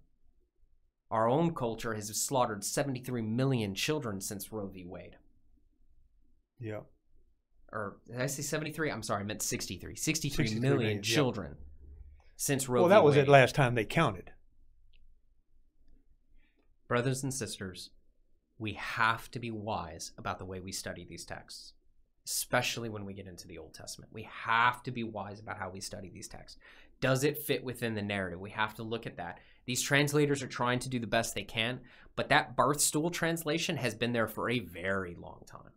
Our 1.12 1.28
own 1.28 1.54
culture 1.54 1.94
has 1.94 2.08
slaughtered 2.16 2.64
73 2.64 3.22
million 3.22 3.76
children 3.76 4.22
since 4.22 4.52
Roe 4.52 4.68
v. 4.68 4.86
Wade. 4.86 5.18
Yeah. 6.60 6.82
Or 7.74 7.98
did 8.10 8.20
I 8.20 8.26
say 8.26 8.42
73? 8.42 8.92
I'm 8.92 9.04
sorry, 9.04 9.22
I 9.22 9.24
meant 9.24 9.42
63. 9.42 9.96
63 9.96 10.46
63 10.46 10.60
million 10.60 10.78
million, 10.80 10.98
yeah. 10.98 11.02
children 11.04 11.56
since 12.42 12.68
Roe 12.68 12.82
Well, 12.82 12.90
that 12.90 13.04
was 13.04 13.16
Wade. 13.16 13.28
it 13.28 13.32
last 13.32 13.54
time 13.54 13.76
they 13.76 13.86
counted. 13.86 14.32
Brothers 16.88 17.22
and 17.24 17.34
sisters, 17.34 17.92
we 18.58 18.74
have 18.74 19.30
to 19.32 19.40
be 19.40 19.52
wise 19.52 20.12
about 20.18 20.40
the 20.40 20.46
way 20.46 20.60
we 20.60 20.72
study 20.72 21.06
these 21.08 21.24
texts, 21.24 21.74
especially 22.26 22.90
when 22.90 23.06
we 23.06 23.14
get 23.14 23.28
into 23.28 23.48
the 23.48 23.58
Old 23.58 23.74
Testament. 23.74 24.12
We 24.12 24.28
have 24.30 24.84
to 24.84 24.92
be 24.92 25.04
wise 25.04 25.40
about 25.40 25.58
how 25.58 25.70
we 25.70 25.80
study 25.82 26.10
these 26.14 26.28
texts. 26.28 26.60
Does 27.00 27.24
it 27.24 27.38
fit 27.38 27.64
within 27.64 27.96
the 27.96 28.02
narrative? 28.02 28.40
We 28.40 28.50
have 28.50 28.76
to 28.76 28.84
look 28.84 29.06
at 29.06 29.18
that. 29.18 29.40
These 29.66 29.82
translators 29.82 30.44
are 30.44 30.48
trying 30.48 30.80
to 30.80 30.90
do 30.90 31.00
the 31.00 31.08
best 31.08 31.34
they 31.34 31.44
can, 31.44 31.80
but 32.16 32.30
that 32.30 32.56
birth 32.56 32.82
stool 32.82 33.12
translation 33.12 33.78
has 33.78 33.96
been 33.96 34.14
there 34.14 34.28
for 34.28 34.50
a 34.50 34.60
very 34.60 35.16
long 35.16 35.44
time. 35.46 35.72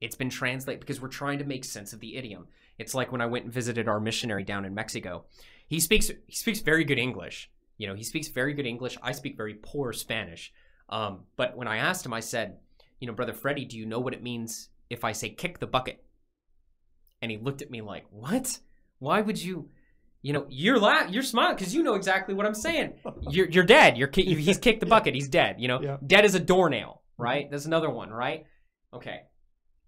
It's 0.00 0.16
been 0.16 0.30
translated 0.30 0.80
because 0.80 1.00
we're 1.00 1.08
trying 1.08 1.38
to 1.38 1.44
make 1.44 1.64
sense 1.64 1.92
of 1.92 2.00
the 2.00 2.16
idiom. 2.16 2.46
It's 2.78 2.94
like 2.94 3.12
when 3.12 3.20
I 3.22 3.26
went 3.26 3.44
and 3.46 3.54
visited 3.54 3.88
our 3.88 3.98
missionary 4.00 4.44
down 4.44 4.64
in 4.64 4.74
Mexico. 4.74 5.24
He 5.68 5.80
speaks 5.80 6.10
he 6.26 6.34
speaks 6.36 6.60
very 6.60 6.84
good 6.84 6.98
English. 6.98 7.50
You 7.78 7.86
know, 7.88 7.94
he 7.94 8.04
speaks 8.04 8.28
very 8.28 8.52
good 8.54 8.66
English. 8.66 8.96
I 9.02 9.12
speak 9.12 9.36
very 9.36 9.54
poor 9.54 9.92
Spanish. 9.92 10.52
Um, 10.88 11.20
but 11.36 11.56
when 11.56 11.66
I 11.68 11.78
asked 11.78 12.06
him, 12.06 12.12
I 12.12 12.20
said, 12.20 12.58
you 13.00 13.06
know, 13.06 13.12
brother 13.12 13.32
Freddie, 13.32 13.64
do 13.64 13.76
you 13.76 13.86
know 13.86 13.98
what 13.98 14.14
it 14.14 14.22
means 14.22 14.68
if 14.88 15.04
I 15.04 15.12
say 15.12 15.30
kick 15.30 15.58
the 15.58 15.66
bucket? 15.66 16.02
And 17.22 17.30
he 17.30 17.38
looked 17.38 17.62
at 17.62 17.70
me 17.70 17.80
like, 17.82 18.04
what? 18.10 18.58
Why 18.98 19.20
would 19.20 19.42
you? 19.42 19.70
You 20.22 20.32
know, 20.32 20.46
you're 20.48 20.78
la- 20.78 21.06
you're 21.08 21.22
smiling 21.22 21.56
because 21.56 21.74
you 21.74 21.82
know 21.82 21.94
exactly 21.94 22.34
what 22.34 22.46
I'm 22.46 22.54
saying. 22.54 22.94
You're 23.30 23.48
you're 23.48 23.64
dead. 23.64 23.96
You're 23.96 24.08
ki- 24.08 24.34
he's 24.34 24.58
kicked 24.58 24.80
the 24.80 24.86
bucket. 24.86 25.14
He's 25.14 25.28
dead. 25.28 25.56
You 25.60 25.68
know, 25.68 25.80
Yeah. 25.80 25.96
dead 26.06 26.24
as 26.24 26.34
a 26.34 26.40
doornail. 26.40 27.02
Right. 27.18 27.50
That's 27.50 27.64
another 27.66 27.88
one. 27.90 28.10
Right. 28.10 28.44
Okay. 28.92 29.22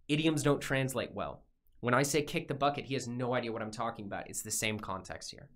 Idioms 0.09 0.43
don't 0.43 0.61
translate 0.61 1.13
well. 1.15 1.43
When 1.81 1.95
I 1.95 2.03
say 2.03 2.23
kick 2.23 2.49
the 2.49 2.55
bucket, 2.55 2.87
he 2.87 2.95
has 2.95 3.07
no 3.07 3.35
idea 3.35 3.53
what 3.53 3.63
I'm 3.63 3.71
talking 3.71 4.07
about. 4.07 4.29
It's 4.29 4.43
the 4.43 4.51
same 4.51 4.79
context 4.81 5.31
here. 5.31 5.49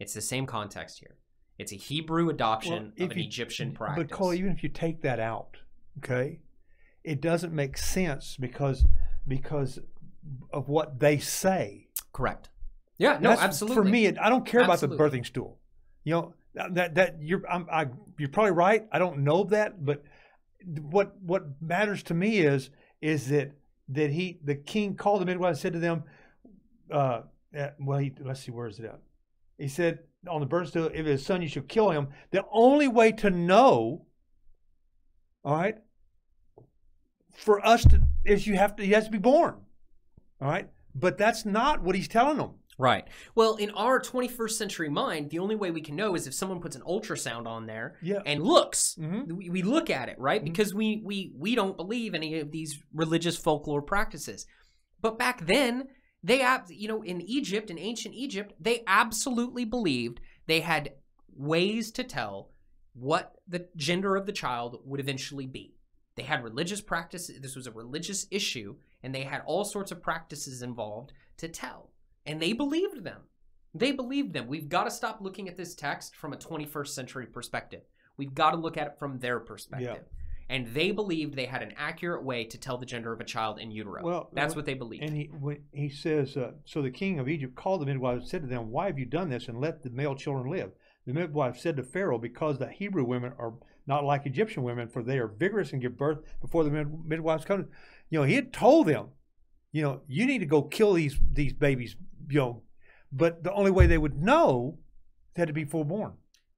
It's 0.00 0.14
the 0.14 0.20
same 0.20 0.46
context 0.46 0.98
here. 0.98 1.16
It's 1.58 1.72
a 1.72 1.76
Hebrew 1.76 2.30
adoption 2.30 2.92
Well, 2.98 3.06
of 3.06 3.12
an 3.12 3.18
you- 3.18 3.24
Egyptian 3.24 3.72
practice. 3.72 4.04
But 4.08 4.10
Cole, 4.16 4.32
even 4.34 4.52
if 4.52 4.62
you 4.62 4.68
take 4.68 5.02
that 5.02 5.20
out, 5.20 5.56
okay, 5.98 6.40
it 7.04 7.20
doesn't 7.20 7.52
make 7.52 7.76
sense 7.76 8.36
because 8.38 8.84
because 9.26 9.78
of 10.52 10.68
what 10.68 10.98
they 11.00 11.18
say. 11.18 11.88
Correct. 12.12 12.48
Yeah, 12.96 13.18
no, 13.20 13.30
That's- 13.30 13.44
absolutely. 13.44 13.76
For 13.76 13.84
me, 13.84 14.06
it, 14.06 14.18
I 14.18 14.28
don't 14.28 14.44
care 14.46 14.62
Absolutely. 14.62 14.96
about 14.96 15.10
the 15.12 15.18
birthing 15.18 15.26
stool. 15.26 15.58
You 16.04 16.12
know 16.14 16.34
that 16.54 16.94
that 16.96 17.16
you're 17.20 17.42
I'm, 17.48 17.66
I, 17.70 17.86
you're 18.18 18.28
probably 18.30 18.52
right. 18.52 18.88
I 18.90 18.98
don't 18.98 19.18
know 19.18 19.44
that, 19.44 19.84
but 19.84 20.02
what 20.80 21.20
what 21.22 21.60
matters 21.62 22.02
to 22.04 22.14
me 22.14 22.38
is 22.38 22.70
is 23.00 23.28
that 23.28 23.52
that 23.88 24.10
he 24.10 24.38
the 24.44 24.54
king 24.54 24.94
called 24.94 25.20
the 25.20 25.26
midwife 25.26 25.50
and 25.50 25.58
said 25.58 25.72
to 25.72 25.78
them, 25.78 26.04
uh, 26.90 27.22
well, 27.80 27.98
he, 27.98 28.12
let's 28.20 28.40
see, 28.40 28.50
where 28.50 28.66
is 28.66 28.78
it 28.78 28.84
at? 28.84 29.00
He 29.58 29.68
said 29.68 30.00
on 30.28 30.40
the 30.40 30.46
birth 30.46 30.68
stool, 30.68 30.90
if 30.92 31.06
his 31.06 31.24
son, 31.24 31.42
you 31.42 31.48
shall 31.48 31.62
kill 31.62 31.90
him. 31.90 32.08
The 32.30 32.44
only 32.50 32.88
way 32.88 33.12
to 33.12 33.30
know, 33.30 34.06
all 35.44 35.56
right, 35.56 35.78
for 37.34 37.64
us 37.64 37.84
to 37.84 38.02
is 38.24 38.46
you 38.46 38.56
have 38.56 38.76
to 38.76 38.84
he 38.84 38.92
has 38.92 39.04
to 39.04 39.10
be 39.10 39.18
born, 39.18 39.56
all 40.40 40.48
right. 40.48 40.68
But 40.94 41.18
that's 41.18 41.44
not 41.44 41.82
what 41.82 41.94
he's 41.94 42.08
telling 42.08 42.38
them. 42.38 42.54
Right. 42.78 43.08
Well, 43.34 43.56
in 43.56 43.70
our 43.70 44.00
21st 44.00 44.52
century 44.56 44.88
mind, 44.88 45.30
the 45.30 45.40
only 45.40 45.56
way 45.56 45.72
we 45.72 45.80
can 45.80 45.96
know 45.96 46.14
is 46.14 46.28
if 46.28 46.34
someone 46.34 46.60
puts 46.60 46.76
an 46.76 46.82
ultrasound 46.82 47.46
on 47.46 47.66
there 47.66 47.96
Yeah. 48.00 48.22
and 48.24 48.42
looks. 48.44 48.94
Mhm. 48.94 49.32
We, 49.32 49.50
we 49.50 49.62
look 49.62 49.90
at 49.90 50.08
it, 50.08 50.18
right? 50.18 50.40
Mhm. 50.40 50.44
Because 50.44 50.72
we 50.74 51.02
we 51.04 51.32
we 51.36 51.56
don't 51.56 51.76
believe 51.76 52.14
any 52.14 52.38
of 52.38 52.52
these 52.52 52.80
religious 52.94 53.36
folklore 53.36 53.82
practices. 53.82 54.46
But 55.00 55.18
back 55.18 55.44
then, 55.46 55.88
they 56.22 56.44
you 56.68 56.86
know, 56.88 57.02
in 57.02 57.20
Egypt, 57.20 57.68
in 57.70 57.78
ancient 57.78 58.14
Egypt, 58.14 58.52
they 58.60 58.84
absolutely 58.86 59.64
believed 59.64 60.20
they 60.46 60.60
had 60.60 60.92
ways 61.36 61.90
to 61.92 62.04
tell 62.04 62.50
what 62.94 63.36
the 63.46 63.68
gender 63.76 64.16
of 64.16 64.26
the 64.26 64.32
child 64.32 64.80
would 64.84 65.00
eventually 65.00 65.46
be. 65.46 65.74
They 66.16 66.24
had 66.24 66.42
religious 66.42 66.80
practices. 66.80 67.40
This 67.40 67.54
was 67.54 67.66
a 67.66 67.72
religious 67.72 68.26
issue, 68.30 68.76
and 69.02 69.14
they 69.14 69.22
had 69.22 69.42
all 69.46 69.64
sorts 69.64 69.92
of 69.92 70.02
practices 70.02 70.62
involved 70.62 71.12
to 71.36 71.48
tell. 71.48 71.90
And 72.28 72.40
they 72.40 72.52
believed 72.52 73.02
them. 73.04 73.22
They 73.74 73.92
believed 73.92 74.34
them. 74.34 74.46
We've 74.46 74.68
got 74.68 74.84
to 74.84 74.90
stop 74.90 75.20
looking 75.20 75.48
at 75.48 75.56
this 75.56 75.74
text 75.74 76.14
from 76.14 76.32
a 76.32 76.36
21st 76.36 76.88
century 76.88 77.26
perspective. 77.26 77.82
We've 78.18 78.34
got 78.34 78.50
to 78.50 78.56
look 78.56 78.76
at 78.76 78.86
it 78.86 78.98
from 78.98 79.18
their 79.18 79.40
perspective. 79.40 80.04
And 80.50 80.66
they 80.68 80.92
believed 80.92 81.36
they 81.36 81.46
had 81.46 81.62
an 81.62 81.74
accurate 81.76 82.24
way 82.24 82.44
to 82.44 82.58
tell 82.58 82.78
the 82.78 82.86
gender 82.86 83.12
of 83.12 83.20
a 83.20 83.24
child 83.24 83.58
in 83.58 83.70
utero. 83.70 84.02
Well, 84.02 84.30
that's 84.32 84.56
what 84.56 84.64
they 84.64 84.74
believed. 84.74 85.04
And 85.04 85.14
he 85.14 85.30
when 85.38 85.58
he 85.72 85.90
says, 85.90 86.36
uh, 86.38 86.52
so 86.64 86.80
the 86.80 86.90
king 86.90 87.18
of 87.18 87.28
Egypt 87.28 87.54
called 87.54 87.82
the 87.82 87.86
midwives 87.86 88.22
and 88.22 88.30
said 88.30 88.42
to 88.42 88.48
them, 88.48 88.70
Why 88.70 88.86
have 88.86 88.98
you 88.98 89.04
done 89.04 89.28
this 89.28 89.48
and 89.48 89.60
let 89.60 89.82
the 89.82 89.90
male 89.90 90.14
children 90.14 90.50
live? 90.50 90.70
The 91.06 91.12
midwife 91.12 91.58
said 91.58 91.76
to 91.76 91.82
Pharaoh, 91.82 92.18
Because 92.18 92.58
the 92.58 92.68
Hebrew 92.68 93.04
women 93.04 93.32
are 93.38 93.54
not 93.86 94.04
like 94.04 94.24
Egyptian 94.24 94.62
women, 94.62 94.88
for 94.88 95.02
they 95.02 95.18
are 95.18 95.28
vigorous 95.28 95.72
and 95.72 95.82
give 95.82 95.98
birth 95.98 96.20
before 96.40 96.64
the 96.64 96.70
midwives 96.70 97.44
come. 97.44 97.66
You 98.08 98.20
know, 98.20 98.24
he 98.24 98.34
had 98.34 98.52
told 98.52 98.86
them, 98.86 99.08
you 99.72 99.82
know, 99.82 100.00
you 100.06 100.26
need 100.26 100.38
to 100.38 100.46
go 100.46 100.62
kill 100.62 100.94
these 100.94 101.18
these 101.32 101.52
babies, 101.52 101.96
you 102.28 102.38
know, 102.38 102.62
but 103.12 103.42
the 103.42 103.52
only 103.52 103.70
way 103.70 103.86
they 103.86 103.98
would 103.98 104.20
know 104.20 104.78
they 105.34 105.42
had 105.42 105.48
to 105.48 105.54
be 105.54 105.64
full 105.64 105.84
born. 105.84 106.14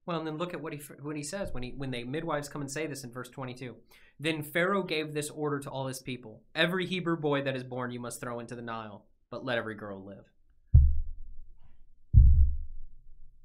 Well, 0.07 0.19
and 0.19 0.27
then 0.27 0.39
look 0.39 0.55
at 0.55 0.61
what 0.61 0.73
he 0.73 0.81
what 1.03 1.17
he 1.17 1.23
says 1.23 1.53
when 1.53 1.63
he 1.63 1.71
when 1.77 1.91
the 1.91 2.05
midwives 2.05 2.49
come 2.49 2.63
and 2.63 2.71
say 2.71 2.87
this 2.87 3.05
in 3.05 3.13
verse 3.13 3.29
22. 3.29 3.77
Then 4.19 4.43
Pharaoh 4.43 4.83
gave 4.83 5.15
this 5.15 5.31
order 5.31 5.59
to 5.61 5.71
all 5.71 5.87
his 5.87 6.01
people: 6.01 6.43
Every 6.55 6.87
Hebrew 6.87 7.17
boy 7.17 7.43
that 7.43 7.57
is 7.57 7.65
born 7.65 7.91
you 7.91 8.01
must 8.01 8.21
throw 8.21 8.41
into 8.41 8.55
the 8.55 8.63
Nile, 8.63 9.05
but 9.31 9.45
let 9.45 9.59
every 9.59 9.75
girl 9.75 10.05
live. 10.05 10.25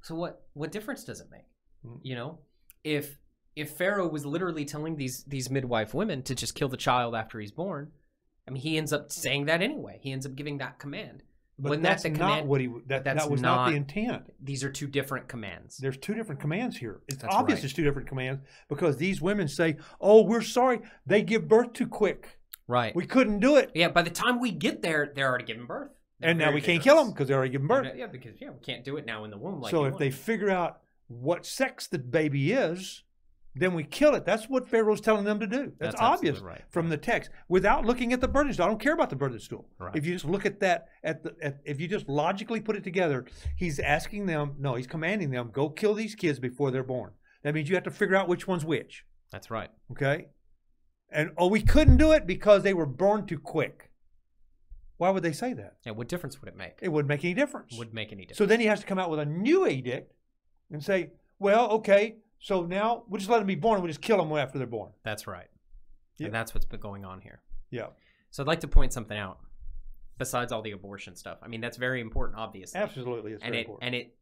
So 0.02 0.14
what 0.14 0.46
what 0.54 0.72
difference 0.72 1.04
does 1.04 1.20
it 1.20 1.28
make? 1.30 1.46
Hmm. 1.84 1.98
You 2.02 2.14
know, 2.14 2.38
if 2.84 3.18
if 3.56 3.70
Pharaoh 3.70 4.08
was 4.08 4.24
literally 4.24 4.64
telling 4.64 4.96
these 4.96 5.24
these 5.24 5.50
midwife 5.50 5.94
women 5.94 6.22
to 6.24 6.34
just 6.34 6.54
kill 6.54 6.68
the 6.68 6.76
child 6.76 7.14
after 7.14 7.40
he's 7.40 7.52
born, 7.52 7.90
I 8.48 8.50
mean, 8.50 8.62
he 8.62 8.76
ends 8.78 8.92
up 8.92 9.10
saying 9.10 9.46
that 9.46 9.62
anyway. 9.62 9.98
He 10.02 10.12
ends 10.12 10.26
up 10.26 10.34
giving 10.34 10.58
that 10.58 10.78
command. 10.78 11.22
But 11.58 11.70
Wasn't 11.70 11.82
that 11.84 11.88
that's 11.88 12.02
the 12.02 12.10
not 12.10 12.18
command- 12.18 12.48
what 12.48 12.60
he. 12.60 12.66
That, 12.86 13.04
that's 13.04 13.24
that 13.24 13.30
was 13.30 13.40
not, 13.40 13.56
not- 13.56 13.70
the 13.70 13.76
intent. 13.76 14.24
These 14.42 14.62
are 14.62 14.70
two 14.70 14.86
different 14.86 15.26
commands. 15.26 15.78
There's 15.78 15.96
two 15.96 16.12
different 16.14 16.40
commands 16.40 16.76
here. 16.76 17.00
It's 17.08 17.22
That's 17.22 17.34
obvious 17.34 17.56
right. 17.58 17.62
there's 17.62 17.72
two 17.72 17.82
different 17.84 18.08
commands 18.08 18.42
because 18.68 18.98
these 18.98 19.22
women 19.22 19.48
say, 19.48 19.76
"Oh, 19.98 20.22
we're 20.22 20.42
sorry, 20.42 20.80
they 21.06 21.22
give 21.22 21.48
birth 21.48 21.72
too 21.72 21.86
quick. 21.86 22.38
Right. 22.68 22.94
We 22.94 23.06
couldn't 23.06 23.40
do 23.40 23.56
it, 23.56 23.70
yeah, 23.74 23.88
by 23.88 24.02
the 24.02 24.10
time 24.10 24.40
we 24.40 24.50
get 24.50 24.82
there, 24.82 25.12
they're 25.14 25.28
already 25.28 25.44
giving 25.44 25.66
birth. 25.66 25.92
They're 26.18 26.30
and 26.30 26.38
now 26.38 26.50
we 26.52 26.60
can't 26.60 26.82
kill 26.82 26.96
them 26.96 27.12
because 27.12 27.28
they're 27.28 27.36
already 27.38 27.52
giving 27.52 27.68
birth." 27.68 27.86
Yeah, 27.96 28.06
because 28.08 28.34
yeah, 28.38 28.50
we 28.50 28.60
can't 28.60 28.84
do 28.84 28.96
it 28.98 29.06
now 29.06 29.24
in 29.24 29.30
the 29.30 29.38
womb. 29.38 29.60
Like 29.62 29.70
so 29.70 29.84
if 29.84 29.92
want. 29.92 30.00
they 30.00 30.10
figure 30.10 30.50
out 30.50 30.80
what 31.08 31.46
sex 31.46 31.86
the 31.86 31.98
baby 31.98 32.52
is, 32.52 33.02
then 33.58 33.74
we 33.74 33.84
kill 33.84 34.14
it. 34.14 34.26
That's 34.26 34.48
what 34.48 34.68
Pharaoh's 34.68 35.00
telling 35.00 35.24
them 35.24 35.40
to 35.40 35.46
do. 35.46 35.72
That's, 35.78 35.94
That's 35.94 36.00
obvious 36.00 36.40
right. 36.40 36.62
from 36.68 36.88
the 36.88 36.96
text 36.96 37.30
without 37.48 37.86
looking 37.86 38.12
at 38.12 38.20
the 38.20 38.28
birthing 38.28 38.52
stool. 38.52 38.66
I 38.66 38.68
don't 38.68 38.80
care 38.80 38.92
about 38.92 39.10
the 39.10 39.16
birthing 39.16 39.40
stool. 39.40 39.68
Right. 39.78 39.96
If 39.96 40.04
you 40.04 40.12
just 40.12 40.26
look 40.26 40.44
at 40.44 40.60
that, 40.60 40.88
at 41.02 41.22
the, 41.22 41.34
at, 41.40 41.58
if 41.64 41.80
you 41.80 41.88
just 41.88 42.08
logically 42.08 42.60
put 42.60 42.76
it 42.76 42.84
together, 42.84 43.24
he's 43.56 43.78
asking 43.80 44.26
them. 44.26 44.56
No, 44.58 44.74
he's 44.74 44.86
commanding 44.86 45.30
them 45.30 45.50
go 45.52 45.70
kill 45.70 45.94
these 45.94 46.14
kids 46.14 46.38
before 46.38 46.70
they're 46.70 46.82
born. 46.82 47.12
That 47.42 47.54
means 47.54 47.68
you 47.68 47.74
have 47.76 47.84
to 47.84 47.90
figure 47.90 48.16
out 48.16 48.28
which 48.28 48.46
one's 48.46 48.64
which. 48.64 49.04
that's 49.30 49.50
right. 49.50 49.70
Okay. 49.92 50.26
And 51.10 51.30
oh, 51.38 51.46
we 51.46 51.62
couldn't 51.62 51.96
do 51.96 52.12
it 52.12 52.26
because 52.26 52.62
they 52.62 52.74
were 52.74 52.86
born 52.86 53.26
too 53.26 53.38
quick. 53.38 53.90
Why 54.98 55.10
would 55.10 55.22
they 55.22 55.32
say 55.32 55.52
that? 55.52 55.76
Yeah, 55.84 55.92
what 55.92 56.08
difference 56.08 56.40
would 56.40 56.48
it 56.48 56.56
make? 56.56 56.78
It 56.82 56.88
wouldn't 56.88 57.08
make 57.08 57.24
any 57.24 57.34
difference. 57.34 57.76
Would 57.78 57.94
make 57.94 58.12
any 58.12 58.22
difference? 58.22 58.38
So 58.38 58.46
then 58.46 58.60
he 58.60 58.66
has 58.66 58.80
to 58.80 58.86
come 58.86 58.98
out 58.98 59.10
with 59.10 59.20
a 59.20 59.26
new 59.26 59.66
edict 59.66 60.12
and 60.70 60.82
say, 60.82 61.10
well, 61.38 61.70
okay, 61.70 62.16
so 62.38 62.64
now 62.64 63.04
we'll 63.08 63.18
just 63.18 63.30
let 63.30 63.38
them 63.38 63.46
be 63.46 63.54
born. 63.54 63.80
We'll 63.80 63.88
just 63.88 64.00
kill 64.02 64.18
them 64.18 64.32
after 64.36 64.58
they're 64.58 64.66
born. 64.66 64.92
that's 65.04 65.26
right. 65.26 65.48
Yeah. 66.18 66.26
And 66.26 66.34
that's 66.34 66.54
what's 66.54 66.66
been 66.66 66.80
going 66.80 67.04
on 67.04 67.20
here. 67.20 67.42
Yeah, 67.70 67.88
So 68.30 68.42
I'd 68.42 68.46
like 68.46 68.60
to 68.60 68.68
point 68.68 68.92
something 68.92 69.18
out. 69.18 69.38
Besides 70.18 70.50
all 70.50 70.62
the 70.62 70.70
abortion 70.70 71.14
stuff, 71.14 71.38
I 71.42 71.48
mean 71.48 71.60
that's 71.60 71.76
very 71.76 72.00
important, 72.00 72.38
obviously, 72.38 72.80
absolutely. 72.80 73.32
It's 73.32 73.42
and 73.42 73.52
very 73.52 73.58
it 73.62 73.66
important. 73.66 73.84
and 73.86 73.94
it 73.94 74.14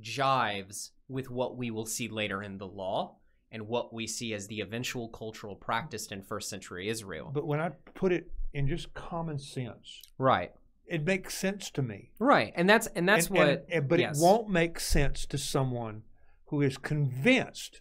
jives 0.00 0.90
with 1.08 1.30
what 1.30 1.56
we 1.56 1.70
will 1.70 1.86
see 1.86 2.08
later 2.08 2.42
in 2.42 2.58
the 2.58 2.66
law 2.66 3.16
and 3.50 3.66
what 3.66 3.92
we 3.92 4.06
see 4.06 4.34
as 4.34 4.46
the 4.46 4.60
eventual 4.60 5.08
cultural 5.08 5.56
practice 5.56 6.06
in 6.08 6.22
first 6.22 6.48
century 6.48 6.88
Israel. 6.88 7.30
but 7.34 7.46
when 7.46 7.60
I 7.60 7.70
put 7.94 8.12
it 8.12 8.30
in 8.52 8.68
just 8.68 8.92
common 8.94 9.38
sense, 9.38 10.02
right, 10.18 10.52
it 10.86 11.04
makes 11.04 11.34
sense 11.36 11.70
to 11.72 11.82
me. 11.82 12.10
right, 12.18 12.52
and 12.54 12.68
that's 12.68 12.86
and 12.88 13.08
that's 13.08 13.26
And- 13.26 13.36
what. 13.36 13.48
and- 13.48 13.62
and- 13.72 13.88
but 13.88 13.98
yes. 13.98 14.18
it 14.18 14.22
won't 14.22 14.48
make 14.50 14.78
sense 14.78 15.26
to 15.26 15.38
someone 15.38 16.02
who 16.48 16.62
is 16.62 16.78
convinced 16.78 17.80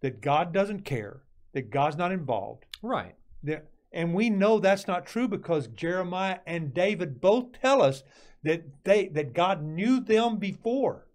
that 0.00 0.20
God 0.20 0.52
doesn't 0.52 0.84
care, 0.84 1.22
that 1.52 1.70
God's 1.70 1.96
not 1.96 2.12
involved. 2.12 2.64
Right. 2.82 3.14
That, 3.42 3.68
and 3.92 4.14
we 4.14 4.30
know 4.30 4.58
that's 4.58 4.86
not 4.86 5.06
true 5.06 5.28
because 5.28 5.68
Jeremiah 5.68 6.40
and 6.46 6.74
David 6.74 7.20
both 7.20 7.60
tell 7.60 7.82
us 7.82 8.02
that 8.42 8.84
they 8.84 9.08
that 9.08 9.32
God 9.32 9.62
knew 9.62 10.00
them 10.00 10.38
before, 10.38 11.06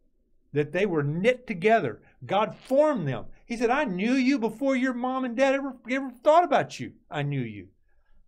that 0.53 0.71
they 0.71 0.86
were 0.86 1.03
knit 1.03 1.47
together. 1.47 2.01
God 2.25 2.55
formed 2.55 3.07
them. 3.07 3.25
He 3.45 3.55
said, 3.55 3.69
"I 3.69 3.84
knew 3.84 4.13
you 4.13 4.39
before 4.39 4.75
your 4.75 4.93
mom 4.93 5.23
and 5.23 5.36
dad 5.36 5.55
ever 5.55 5.75
ever 5.89 6.09
thought 6.09 6.43
about 6.43 6.79
you. 6.79 6.93
I 7.09 7.21
knew 7.21 7.41
you." 7.41 7.67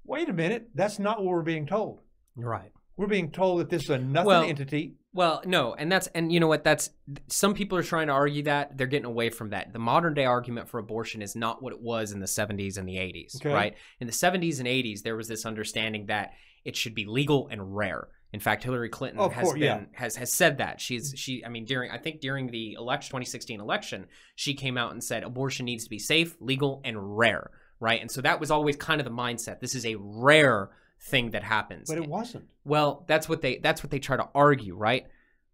Wait 0.05 0.29
a 0.29 0.33
minute, 0.33 0.69
that's 0.75 0.99
not 0.99 1.19
what 1.19 1.27
we're 1.27 1.41
being 1.41 1.65
told. 1.65 2.01
Right. 2.35 2.71
We're 2.97 3.07
being 3.07 3.31
told 3.31 3.59
that 3.59 3.69
this 3.69 3.83
is 3.83 3.89
a 3.89 3.97
nothing 3.97 4.27
Well- 4.27 4.43
entity. 4.43 4.95
Well, 5.15 5.43
no, 5.45 5.75
and 5.75 5.91
that's 5.91 6.07
and 6.07 6.31
you 6.33 6.39
know 6.39 6.47
what? 6.47 6.63
That's 6.63 6.89
some 7.27 7.53
people 7.53 7.77
are 7.77 7.83
trying 7.83 8.07
to 8.07 8.13
argue 8.13 8.41
that 8.43 8.77
they're 8.77 8.87
getting 8.87 9.05
away 9.05 9.29
from 9.29 9.51
that. 9.51 9.71
The 9.71 9.77
modern 9.77 10.15
day 10.15 10.25
argument 10.25 10.69
for 10.69 10.79
abortion 10.79 11.21
is 11.21 11.35
not 11.35 11.61
what 11.61 11.71
it 11.71 11.79
was 11.79 12.11
in 12.11 12.19
the 12.19 12.25
70s 12.25 12.77
and 12.77 12.89
the 12.89 12.95
80s, 12.95 13.35
Okay. 13.35 13.53
right? 13.53 13.75
In 13.99 14.07
the 14.07 14.13
70s 14.13 14.57
and 14.57 14.67
80s, 14.67 15.03
there 15.03 15.15
was 15.15 15.27
this 15.27 15.45
understanding 15.45 16.07
that 16.07 16.31
it 16.65 16.75
should 16.75 16.95
be 16.95 17.05
legal 17.05 17.47
and 17.51 17.75
rare. 17.75 18.07
In 18.31 18.39
fact, 18.39 18.63
Hillary 18.63 18.89
Clinton 18.89 19.19
Of 19.19 19.33
has 19.33 19.43
course, 19.43 19.59
been 19.59 19.61
yeah. 19.61 19.99
has 19.99 20.15
has 20.15 20.33
said 20.33 20.57
that 20.57 20.81
she's 20.81 21.13
mm. 21.13 21.17
she. 21.17 21.45
I 21.45 21.49
mean, 21.49 21.65
during 21.65 21.91
I 21.91 21.99
think 21.99 22.19
during 22.19 22.47
the 22.47 22.73
election 22.73 23.09
2016 23.09 23.61
election, 23.61 24.07
she 24.35 24.55
came 24.55 24.79
out 24.79 24.93
and 24.93 25.03
said 25.03 25.23
abortion 25.23 25.65
needs 25.65 25.83
to 25.83 25.91
be 25.91 25.99
safe, 25.99 26.35
legal, 26.39 26.81
and 26.83 27.17
rare, 27.17 27.51
right? 27.79 28.01
And 28.01 28.09
so 28.09 28.21
that 28.21 28.39
was 28.39 28.49
always 28.49 28.77
kind 28.77 28.99
of 28.99 29.05
the 29.05 29.11
mindset. 29.11 29.59
This 29.59 29.75
is 29.75 29.85
a 29.85 29.95
rare 29.99 30.71
thing 31.03 31.31
that 31.31 31.43
happens. 31.43 31.89
But 31.89 31.97
it 31.97 32.07
wasn't. 32.07 32.49
Well, 32.63 33.03
that's 33.07 33.27
what 33.27 33.41
they 33.41 33.57
that's 33.57 33.83
what 33.83 33.91
they 33.91 33.99
try 33.99 34.17
to 34.17 34.29
argue, 34.33 34.75
right? 34.75 35.05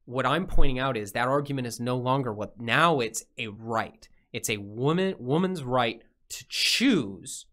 What 0.06 0.26
I'm 0.26 0.48
pointing 0.48 0.80
out 0.80 0.96
is 0.96 1.12
that 1.12 1.28
argument 1.28 1.68
is 1.68 1.80
no 1.80 1.98
longer 1.98 2.34
what 2.34 2.60
now 2.60 3.00
it's 3.00 3.26
a 3.38 3.48
right. 3.48 4.08
It's 4.32 4.50
a 4.50 4.58
woman 4.58 5.16
woman's 5.20 5.64
right 5.64 6.02
to 6.30 6.46
choose 6.48 7.46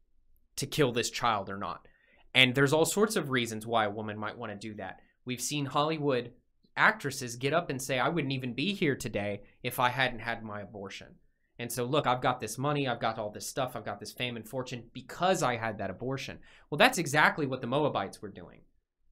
to 0.57 0.67
kill 0.67 0.93
this 0.93 1.11
child 1.11 1.49
or 1.49 1.57
not. 1.57 1.89
And 2.35 2.55
there's 2.55 2.73
all 2.73 2.85
sorts 2.85 3.17
of 3.17 3.31
reasons 3.31 3.67
why 3.67 3.87
a 3.87 3.91
woman 3.91 4.19
might 4.19 4.37
want 4.37 4.53
to 4.53 4.69
do 4.69 4.75
that. 4.75 5.01
We've 5.25 5.41
seen 5.41 5.67
Hollywood 5.67 6.33
actresses 6.77 7.37
get 7.37 7.55
up 7.55 7.71
and 7.71 7.81
say, 7.81 7.99
I 7.99 8.11
wouldn't 8.11 8.35
even 8.35 8.53
be 8.53 8.75
here 8.75 8.95
today 8.95 9.41
if 9.63 9.81
I 9.81 9.89
hadn't 9.89 10.19
had 10.19 10.43
my 10.43 10.61
abortion. 10.61 11.15
And 11.59 11.73
so, 11.73 11.85
look, 11.85 12.07
I've 12.07 12.21
got 12.21 12.39
this 12.41 12.59
money, 12.59 12.87
I've 12.87 13.01
got 13.01 13.19
all 13.19 13.31
this 13.31 13.47
stuff, 13.49 13.77
I've 13.77 13.85
got 13.85 13.99
this 13.99 14.13
fame 14.13 14.37
and 14.37 14.47
fortune 14.47 14.85
because 14.93 15.43
I 15.43 15.57
had 15.57 15.79
that 15.79 15.91
abortion. 15.91 16.39
Well, 16.71 16.77
that's 16.79 16.99
exactly 16.99 17.47
what 17.47 17.61
the 17.63 17.67
Moabites 17.67 18.21
were 18.21 18.29
doing. 18.29 18.61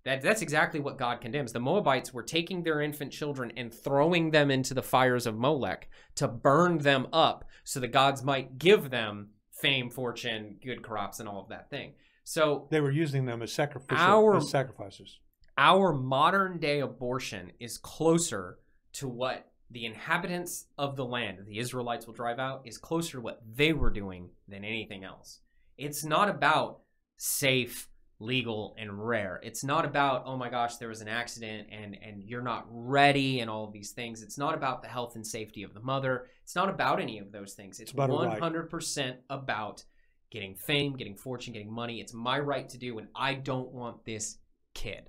That, 0.05 0.21
that's 0.21 0.43
exactly 0.43 0.81
what 0.81 0.99
God 0.99 1.23
condemns. 1.23 1.53
The 1.53 1.61
Moabites 1.61 2.13
were 2.13 2.23
taking 2.23 2.63
their 2.63 2.83
infant 2.83 3.11
children 3.13 3.51
and 3.57 3.73
throwing 3.73 4.31
them 4.31 4.51
into 4.51 4.75
the 4.75 4.83
fires 4.83 5.27
of 5.27 5.39
Molech 5.39 5.89
to 6.17 6.29
burn 6.29 6.77
them 6.79 7.07
up 7.15 7.47
so 7.65 7.81
the 7.81 7.89
gods 7.89 8.23
might 8.23 8.59
give 8.59 8.91
them 8.91 9.31
fame, 9.51 9.89
fortune, 9.89 10.59
good 10.63 10.83
crops, 10.83 11.21
and 11.21 11.29
all 11.29 11.41
of 11.41 11.49
that 11.49 11.71
thing. 11.71 11.95
So, 12.25 12.69
They 12.71 12.83
were 12.83 12.91
using 12.91 13.25
them 13.25 13.41
as, 13.41 13.53
sacrificial, 13.53 14.05
Our- 14.05 14.37
as 14.37 14.51
sacrifices. 14.51 15.21
our 15.57 15.95
modern 15.95 16.59
day 16.59 16.81
abortion 16.81 17.53
is 17.59 17.79
closer 17.79 18.59
to 18.95 19.09
what 19.09 19.51
the 19.75 19.85
inhabitants 19.85 20.67
of 20.79 20.95
the 20.95 21.05
land, 21.05 21.39
the 21.47 21.59
Israelites 21.59 22.07
will 22.07 22.15
drive 22.15 22.39
out, 22.39 22.63
is 22.65 22.79
closer 22.79 23.19
to 23.19 23.21
what 23.21 23.43
they 23.57 23.73
were 23.73 23.91
doing 23.91 24.31
than 24.47 24.65
anything 24.65 25.03
else. 25.03 25.41
It's 25.77 26.05
not 26.05 26.29
about 26.29 26.79
safe, 27.17 27.89
legal, 28.21 28.77
and 28.79 29.05
rare. 29.05 29.41
It's 29.43 29.65
not 29.65 29.85
about, 29.85 30.23
oh 30.27 30.37
my 30.37 30.49
gosh, 30.49 30.77
there 30.77 30.89
was 30.89 31.01
an 31.01 31.09
accident 31.09 31.69
and, 31.73 31.99
and 32.01 32.23
you're 32.23 32.41
not 32.41 32.67
ready 32.71 33.41
and 33.41 33.51
all 33.51 33.65
of 33.65 33.73
these 33.73 33.91
things. 33.91 34.23
It's 34.23 34.39
not 34.39 34.55
about 34.55 34.81
the 34.81 34.89
health 34.89 35.17
and 35.17 35.27
safety 35.27 35.65
of 35.65 35.75
the 35.75 35.81
mother. 35.81 36.29
It's 36.45 36.55
not 36.55 36.71
about 36.71 37.01
any 37.01 37.19
of 37.19 37.33
those 37.33 37.55
things. 37.55 37.81
It's, 37.81 37.91
It's 37.91 37.93
about 37.93 38.11
100% 38.11 39.17
about 39.29 39.85
getting 40.31 40.55
fame, 40.55 40.97
getting 40.97 41.17
fortune, 41.17 41.53
getting 41.53 41.73
money. 41.73 42.01
It's 42.01 42.15
my 42.15 42.39
right 42.39 42.69
to 42.69 42.79
do, 42.79 42.99
and 42.99 43.09
I 43.17 43.35
don't 43.35 43.73
want 43.73 44.05
this 44.05 44.39
kid. 44.73 45.09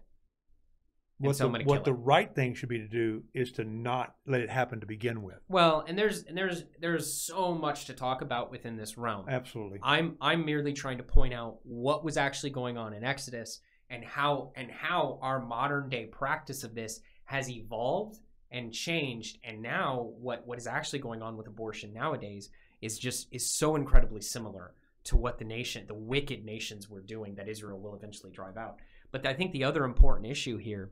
What, 1.18 1.38
the, 1.38 1.48
what 1.64 1.86
the 1.86 1.94
right 1.94 2.34
thing 2.36 2.56
should 2.56 2.68
be 2.68 2.80
to 2.80 2.88
do 2.88 3.24
is 3.34 3.54
to 3.54 3.64
not 3.64 4.16
let 4.28 4.42
it 4.42 4.50
happen 4.50 4.82
to 4.82 4.86
begin 4.86 5.24
with. 5.24 5.38
Well, 5.48 5.86
and 5.88 5.98
there's 5.98 6.24
and 6.24 6.38
there's 6.38 6.66
there's 6.82 7.26
so 7.26 7.54
much 7.54 7.86
to 7.86 7.94
talk 7.94 8.22
about 8.22 8.52
within 8.52 8.76
this 8.76 8.98
realm. 8.98 9.26
Absolutely. 9.30 9.80
I'm 9.82 10.18
I'm 10.20 10.46
merely 10.46 10.74
trying 10.74 10.98
to 10.98 11.04
point 11.04 11.34
out 11.34 11.60
what 11.64 12.04
was 12.04 12.18
actually 12.18 12.50
going 12.50 12.78
on 12.78 12.94
in 12.94 13.06
Exodus 13.06 13.62
and 13.90 14.04
how 14.04 14.52
and 14.58 14.70
how 14.70 15.20
our 15.22 15.40
modern 15.40 15.88
day 15.88 16.06
practice 16.06 16.64
of 16.66 16.76
this 16.76 17.00
has 17.26 17.50
evolved 17.50 18.20
and 18.52 18.74
changed 18.74 19.38
and 19.44 19.62
now 19.62 20.12
what 20.20 20.46
what 20.46 20.58
is 20.58 20.68
actually 20.68 21.00
going 21.00 21.22
on 21.22 21.38
with 21.38 21.48
abortion 21.48 21.94
nowadays 21.94 22.50
is 22.82 22.98
just 23.00 23.28
is 23.32 23.56
so 23.58 23.76
incredibly 23.76 24.22
similar 24.22 24.74
to 25.04 25.16
what 25.16 25.38
the 25.38 25.46
nation 25.46 25.86
the 25.88 25.94
wicked 25.94 26.44
nations 26.44 26.90
were 26.90 27.02
doing 27.02 27.36
that 27.36 27.48
Israel 27.48 27.80
will 27.80 27.96
eventually 27.96 28.32
drive 28.32 28.58
out. 28.58 28.80
But 29.12 29.26
I 29.26 29.34
think 29.34 29.52
the 29.52 29.64
other 29.64 29.86
important 29.86 30.28
issue 30.28 30.58
here 30.58 30.92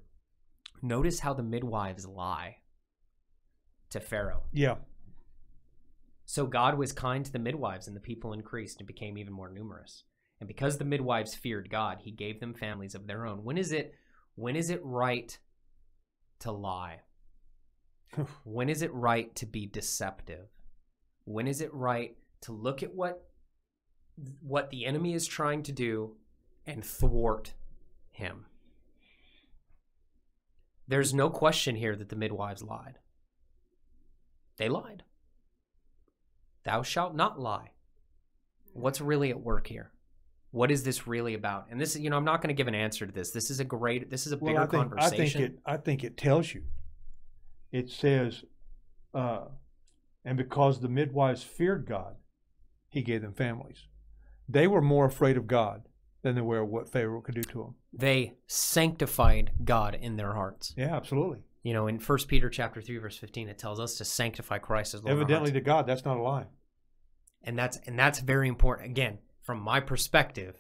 notice 0.84 1.20
how 1.22 1.34
the 1.34 1.44
midwives 1.44 2.06
lie 2.06 2.58
to 3.90 4.00
Pharaoh. 4.00 4.44
Yeah. 4.52 4.76
So 6.26 6.46
God 6.46 6.78
was 6.78 6.92
kind 6.92 7.26
to 7.26 7.32
the 7.32 7.40
midwives, 7.40 7.88
and 7.88 7.96
the 7.96 8.02
people 8.02 8.34
increased 8.34 8.80
and 8.80 8.88
became 8.88 9.18
even 9.18 9.34
more 9.34 9.50
numerous. 9.50 10.04
And 10.40 10.48
because 10.48 10.78
the 10.78 10.86
midwives 10.86 11.36
feared 11.36 11.70
God, 11.70 12.00
he 12.02 12.12
gave 12.12 12.40
them 12.40 12.54
families 12.54 12.96
of 12.96 13.08
their 13.08 13.26
own. 13.26 13.44
When 13.44 13.58
is 13.58 13.72
it 13.72 13.96
when 14.36 14.56
is 14.56 14.70
it 14.70 14.82
right 14.84 15.38
to 16.40 16.52
lie? 16.52 17.02
when 18.44 18.68
is 18.68 18.82
it 18.82 18.94
right 18.94 19.34
to 19.36 19.46
be 19.46 19.66
deceptive? 19.66 20.48
When 21.26 21.48
is 21.48 21.62
it 21.62 21.74
right 21.74 22.18
to 22.42 22.52
look 22.52 22.84
at 22.84 22.94
what 22.94 23.30
what 24.42 24.70
the 24.70 24.86
enemy 24.86 25.14
is 25.14 25.26
trying 25.26 25.64
to 25.64 25.72
do 25.72 26.16
and 26.66 26.84
thwart 26.84 27.54
him? 28.12 28.46
There's 30.94 31.12
no 31.12 31.32
question 31.32 31.76
here 31.76 31.96
that 31.96 32.10
the 32.10 32.16
midwives 32.16 32.62
lied. 32.62 33.00
They 34.58 34.70
lied. 34.70 35.02
Thou 36.66 36.84
shalt 36.84 37.16
not 37.16 37.40
lie. 37.40 37.72
What's 38.74 39.02
really 39.02 39.32
at 39.32 39.42
work 39.42 39.66
here? 39.66 39.90
What 40.52 40.70
is 40.70 40.84
this 40.84 41.08
really 41.08 41.34
about? 41.34 41.66
And 41.72 41.82
this 41.82 41.96
is, 41.96 42.02
you 42.04 42.12
know, 42.12 42.18
I'm 42.18 42.24
not 42.24 42.44
going 42.44 42.50
to 42.50 42.54
give 42.54 42.68
an 42.68 42.76
answer 42.76 43.08
to 43.08 43.12
this. 43.12 43.32
This 43.32 43.50
is 43.50 43.60
a 43.60 43.64
great, 43.64 44.12
this 44.12 44.28
is 44.28 44.34
a 44.34 44.38
bigger 44.38 44.54
well, 44.54 44.64
I 44.66 44.68
think, 44.68 44.94
I 45.00 45.10
think 45.10 45.36
it. 45.36 45.60
I 45.66 45.78
think 45.78 46.04
it 46.04 46.16
tells 46.16 46.54
you. 46.54 46.62
It 47.72 47.90
says, 47.90 48.44
uh, 49.16 49.46
and 50.24 50.38
because 50.38 50.80
the 50.80 50.90
midwives 50.90 51.42
feared 51.42 51.88
God, 51.88 52.18
He 52.88 53.02
gave 53.02 53.24
them 53.24 53.34
families. 53.34 53.88
They 54.48 54.68
were 54.68 54.80
more 54.80 55.06
afraid 55.06 55.38
of 55.38 55.48
God 55.48 55.88
than 56.24 56.36
they 56.36 56.42
were 56.42 56.66
what 56.66 56.90
Pharaoh 56.90 57.22
could 57.22 57.36
do 57.36 57.44
to 57.44 57.58
them. 57.60 57.76
They 57.94 58.34
sanctified 58.48 59.52
God 59.64 59.96
in 59.96 60.16
their 60.18 60.34
hearts. 60.34 60.74
Yeah, 60.76 60.96
absolutely. 60.96 61.40
You 61.62 61.74
know, 61.74 61.88
in 61.88 62.00
1 62.00 62.18
Peter 62.28 62.50
chapter 62.50 62.82
3 62.82 62.98
verse 62.98 63.18
15 63.18 63.48
it 63.50 63.58
tells 63.58 63.80
us 63.80 63.98
to 63.98 64.06
sanctify 64.06 64.58
Christ 64.58 64.94
as 64.96 65.04
Lord. 65.04 65.16
Evidently, 65.18 65.52
to 65.52 65.62
God, 65.62 65.86
that's 65.88 66.04
not 66.06 66.18
a 66.18 66.22
lie. 66.22 66.46
and 67.44 67.58
that's 67.58 67.78
and 67.86 67.98
that's 68.00 68.20
very 68.20 68.48
important 68.48 68.90
again 68.90 69.20
from 69.42 69.60
my 69.60 69.80
perspective 69.82 70.56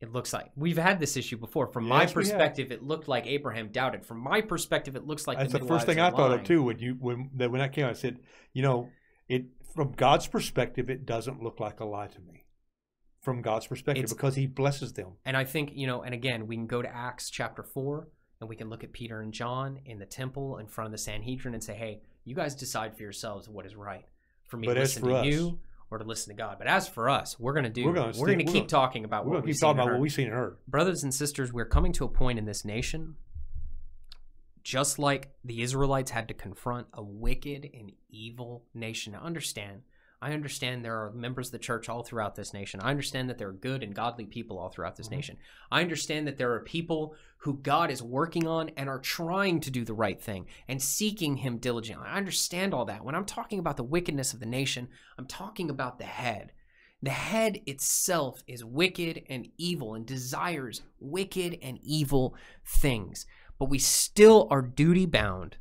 it 0.00 0.12
looks 0.12 0.32
like 0.34 0.50
we've 0.56 0.76
had 0.76 1.00
this 1.00 1.16
issue 1.16 1.38
before 1.38 1.66
from 1.66 1.88
my 1.88 2.00
Yes, 2.02 2.10
have. 2.10 2.14
perspective 2.14 2.70
it 2.70 2.82
looked 2.82 3.08
like 3.08 3.26
abraham 3.26 3.68
doubted. 3.72 4.04
from 4.04 4.18
my 4.18 4.42
perspective 4.42 4.94
it 4.96 5.06
looks 5.06 5.26
like 5.26 5.38
That's 5.38 5.52
the, 5.52 5.58
the, 5.60 5.66
first 5.66 5.86
thing 5.86 5.98
I 5.98 6.08
are 6.08 6.10
thought 6.12 6.32
of 6.32 6.44
too 6.44 6.62
when 6.62 6.78
you 6.78 6.96
when 7.00 7.30
that 7.36 7.50
when 7.50 7.60
that 7.60 7.72
came 7.72 7.84
out. 7.86 7.90
I 7.90 7.94
said, 7.94 8.18
you 8.52 8.62
know, 8.62 8.90
it 9.28 9.46
from 9.74 9.92
God's 9.92 10.26
perspective, 10.26 10.88
it 10.90 11.04
doesn't 11.06 11.42
look 11.42 11.60
like 11.60 11.80
a 11.80 11.84
lie 11.86 12.06
to 12.08 12.20
me. 12.20 12.44
From 13.26 13.42
God's 13.42 13.66
perspective, 13.66 14.04
It's- 14.04 14.12
because 14.14 14.36
He 14.36 14.46
blesses 14.46 14.92
them. 14.92 15.14
and 15.24 15.36
i 15.36 15.44
think 15.44 15.72
you 15.74 15.84
know 15.88 16.02
and 16.04 16.14
again 16.14 16.46
we 16.46 16.54
can 16.54 16.68
go 16.68 16.80
to 16.80 16.88
acts 16.88 17.28
chapter 17.28 17.64
4 17.64 18.06
and 18.40 18.48
we 18.48 18.54
can 18.54 18.70
look 18.70 18.84
at 18.84 18.92
peter 18.92 19.20
and 19.20 19.32
john 19.32 19.80
in 19.84 19.98
the 19.98 20.06
temple 20.06 20.58
in 20.58 20.68
front 20.68 20.86
of 20.86 20.92
the 20.92 20.98
sanhedrin 20.98 21.52
and 21.52 21.64
say 21.64 21.74
hey 21.74 22.00
you 22.24 22.36
guys 22.36 22.54
decide 22.54 22.96
for 22.96 23.02
yourselves 23.02 23.48
what 23.48 23.66
is 23.66 23.74
right 23.74 24.04
for 24.44 24.58
me 24.58 24.68
But 24.68 24.74
to 24.74 24.80
listen 24.80 25.02
to 25.02 25.16
us- 25.16 25.26
you 25.26 25.58
or 25.90 25.98
to 25.98 26.04
listen 26.04 26.32
to 26.36 26.40
god 26.40 26.58
but 26.58 26.68
as 26.68 26.86
for 26.88 27.10
us 27.10 27.36
we're 27.40 27.52
going 27.52 27.64
to 27.64 27.68
do 27.70 27.86
We're 27.86 27.94
going 27.94 28.38
to 28.38 28.44
keep 28.44 28.54
gonna- 28.54 28.66
talking 28.68 29.04
about 29.04 29.24
We're 29.24 29.30
what 29.30 29.34
going 29.38 29.42
to 29.42 29.46
we've 29.46 29.54
keep 29.56 29.60
talking 29.60 29.80
about 29.80 29.92
what 29.92 30.00
we've 30.00 30.12
seen 30.12 30.26
and 30.26 30.34
heard. 30.34 30.56
brothers 30.68 31.02
and 31.02 31.12
sisters, 31.12 31.52
we're 31.52 31.64
coming 31.76 31.92
to 31.94 32.04
a 32.04 32.08
point 32.08 32.38
in 32.38 32.44
this 32.44 32.64
nation, 32.64 33.16
just 34.62 34.98
like 35.00 35.30
the 35.44 35.62
Israelites 35.62 36.10
had 36.12 36.28
to 36.28 36.34
confront 36.34 36.86
a 36.92 37.02
wicked 37.02 37.68
and 37.74 37.90
evil 38.08 38.64
nation. 38.74 39.12
Now, 39.14 39.20
understand, 39.22 39.82
I 40.20 40.32
understand 40.32 40.84
there 40.84 40.96
are 41.04 41.12
members 41.12 41.48
of 41.48 41.52
the 41.52 41.58
church 41.58 41.88
all 41.88 42.02
throughout 42.02 42.34
this 42.36 42.54
nation. 42.54 42.80
I 42.80 42.90
understand 42.90 43.28
that 43.28 43.38
there 43.38 43.48
are 43.48 43.52
good 43.52 43.82
and 43.82 43.94
godly 43.94 44.24
people 44.24 44.58
all 44.58 44.70
throughout 44.70 44.96
this 44.96 45.08
Mhm. 45.08 45.12
nation. 45.12 45.36
I 45.70 45.82
understand 45.82 46.26
that 46.26 46.38
there 46.38 46.52
are 46.54 46.60
people 46.60 47.14
who 47.38 47.58
God 47.58 47.90
is 47.90 48.02
working 48.02 48.46
on 48.46 48.70
and 48.70 48.88
are 48.88 48.98
trying 48.98 49.60
to 49.60 49.70
do 49.70 49.84
the 49.84 49.94
right 49.94 50.20
thing 50.20 50.46
and 50.66 50.80
seeking 50.80 51.36
Him 51.36 51.58
diligently. 51.58 52.06
I 52.06 52.16
understand 52.16 52.72
all 52.72 52.86
that. 52.86 53.04
When 53.04 53.14
I'm 53.14 53.26
talking 53.26 53.58
about 53.58 53.76
the 53.76 53.84
wickedness 53.84 54.32
of 54.32 54.40
the 54.40 54.46
nation, 54.46 54.88
I'm 55.18 55.26
talking 55.26 55.68
about 55.68 55.98
the 55.98 56.04
head. 56.04 56.52
The 57.02 57.10
head 57.10 57.60
itself 57.66 58.42
is 58.46 58.64
wicked 58.64 59.24
and 59.28 59.50
evil 59.58 59.94
and 59.94 60.06
desires 60.06 60.82
wicked 60.98 61.58
and 61.60 61.78
evil 61.82 62.34
things. 62.64 63.26
But 63.58 63.68
we 63.68 63.78
still 63.78 64.48
are 64.50 64.62
duty 64.62 65.06
bound 65.06 65.58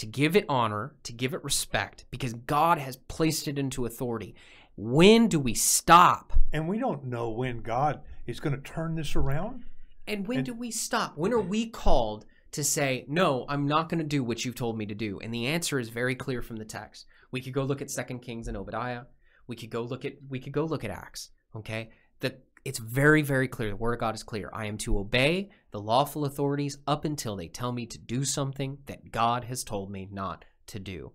to 0.00 0.06
give 0.06 0.34
it 0.34 0.46
honor, 0.48 0.94
to 1.02 1.12
give 1.12 1.34
it 1.34 1.44
respect, 1.44 2.06
because 2.10 2.32
God 2.32 2.78
has 2.78 2.96
placed 2.96 3.46
it 3.46 3.58
into 3.58 3.84
authority. 3.84 4.34
When 4.74 5.28
do 5.28 5.38
we 5.38 5.52
stop? 5.52 6.32
And 6.54 6.66
we 6.66 6.78
don't 6.78 7.04
know 7.04 7.28
when 7.28 7.60
God 7.60 8.00
is 8.26 8.40
going 8.40 8.56
to 8.56 8.62
turn 8.62 8.94
this 8.94 9.14
around. 9.14 9.66
And 10.06 10.26
when 10.26 10.38
And- 10.38 10.46
do 10.46 10.54
we 10.54 10.70
stop? 10.70 11.18
When 11.18 11.34
are 11.34 11.40
we 11.40 11.66
called 11.68 12.24
to 12.52 12.64
say, 12.64 13.04
no, 13.08 13.44
I'm 13.46 13.68
not 13.68 13.90
going 13.90 13.98
to 13.98 14.04
do 14.04 14.24
what 14.24 14.42
you've 14.42 14.54
told 14.54 14.78
me 14.78 14.86
to 14.86 14.94
do? 14.94 15.20
And 15.20 15.34
the 15.34 15.46
answer 15.46 15.78
is 15.78 15.90
very 15.90 16.14
clear 16.14 16.40
from 16.40 16.56
the 16.56 16.64
text. 16.64 17.04
We 17.30 17.42
could 17.42 17.52
go 17.52 17.64
look 17.64 17.82
at 17.82 17.90
Second 17.90 18.20
Kings 18.20 18.48
and 18.48 18.56
Obadiah. 18.56 19.02
We 19.46 19.54
could 19.54 19.68
go 19.70 19.82
look 19.82 20.06
at 20.06 20.14
we 20.30 20.40
could 20.40 20.52
go 20.54 20.64
look 20.64 20.82
at 20.82 20.90
Acts. 20.90 21.30
Okay, 21.54 21.90
the 22.20 22.36
it's 22.64 22.78
very 22.78 23.22
very 23.22 23.48
clear. 23.48 23.70
The 23.70 23.76
word 23.76 23.94
of 23.94 24.00
God 24.00 24.14
is 24.14 24.22
clear. 24.22 24.50
I 24.52 24.66
am 24.66 24.76
to 24.78 24.98
obey 24.98 25.50
the 25.70 25.80
lawful 25.80 26.24
authorities 26.24 26.78
up 26.86 27.04
until 27.04 27.36
they 27.36 27.48
tell 27.48 27.72
me 27.72 27.86
to 27.86 27.98
do 27.98 28.24
something 28.24 28.78
that 28.86 29.10
God 29.10 29.44
has 29.44 29.64
told 29.64 29.90
me 29.90 30.08
not 30.10 30.44
to 30.68 30.78
do. 30.78 31.12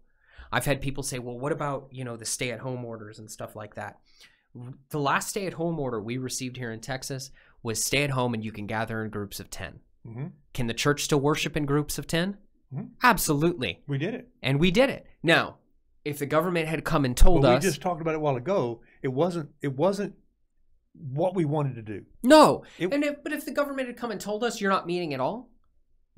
I've 0.51 0.65
had 0.65 0.81
people 0.81 1.03
say, 1.03 1.19
well, 1.19 1.37
what 1.37 1.51
about 1.51 1.87
you 1.91 2.03
know 2.03 2.15
the 2.17 2.25
stay-at-home 2.25 2.83
orders 2.85 3.19
and 3.19 3.29
stuff 3.29 3.55
like 3.55 3.75
that? 3.75 3.99
The 4.89 4.99
last 4.99 5.29
stay-at-home 5.29 5.77
order 5.79 6.01
we 6.01 6.17
received 6.17 6.55
here 6.55 6.71
in 6.71 6.79
Texas 6.79 7.29
was 7.61 7.83
stay 7.83 8.03
at 8.03 8.11
home 8.11 8.33
and 8.33 8.43
you 8.43 8.53
can 8.53 8.67
gather 8.67 9.03
in 9.03 9.09
groups 9.11 9.39
of 9.41 9.49
10. 9.49 9.79
hmm 10.05 10.27
Can 10.53 10.67
the 10.67 10.73
church 10.73 11.03
still 11.03 11.19
worship 11.19 11.57
in 11.57 11.65
groups 11.65 11.97
of 11.97 12.07
10? 12.07 12.37
Mhm. 12.73 12.91
Absolutely. 13.03 13.83
We 13.87 13.97
did 13.97 14.13
it. 14.13 14.29
And 14.41 14.59
we 14.59 14.71
did 14.71 14.89
it. 14.89 15.07
Now, 15.21 15.57
if 16.05 16.19
the 16.19 16.25
government 16.25 16.69
had 16.69 16.85
come 16.85 17.03
and 17.03 17.17
told 17.17 17.41
But 17.41 17.49
we 17.49 17.55
us, 17.57 17.63
just 17.63 17.81
talked 17.81 17.99
about 18.01 18.13
it 18.13 18.17
a 18.17 18.19
while 18.21 18.37
ago. 18.37 18.81
It 19.01 19.09
wasn't. 19.09 19.49
It 19.61 19.75
wasn't 19.75 20.15
what 20.99 21.35
we 21.35 21.45
wanted 21.45 21.75
to 21.75 21.81
do. 21.81 22.05
no. 22.23 22.63
It- 22.77 22.93
and 22.93 23.03
if, 23.03 23.23
but 23.23 23.31
if 23.33 23.45
the 23.45 23.51
government 23.51 23.87
had 23.87 23.97
come 23.97 24.11
and 24.11 24.19
told 24.21 24.43
us 24.43 24.59
you're 24.61 24.71
not 24.71 24.85
meeting 24.87 25.13
at 25.13 25.19
all, 25.19 25.49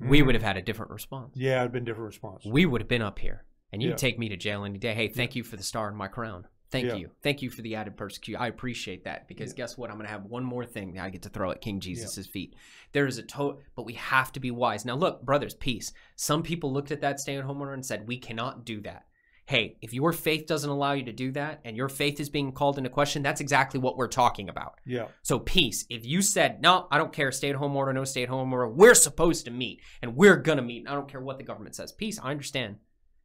we 0.00 0.20
Mhm. 0.20 0.26
would 0.26 0.34
have 0.34 0.42
had 0.44 0.56
a 0.56 0.62
different 0.62 0.90
response. 0.92 1.34
Yeah, 1.36 1.60
it'd 1.60 1.72
been 1.72 1.82
a 1.82 1.86
different 1.86 2.06
response. 2.06 2.44
We 2.44 2.66
would 2.66 2.80
have 2.80 2.88
been 2.88 3.02
up 3.02 3.18
here 3.18 3.44
and 3.72 3.82
you'd 3.82 3.90
Yeah. 3.90 3.96
take 3.96 4.18
me 4.18 4.28
to 4.28 4.36
jail 4.36 4.64
any 4.64 4.78
day. 4.78 4.94
Hey, 4.94 5.08
thank 5.08 5.34
you 5.36 5.42
for 5.42 5.56
the 5.56 5.62
star 5.62 5.88
in 5.88 5.96
my 5.96 6.08
crown. 6.08 6.46
Thank 6.70 6.86
Yeah. 6.88 6.94
you. 6.96 7.10
Thank 7.22 7.40
you 7.40 7.48
for 7.48 7.62
the 7.62 7.74
added 7.76 7.96
persecution. 7.96 8.40
I 8.40 8.46
appreciate 8.48 9.04
that 9.04 9.26
because 9.26 9.54
guess 9.54 9.78
what? 9.78 9.90
I'm 9.90 9.96
going 9.96 10.06
to 10.06 10.12
have 10.12 10.26
one 10.26 10.44
more 10.44 10.66
thing 10.66 10.92
that 10.94 11.02
I 11.02 11.08
get 11.08 11.22
to 11.22 11.30
throw 11.30 11.50
at 11.50 11.62
King 11.62 11.80
Jesus' 11.80 12.26
feet. 12.26 12.54
There 12.92 13.06
is 13.06 13.16
a 13.16 13.22
total, 13.22 13.60
but 13.74 13.84
we 13.86 13.94
have 13.94 14.30
to 14.32 14.40
be 14.40 14.50
wise. 14.50 14.84
Now, 14.84 14.94
look, 14.94 15.22
brothers, 15.24 15.54
peace. 15.54 15.92
Some 16.14 16.42
people 16.42 16.70
looked 16.70 16.90
at 16.92 17.00
that 17.00 17.20
stay 17.20 17.36
at 17.36 17.44
home 17.44 17.60
order 17.60 17.72
and 17.72 17.84
said, 17.86 18.06
we 18.06 18.18
cannot 18.18 18.66
do 18.66 18.82
that. 18.82 19.06
Hey, 19.48 19.78
if 19.80 19.94
your 19.94 20.12
faith 20.12 20.46
doesn't 20.46 20.68
allow 20.68 20.92
you 20.92 21.04
to 21.04 21.12
do 21.12 21.32
that 21.32 21.60
and 21.64 21.74
your 21.74 21.88
faith 21.88 22.20
is 22.20 22.28
being 22.28 22.52
called 22.52 22.76
into 22.76 22.90
question, 22.90 23.22
that's 23.22 23.40
exactly 23.40 23.80
what 23.80 23.96
we're 23.96 24.06
talking 24.06 24.50
about. 24.50 24.78
yeah. 24.84 25.06
So, 25.22 25.38
peace. 25.38 25.86
If 25.88 26.04
you 26.04 26.20
said, 26.20 26.60
no, 26.60 26.86
I 26.90 26.98
don't 26.98 27.14
care, 27.14 27.32
stay 27.32 27.48
at 27.48 27.56
home 27.56 27.74
order, 27.74 27.94
no 27.94 28.04
stay 28.04 28.24
at 28.24 28.28
home 28.28 28.52
order, 28.52 28.68
we're 28.68 28.92
supposed 28.92 29.46
to 29.46 29.50
meet 29.50 29.80
and 30.02 30.14
we're 30.16 30.36
going 30.36 30.58
to 30.58 30.62
meet. 30.62 30.80
And 30.80 30.88
I 30.90 30.92
don't 30.92 31.08
care 31.08 31.22
what 31.22 31.38
the 31.38 31.44
government 31.44 31.74
says. 31.74 31.92
Peace, 31.92 32.20
I 32.22 32.30
understand. 32.30 32.76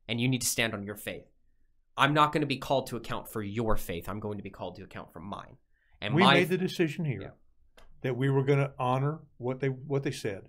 And 0.08 0.22
you 0.22 0.30
need 0.30 0.40
to 0.42 0.48
stand 0.48 0.74
on 0.74 0.84
your 0.84 0.96
faith. 0.96 1.26
I'm 1.98 2.14
not 2.14 2.32
going 2.32 2.42
to 2.42 2.48
be 2.48 2.58
called 2.58 2.88
to 2.88 2.96
account 2.96 3.28
for 3.28 3.42
your 3.44 3.76
faith. 3.76 4.08
I'm 4.08 4.22
going 4.22 4.38
to 4.38 4.44
be 4.44 4.50
called 4.50 4.76
to 4.78 4.84
account 4.84 5.12
for 5.12 5.20
mine. 5.20 5.58
And 6.02 6.16
we 6.16 6.24
my 6.24 6.36
made 6.36 6.50
the 6.50 6.58
decision 6.58 7.04
here 7.04 7.22
Yeah. 7.22 7.84
that 8.02 8.16
we 8.16 8.30
were 8.30 8.44
going 8.44 8.60
to 8.60 8.72
honor 8.80 9.20
what 9.38 9.60
they 9.60 9.68
what 9.68 10.04
they 10.04 10.12
said. 10.12 10.48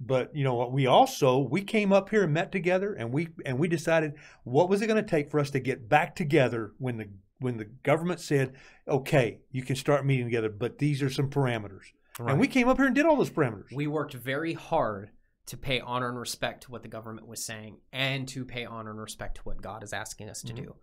But 0.00 0.34
you 0.34 0.44
know 0.44 0.54
what? 0.54 0.72
We 0.72 0.86
also 0.86 1.38
we 1.38 1.62
came 1.62 1.92
up 1.92 2.08
here 2.08 2.24
and 2.24 2.32
met 2.32 2.50
together, 2.50 2.94
and 2.94 3.12
we 3.12 3.28
and 3.44 3.58
we 3.58 3.68
decided 3.68 4.14
what 4.44 4.68
was 4.68 4.80
it 4.80 4.86
going 4.86 5.02
to 5.02 5.08
take 5.08 5.30
for 5.30 5.38
us 5.38 5.50
to 5.50 5.60
get 5.60 5.88
back 5.88 6.16
together 6.16 6.72
when 6.78 6.96
the 6.96 7.08
when 7.38 7.58
the 7.58 7.66
government 7.66 8.20
said, 8.20 8.54
"Okay, 8.88 9.40
you 9.52 9.62
can 9.62 9.76
start 9.76 10.06
meeting 10.06 10.24
together, 10.26 10.48
but 10.48 10.78
these 10.78 11.02
are 11.02 11.10
some 11.10 11.28
parameters." 11.28 11.92
Right. 12.18 12.32
And 12.32 12.40
we 12.40 12.48
came 12.48 12.68
up 12.68 12.78
here 12.78 12.86
and 12.86 12.94
did 12.94 13.06
all 13.06 13.16
those 13.16 13.30
parameters. 13.30 13.72
we 13.72 13.86
worked 13.86 14.14
very 14.14 14.54
hard 14.54 15.10
to 15.46 15.56
pay 15.56 15.80
honor 15.80 16.08
and 16.08 16.18
respect 16.18 16.62
to 16.64 16.70
what 16.70 16.82
the 16.82 16.88
government 16.88 17.26
was 17.26 17.44
saying 17.44 17.78
and 17.92 18.28
to 18.28 18.44
pay 18.44 18.64
honor 18.64 18.90
and 18.90 19.00
respect 19.00 19.36
to 19.36 19.42
what 19.42 19.60
God 19.60 19.82
is 19.82 19.92
asking 19.92 20.28
us 20.28 20.42
to 20.42 20.52
Mhm. 20.52 20.56
do. 20.56 20.76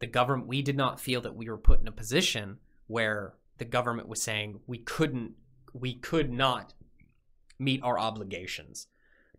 The 0.00 0.06
government, 0.06 0.48
we 0.48 0.62
did 0.62 0.76
not 0.76 1.00
feel 1.00 1.20
that 1.22 1.34
we 1.34 1.48
were 1.48 1.56
put 1.58 1.80
in 1.80 1.88
a 1.88 1.92
position 1.92 2.58
where 2.86 3.34
the 3.58 3.64
government 3.64 4.08
was 4.08 4.22
saying 4.22 4.60
we 4.66 4.78
couldn't, 4.78 5.34
we 5.72 5.94
could 5.94 6.30
not 6.32 6.74
meet 7.60 7.82
our 7.82 7.98
obligations 7.98 8.86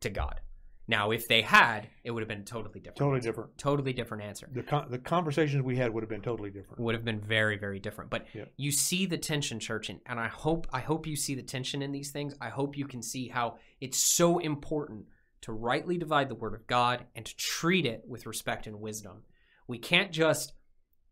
to 0.01 0.09
God. 0.09 0.39
Now, 0.87 1.11
if 1.11 1.27
they 1.27 1.41
had, 1.41 1.87
it 2.03 2.11
would 2.11 2.21
have 2.21 2.27
been 2.27 2.43
totally 2.43 2.79
different. 2.79 2.97
totally 2.97 3.17
answer. 3.17 3.29
different. 3.29 3.57
Totally 3.57 3.93
different 3.93 4.23
answer. 4.23 4.49
The 4.51 4.63
con- 4.63 4.87
the 4.89 4.97
conversations 4.97 5.63
we 5.63 5.77
had 5.77 5.93
would 5.93 6.01
have 6.03 6.09
been 6.09 6.21
totally 6.21 6.49
different. 6.49 6.79
would 6.81 6.95
have 6.95 7.05
been 7.05 7.19
very 7.21 7.57
very 7.57 7.79
different 7.79 8.09
but 8.09 8.25
Yeah. 8.33 8.45
you 8.57 8.71
see 8.71 9.05
the 9.05 9.17
tension 9.17 9.59
church 9.59 9.89
and, 9.89 9.99
and 10.05 10.19
i 10.19 10.27
hope 10.27 10.67
i 10.73 10.79
hope 10.81 11.07
you 11.07 11.15
see 11.15 11.35
the 11.35 11.43
tension 11.43 11.81
in 11.81 11.91
these 11.91 12.11
things 12.11 12.35
i 12.41 12.49
hope 12.49 12.77
you 12.77 12.85
can 12.87 13.01
see 13.01 13.27
how 13.29 13.57
it's 13.79 13.97
so 13.97 14.39
important 14.39 15.05
to 15.41 15.51
rightly 15.53 15.97
divide 15.97 16.27
the 16.29 16.35
word 16.35 16.53
of 16.53 16.67
god 16.67 17.05
and 17.15 17.25
to 17.25 17.35
treat 17.37 17.85
it 17.85 18.03
with 18.07 18.25
respect 18.25 18.67
and 18.67 18.81
wisdom 18.81 19.23
we 19.67 19.77
can't 19.77 20.11
just 20.11 20.53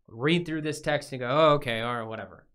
read 0.08 0.44
through 0.44 0.60
this 0.62 0.80
text 0.80 1.12
and 1.12 1.20
go 1.20 1.28
oh 1.28 1.50
okay 1.54 1.80
all 1.80 1.96
right 1.96 2.06
whatever 2.08 2.46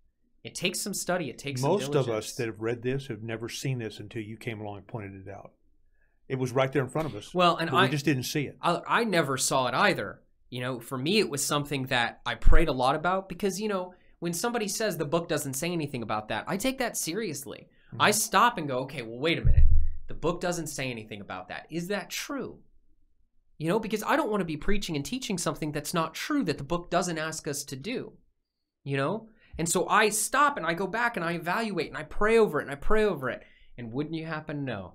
it 0.46 0.54
takes 0.54 0.80
some 0.80 0.94
study 0.94 1.30
it 1.30 1.38
takes 1.40 1.62
some 1.62 1.72
Most 1.72 1.96
of 1.96 2.08
us 2.08 2.34
that 2.34 2.46
have 2.46 2.62
read 2.62 2.84
this 2.84 3.08
have 3.08 3.24
never 3.24 3.50
seen 3.50 3.80
this 3.80 4.00
until 4.00 4.22
you 4.22 4.38
came 4.38 4.62
along 4.62 4.78
and 4.78 4.88
pointed 4.88 5.28
it 5.28 5.30
out. 5.30 5.52
It 6.30 6.38
was 6.38 6.52
right 6.52 6.72
there 6.72 6.84
in 6.84 6.90
front 6.90 7.08
of 7.08 7.16
us, 7.16 7.34
well 7.34 7.58
and 7.58 7.70
i 7.70 7.84
we 7.84 7.90
just 7.90 8.06
didn't 8.06 8.24
see 8.24 8.44
it. 8.44 8.58
I, 8.62 8.82
I 8.88 9.04
never 9.04 9.38
saw 9.38 9.68
it 9.68 9.74
either. 9.74 10.22
You 10.52 10.62
know, 10.62 10.80
for 10.80 10.98
me, 10.98 11.18
it 11.20 11.30
was 11.30 11.44
something 11.44 11.88
that 11.88 12.22
I 12.26 12.36
prayed 12.36 12.68
a 12.70 12.72
lot 12.72 12.96
about 12.96 13.28
because, 13.28 13.60
you 13.60 13.68
know, 13.68 13.94
when 14.20 14.34
somebody 14.34 14.68
says 14.68 14.96
the 14.98 15.04
book 15.04 15.28
doesn't 15.28 15.56
say 15.56 15.72
anything 15.72 16.04
about 16.04 16.30
that, 16.30 16.46
I 16.48 16.58
take 16.58 16.78
that 16.78 16.96
seriously. 16.96 17.68
Mhm. 17.94 17.98
I 18.00 18.12
stop 18.12 18.58
and 18.58 18.68
go, 18.68 18.78
okay, 18.80 19.02
well, 19.02 19.20
wait 19.20 19.40
a 19.40 19.44
minute. 19.44 19.66
The 20.08 20.14
book 20.14 20.40
doesn't 20.40 20.68
say 20.68 20.90
anything 20.92 21.22
about 21.22 21.48
that. 21.48 21.66
Is 21.72 21.88
that 21.88 22.10
true? 22.12 22.60
You 23.58 23.68
know, 23.68 23.80
because 23.80 24.04
I 24.04 24.16
don't 24.16 24.30
want 24.30 24.42
to 24.42 24.46
be 24.46 24.58
preaching 24.58 24.96
and 24.96 25.04
teaching 25.04 25.38
something 25.38 25.72
that's 25.72 25.94
not 25.94 26.14
true 26.14 26.44
that 26.44 26.60
the 26.60 26.64
book 26.64 26.92
doesn't 26.92 27.18
ask 27.18 27.48
us 27.48 27.64
to 27.66 27.76
do. 27.76 28.14
You 28.84 28.98
know? 28.98 29.30
And 29.58 29.70
so 29.70 29.88
I 29.88 30.10
stop 30.10 30.58
and 30.58 30.66
I 30.66 30.74
go 30.74 30.88
back 30.88 31.16
and 31.16 31.26
I 31.26 31.34
evaluate 31.34 31.88
and 31.90 31.98
I 31.98 32.04
pray 32.04 32.38
over 32.38 32.60
it 32.60 32.64
and 32.64 32.72
I 32.72 32.76
pray 32.76 33.04
over 33.06 33.30
it. 33.30 33.44
And 33.78 33.92
wouldn't 33.92 34.16
you 34.16 34.26
happen 34.26 34.58
to 34.58 34.64
know? 34.64 34.94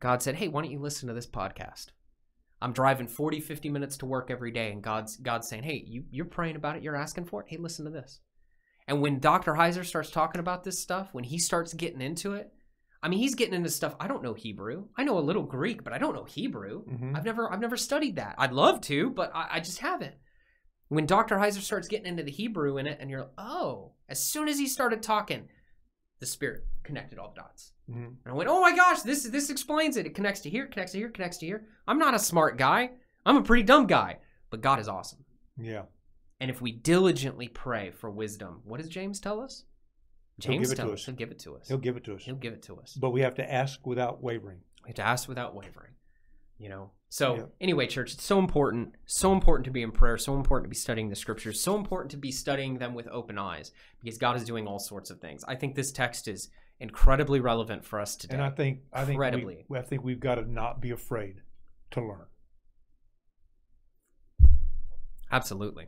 God 0.00 0.22
said, 0.22 0.34
hey, 0.36 0.48
why 0.48 0.62
don't 0.62 0.70
you 0.70 0.78
listen 0.80 1.08
to 1.08 1.14
this 1.14 1.26
podcast? 1.26 1.86
I'm 2.64 2.72
driving 2.72 3.06
40, 3.06 3.40
50 3.40 3.68
minutes 3.68 3.98
to 3.98 4.06
work 4.06 4.30
every 4.30 4.50
day, 4.50 4.72
and 4.72 4.82
God's 4.82 5.18
God's 5.18 5.48
saying, 5.48 5.64
Hey, 5.64 5.84
you, 5.86 6.04
you're 6.10 6.24
praying 6.24 6.56
about 6.56 6.76
it, 6.76 6.82
you're 6.82 6.96
asking 6.96 7.26
for 7.26 7.42
it. 7.42 7.46
Hey, 7.50 7.58
listen 7.58 7.84
to 7.84 7.90
this. 7.90 8.20
And 8.88 9.02
when 9.02 9.18
Dr. 9.18 9.52
Heiser 9.52 9.84
starts 9.84 10.10
talking 10.10 10.40
about 10.40 10.64
this 10.64 10.78
stuff, 10.80 11.08
when 11.12 11.24
he 11.24 11.38
starts 11.38 11.74
getting 11.74 12.00
into 12.00 12.32
it, 12.34 12.50
I 13.02 13.08
mean, 13.08 13.18
he's 13.18 13.34
getting 13.34 13.54
into 13.54 13.68
stuff. 13.68 13.94
I 14.00 14.08
don't 14.08 14.22
know 14.22 14.32
Hebrew. 14.32 14.86
I 14.96 15.04
know 15.04 15.18
a 15.18 15.20
little 15.20 15.42
Greek, 15.42 15.84
but 15.84 15.92
I 15.92 15.98
don't 15.98 16.14
know 16.14 16.24
Hebrew. 16.24 16.84
Mhm. 16.86 17.14
I've 17.14 17.24
never 17.24 17.52
I've 17.52 17.60
never 17.60 17.76
studied 17.76 18.16
that. 18.16 18.34
I'd 18.38 18.52
love 18.52 18.80
to, 18.82 19.10
but 19.10 19.30
I, 19.34 19.46
I 19.52 19.60
just 19.60 19.78
haven't. 19.80 20.14
When 20.88 21.04
Dr. 21.04 21.36
Heiser 21.36 21.60
starts 21.60 21.88
getting 21.88 22.06
into 22.06 22.22
the 22.22 22.30
Hebrew 22.30 22.78
in 22.78 22.86
it, 22.86 22.98
and 23.00 23.10
you're 23.10 23.30
oh, 23.36 23.92
as 24.08 24.22
soon 24.22 24.48
as 24.48 24.58
he 24.58 24.66
started 24.66 25.02
talking, 25.02 25.48
the 26.20 26.26
Spirit 26.26 26.64
connected 26.82 27.18
all 27.18 27.30
the 27.34 27.40
dots. 27.40 27.72
Mhm. 27.90 28.06
And 28.06 28.16
I 28.26 28.32
went, 28.32 28.48
oh 28.48 28.60
my 28.60 28.74
gosh, 28.74 29.02
this 29.02 29.24
this 29.24 29.50
explains 29.50 29.96
it. 29.96 30.06
It 30.06 30.14
connects 30.14 30.40
to 30.40 30.50
here, 30.50 30.66
connects 30.66 30.92
to 30.92 30.98
here, 30.98 31.10
connects 31.10 31.38
to 31.38 31.46
here. 31.46 31.66
I'm 31.86 31.98
not 31.98 32.14
a 32.14 32.18
smart 32.18 32.56
guy. 32.56 32.90
I'm 33.26 33.36
a 33.36 33.42
pretty 33.42 33.62
dumb 33.62 33.86
guy, 33.86 34.18
but 34.50 34.60
God 34.60 34.78
is 34.80 34.88
awesome. 34.88 35.24
Yeah. 35.58 35.82
And 36.40 36.50
if 36.50 36.60
we 36.60 36.72
diligently 36.72 37.48
pray 37.48 37.90
for 37.90 38.10
wisdom, 38.10 38.60
what 38.64 38.80
does 38.80 38.88
James 38.88 39.20
tell 39.20 39.40
us? 39.40 39.64
He'll 40.42 40.52
James 40.52 40.70
give 40.70 40.78
tells 40.78 40.92
us. 40.92 41.00
us 41.00 41.06
he'll 41.06 41.14
give 41.14 41.30
it 41.30 41.38
to 41.40 41.56
us. 41.56 41.68
He'll 41.68 41.78
give 41.78 41.96
it 41.96 42.04
to 42.04 42.14
us. 42.14 42.22
He'll 42.24 42.34
give 42.34 42.52
it 42.52 42.62
to 42.64 42.76
us. 42.80 42.94
But 42.94 43.10
we 43.10 43.20
have 43.20 43.36
to 43.36 43.52
ask 43.52 43.86
without 43.86 44.22
wavering. 44.22 44.58
We 44.84 44.88
have 44.88 44.96
to 44.96 45.06
ask 45.06 45.28
without 45.28 45.54
wavering. 45.54 45.92
You 46.58 46.68
know. 46.68 46.90
So 47.08 47.36
Yeah. 47.36 47.44
anyway, 47.60 47.86
church, 47.86 48.14
it's 48.14 48.24
so 48.24 48.38
important, 48.40 48.94
so 49.06 49.32
important 49.32 49.64
to 49.66 49.70
be 49.70 49.82
in 49.82 49.92
prayer, 49.92 50.18
so 50.18 50.34
important 50.34 50.64
to 50.64 50.68
be 50.68 50.74
studying 50.76 51.08
the 51.10 51.16
scriptures, 51.16 51.60
so 51.62 51.76
important 51.76 52.10
to 52.12 52.16
be 52.16 52.32
studying 52.32 52.78
them 52.78 52.94
with 52.94 53.06
open 53.08 53.38
eyes 53.38 53.70
because 54.00 54.18
God 54.18 54.36
is 54.36 54.44
doing 54.44 54.66
all 54.66 54.78
sorts 54.80 55.10
of 55.10 55.20
things. 55.20 55.44
I 55.46 55.54
think 55.54 55.74
this 55.76 55.92
text 55.92 56.26
is 56.26 56.48
incredibly 56.80 57.38
relevant 57.40 57.84
for 57.84 58.00
us 58.00 58.16
today. 58.16 58.34
And 58.34 58.42
I 58.42 58.50
think 58.50 58.80
I 58.92 59.00
think 59.04 59.10
Incredibly. 59.14 59.64
we, 59.68 59.78
I 59.78 59.82
think 59.82 60.02
we've 60.02 60.18
got 60.18 60.36
to 60.36 60.50
not 60.50 60.80
be 60.80 60.90
afraid 60.90 61.42
to 61.92 62.00
learn. 62.00 62.26
Absolutely. 65.30 65.86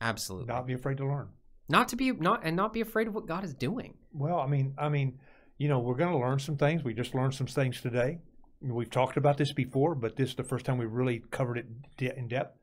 Absolutely. 0.00 0.46
Not 0.52 0.66
be 0.66 0.72
afraid 0.72 0.96
to 0.98 1.06
learn. 1.06 1.28
not 1.68 1.88
to 1.88 1.96
be 1.96 2.10
not 2.12 2.40
and 2.44 2.56
not 2.56 2.72
be 2.72 2.80
afraid 2.80 3.06
of 3.08 3.14
what 3.14 3.26
God 3.26 3.44
is 3.44 3.54
doing. 3.54 3.94
Well, 4.12 4.38
I 4.40 4.46
mean, 4.46 4.74
I 4.76 4.88
mean, 4.88 5.18
you 5.58 5.68
know, 5.68 5.78
we're 5.78 5.94
going 5.94 6.12
to 6.12 6.18
learn 6.18 6.38
some 6.38 6.56
things. 6.56 6.82
We 6.82 6.92
just 6.94 7.14
learned 7.14 7.34
some 7.34 7.46
things 7.46 7.80
today. 7.80 8.18
We've 8.62 8.90
talked 8.90 9.16
about 9.16 9.38
this 9.38 9.52
before, 9.52 9.94
but 9.94 10.16
this 10.16 10.30
is 10.30 10.34
the 10.36 10.44
first 10.44 10.64
time 10.64 10.78
we 10.78 10.86
really 10.86 11.22
covered 11.30 11.58
it 11.58 11.66
de- 11.96 12.16
in 12.16 12.28
depth. 12.28 12.58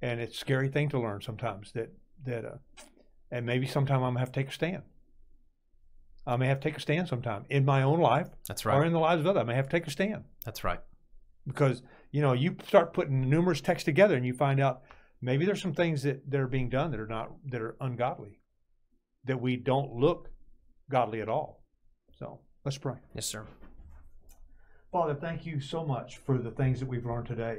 And 0.00 0.20
it's 0.20 0.36
a 0.36 0.38
scary 0.38 0.68
thing 0.68 0.88
to 0.90 0.98
learn 0.98 1.20
sometimes. 1.20 1.72
That 1.72 1.92
that, 2.24 2.44
uh, 2.44 2.56
and 3.30 3.44
maybe 3.44 3.66
sometime 3.66 4.02
I'm 4.02 4.14
gonna 4.14 4.20
have 4.20 4.32
to 4.32 4.40
take 4.40 4.48
a 4.48 4.52
stand. 4.52 4.82
I 6.26 6.36
may 6.36 6.46
have 6.46 6.60
to 6.60 6.68
take 6.68 6.78
a 6.78 6.80
stand 6.80 7.08
sometime 7.08 7.44
in 7.50 7.64
my 7.64 7.82
own 7.82 8.00
life 8.00 8.28
That's 8.48 8.64
right. 8.64 8.74
or 8.76 8.84
in 8.84 8.94
the 8.94 8.98
lives 8.98 9.20
of 9.20 9.26
others. 9.26 9.42
I 9.42 9.44
may 9.44 9.54
have 9.54 9.68
to 9.68 9.76
take 9.76 9.86
a 9.86 9.90
stand 9.90 10.24
That's 10.44 10.64
right. 10.64 10.80
because 11.46 11.82
you 12.12 12.22
know 12.22 12.32
you 12.32 12.56
start 12.66 12.94
putting 12.94 13.28
numerous 13.28 13.60
texts 13.60 13.84
together 13.84 14.16
and 14.16 14.24
you 14.24 14.32
find 14.32 14.60
out 14.60 14.82
maybe 15.20 15.44
there's 15.44 15.60
some 15.60 15.74
things 15.74 16.02
that, 16.02 16.30
that 16.30 16.40
are 16.40 16.48
being 16.48 16.70
done 16.70 16.90
that 16.92 17.00
are 17.00 17.06
not 17.06 17.32
that 17.46 17.60
are 17.60 17.76
ungodly, 17.80 18.40
that 19.24 19.40
we 19.40 19.56
don't 19.56 19.92
look 19.94 20.30
godly 20.90 21.20
at 21.20 21.28
all. 21.28 21.62
So 22.18 22.40
let's 22.64 22.78
pray. 22.78 22.96
Yes, 23.14 23.26
sir. 23.26 23.46
Father, 24.94 25.16
thank 25.16 25.44
you 25.44 25.58
so 25.58 25.84
much 25.84 26.18
for 26.18 26.38
the 26.38 26.52
things 26.52 26.78
that 26.78 26.88
we've 26.88 27.04
learned 27.04 27.26
today. 27.26 27.58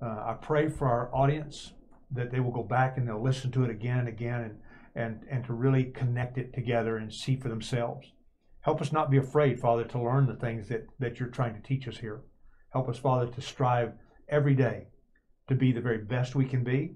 Uh, 0.00 0.06
I 0.06 0.36
pray 0.40 0.66
for 0.66 0.88
our 0.88 1.14
audience 1.14 1.74
that 2.10 2.32
they 2.32 2.40
will 2.40 2.52
go 2.52 2.62
back 2.62 2.96
and 2.96 3.06
they'll 3.06 3.22
listen 3.22 3.50
to 3.50 3.64
it 3.64 3.70
again 3.70 3.98
and 3.98 4.08
again 4.08 4.40
and, 4.40 4.58
and, 4.94 5.20
and 5.30 5.44
to 5.44 5.52
really 5.52 5.84
connect 5.84 6.38
it 6.38 6.54
together 6.54 6.96
and 6.96 7.12
see 7.12 7.36
for 7.36 7.50
themselves. 7.50 8.12
Help 8.62 8.80
us 8.80 8.92
not 8.92 9.10
be 9.10 9.18
afraid, 9.18 9.60
Father, 9.60 9.84
to 9.84 10.00
learn 10.00 10.26
the 10.26 10.36
things 10.36 10.68
that, 10.68 10.86
that 10.98 11.20
you're 11.20 11.28
trying 11.28 11.54
to 11.54 11.60
teach 11.60 11.86
us 11.86 11.98
here. 11.98 12.22
Help 12.72 12.88
us, 12.88 12.96
Father, 12.96 13.30
to 13.30 13.42
strive 13.42 13.92
every 14.30 14.54
day 14.54 14.86
to 15.48 15.54
be 15.54 15.70
the 15.70 15.82
very 15.82 15.98
best 15.98 16.34
we 16.34 16.46
can 16.46 16.64
be 16.64 16.94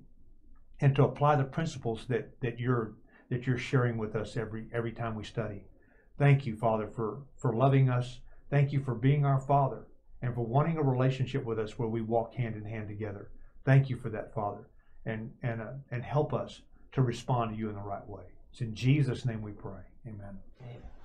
and 0.81 0.97
to 0.97 1.05
apply 1.05 1.37
the 1.37 1.45
principles 1.45 2.07
that, 2.09 2.41
that 2.41 2.59
you're 2.59 2.95
that 3.29 3.47
you're 3.47 3.59
sharing 3.59 3.99
with 3.99 4.17
us 4.17 4.35
every 4.39 4.71
every 4.73 4.93
time 4.93 5.15
we 5.15 5.25
study. 5.25 5.65
Thank 6.19 6.47
you, 6.47 6.57
Father, 6.57 6.89
for, 6.89 7.25
for 7.37 7.55
loving 7.55 7.91
us. 7.91 8.21
Thank 8.51 8.73
you 8.73 8.81
for 8.81 8.95
being 8.95 9.25
our 9.25 9.41
Father 9.41 9.87
and 10.23 10.35
for 10.35 10.45
wanting 10.47 10.77
a 10.77 10.83
relationship 10.83 11.45
with 11.45 11.59
us 11.59 11.79
where 11.79 11.89
we 11.89 12.01
walk 12.01 12.35
hand 12.35 12.57
in 12.57 12.65
hand 12.65 12.89
together. 12.89 13.31
Thank 13.65 13.91
you 13.91 13.97
for 13.97 14.09
that, 14.11 14.35
Father, 14.35 14.69
and 15.05 15.33
and 15.43 15.61
uh, 15.61 15.73
and 15.91 16.03
help 16.03 16.33
us 16.33 16.63
to 16.93 17.03
respond 17.03 17.53
to 17.53 17.57
you 17.57 17.69
in 17.69 17.75
the 17.75 17.83
right 17.83 18.07
way. 18.09 18.25
It's 18.51 18.61
in 18.61 18.75
Jesus' 18.75 19.25
name 19.25 19.43
we 19.43 19.53
pray. 19.53 19.83
Amen. 20.07 20.39
Amen. 20.63 20.98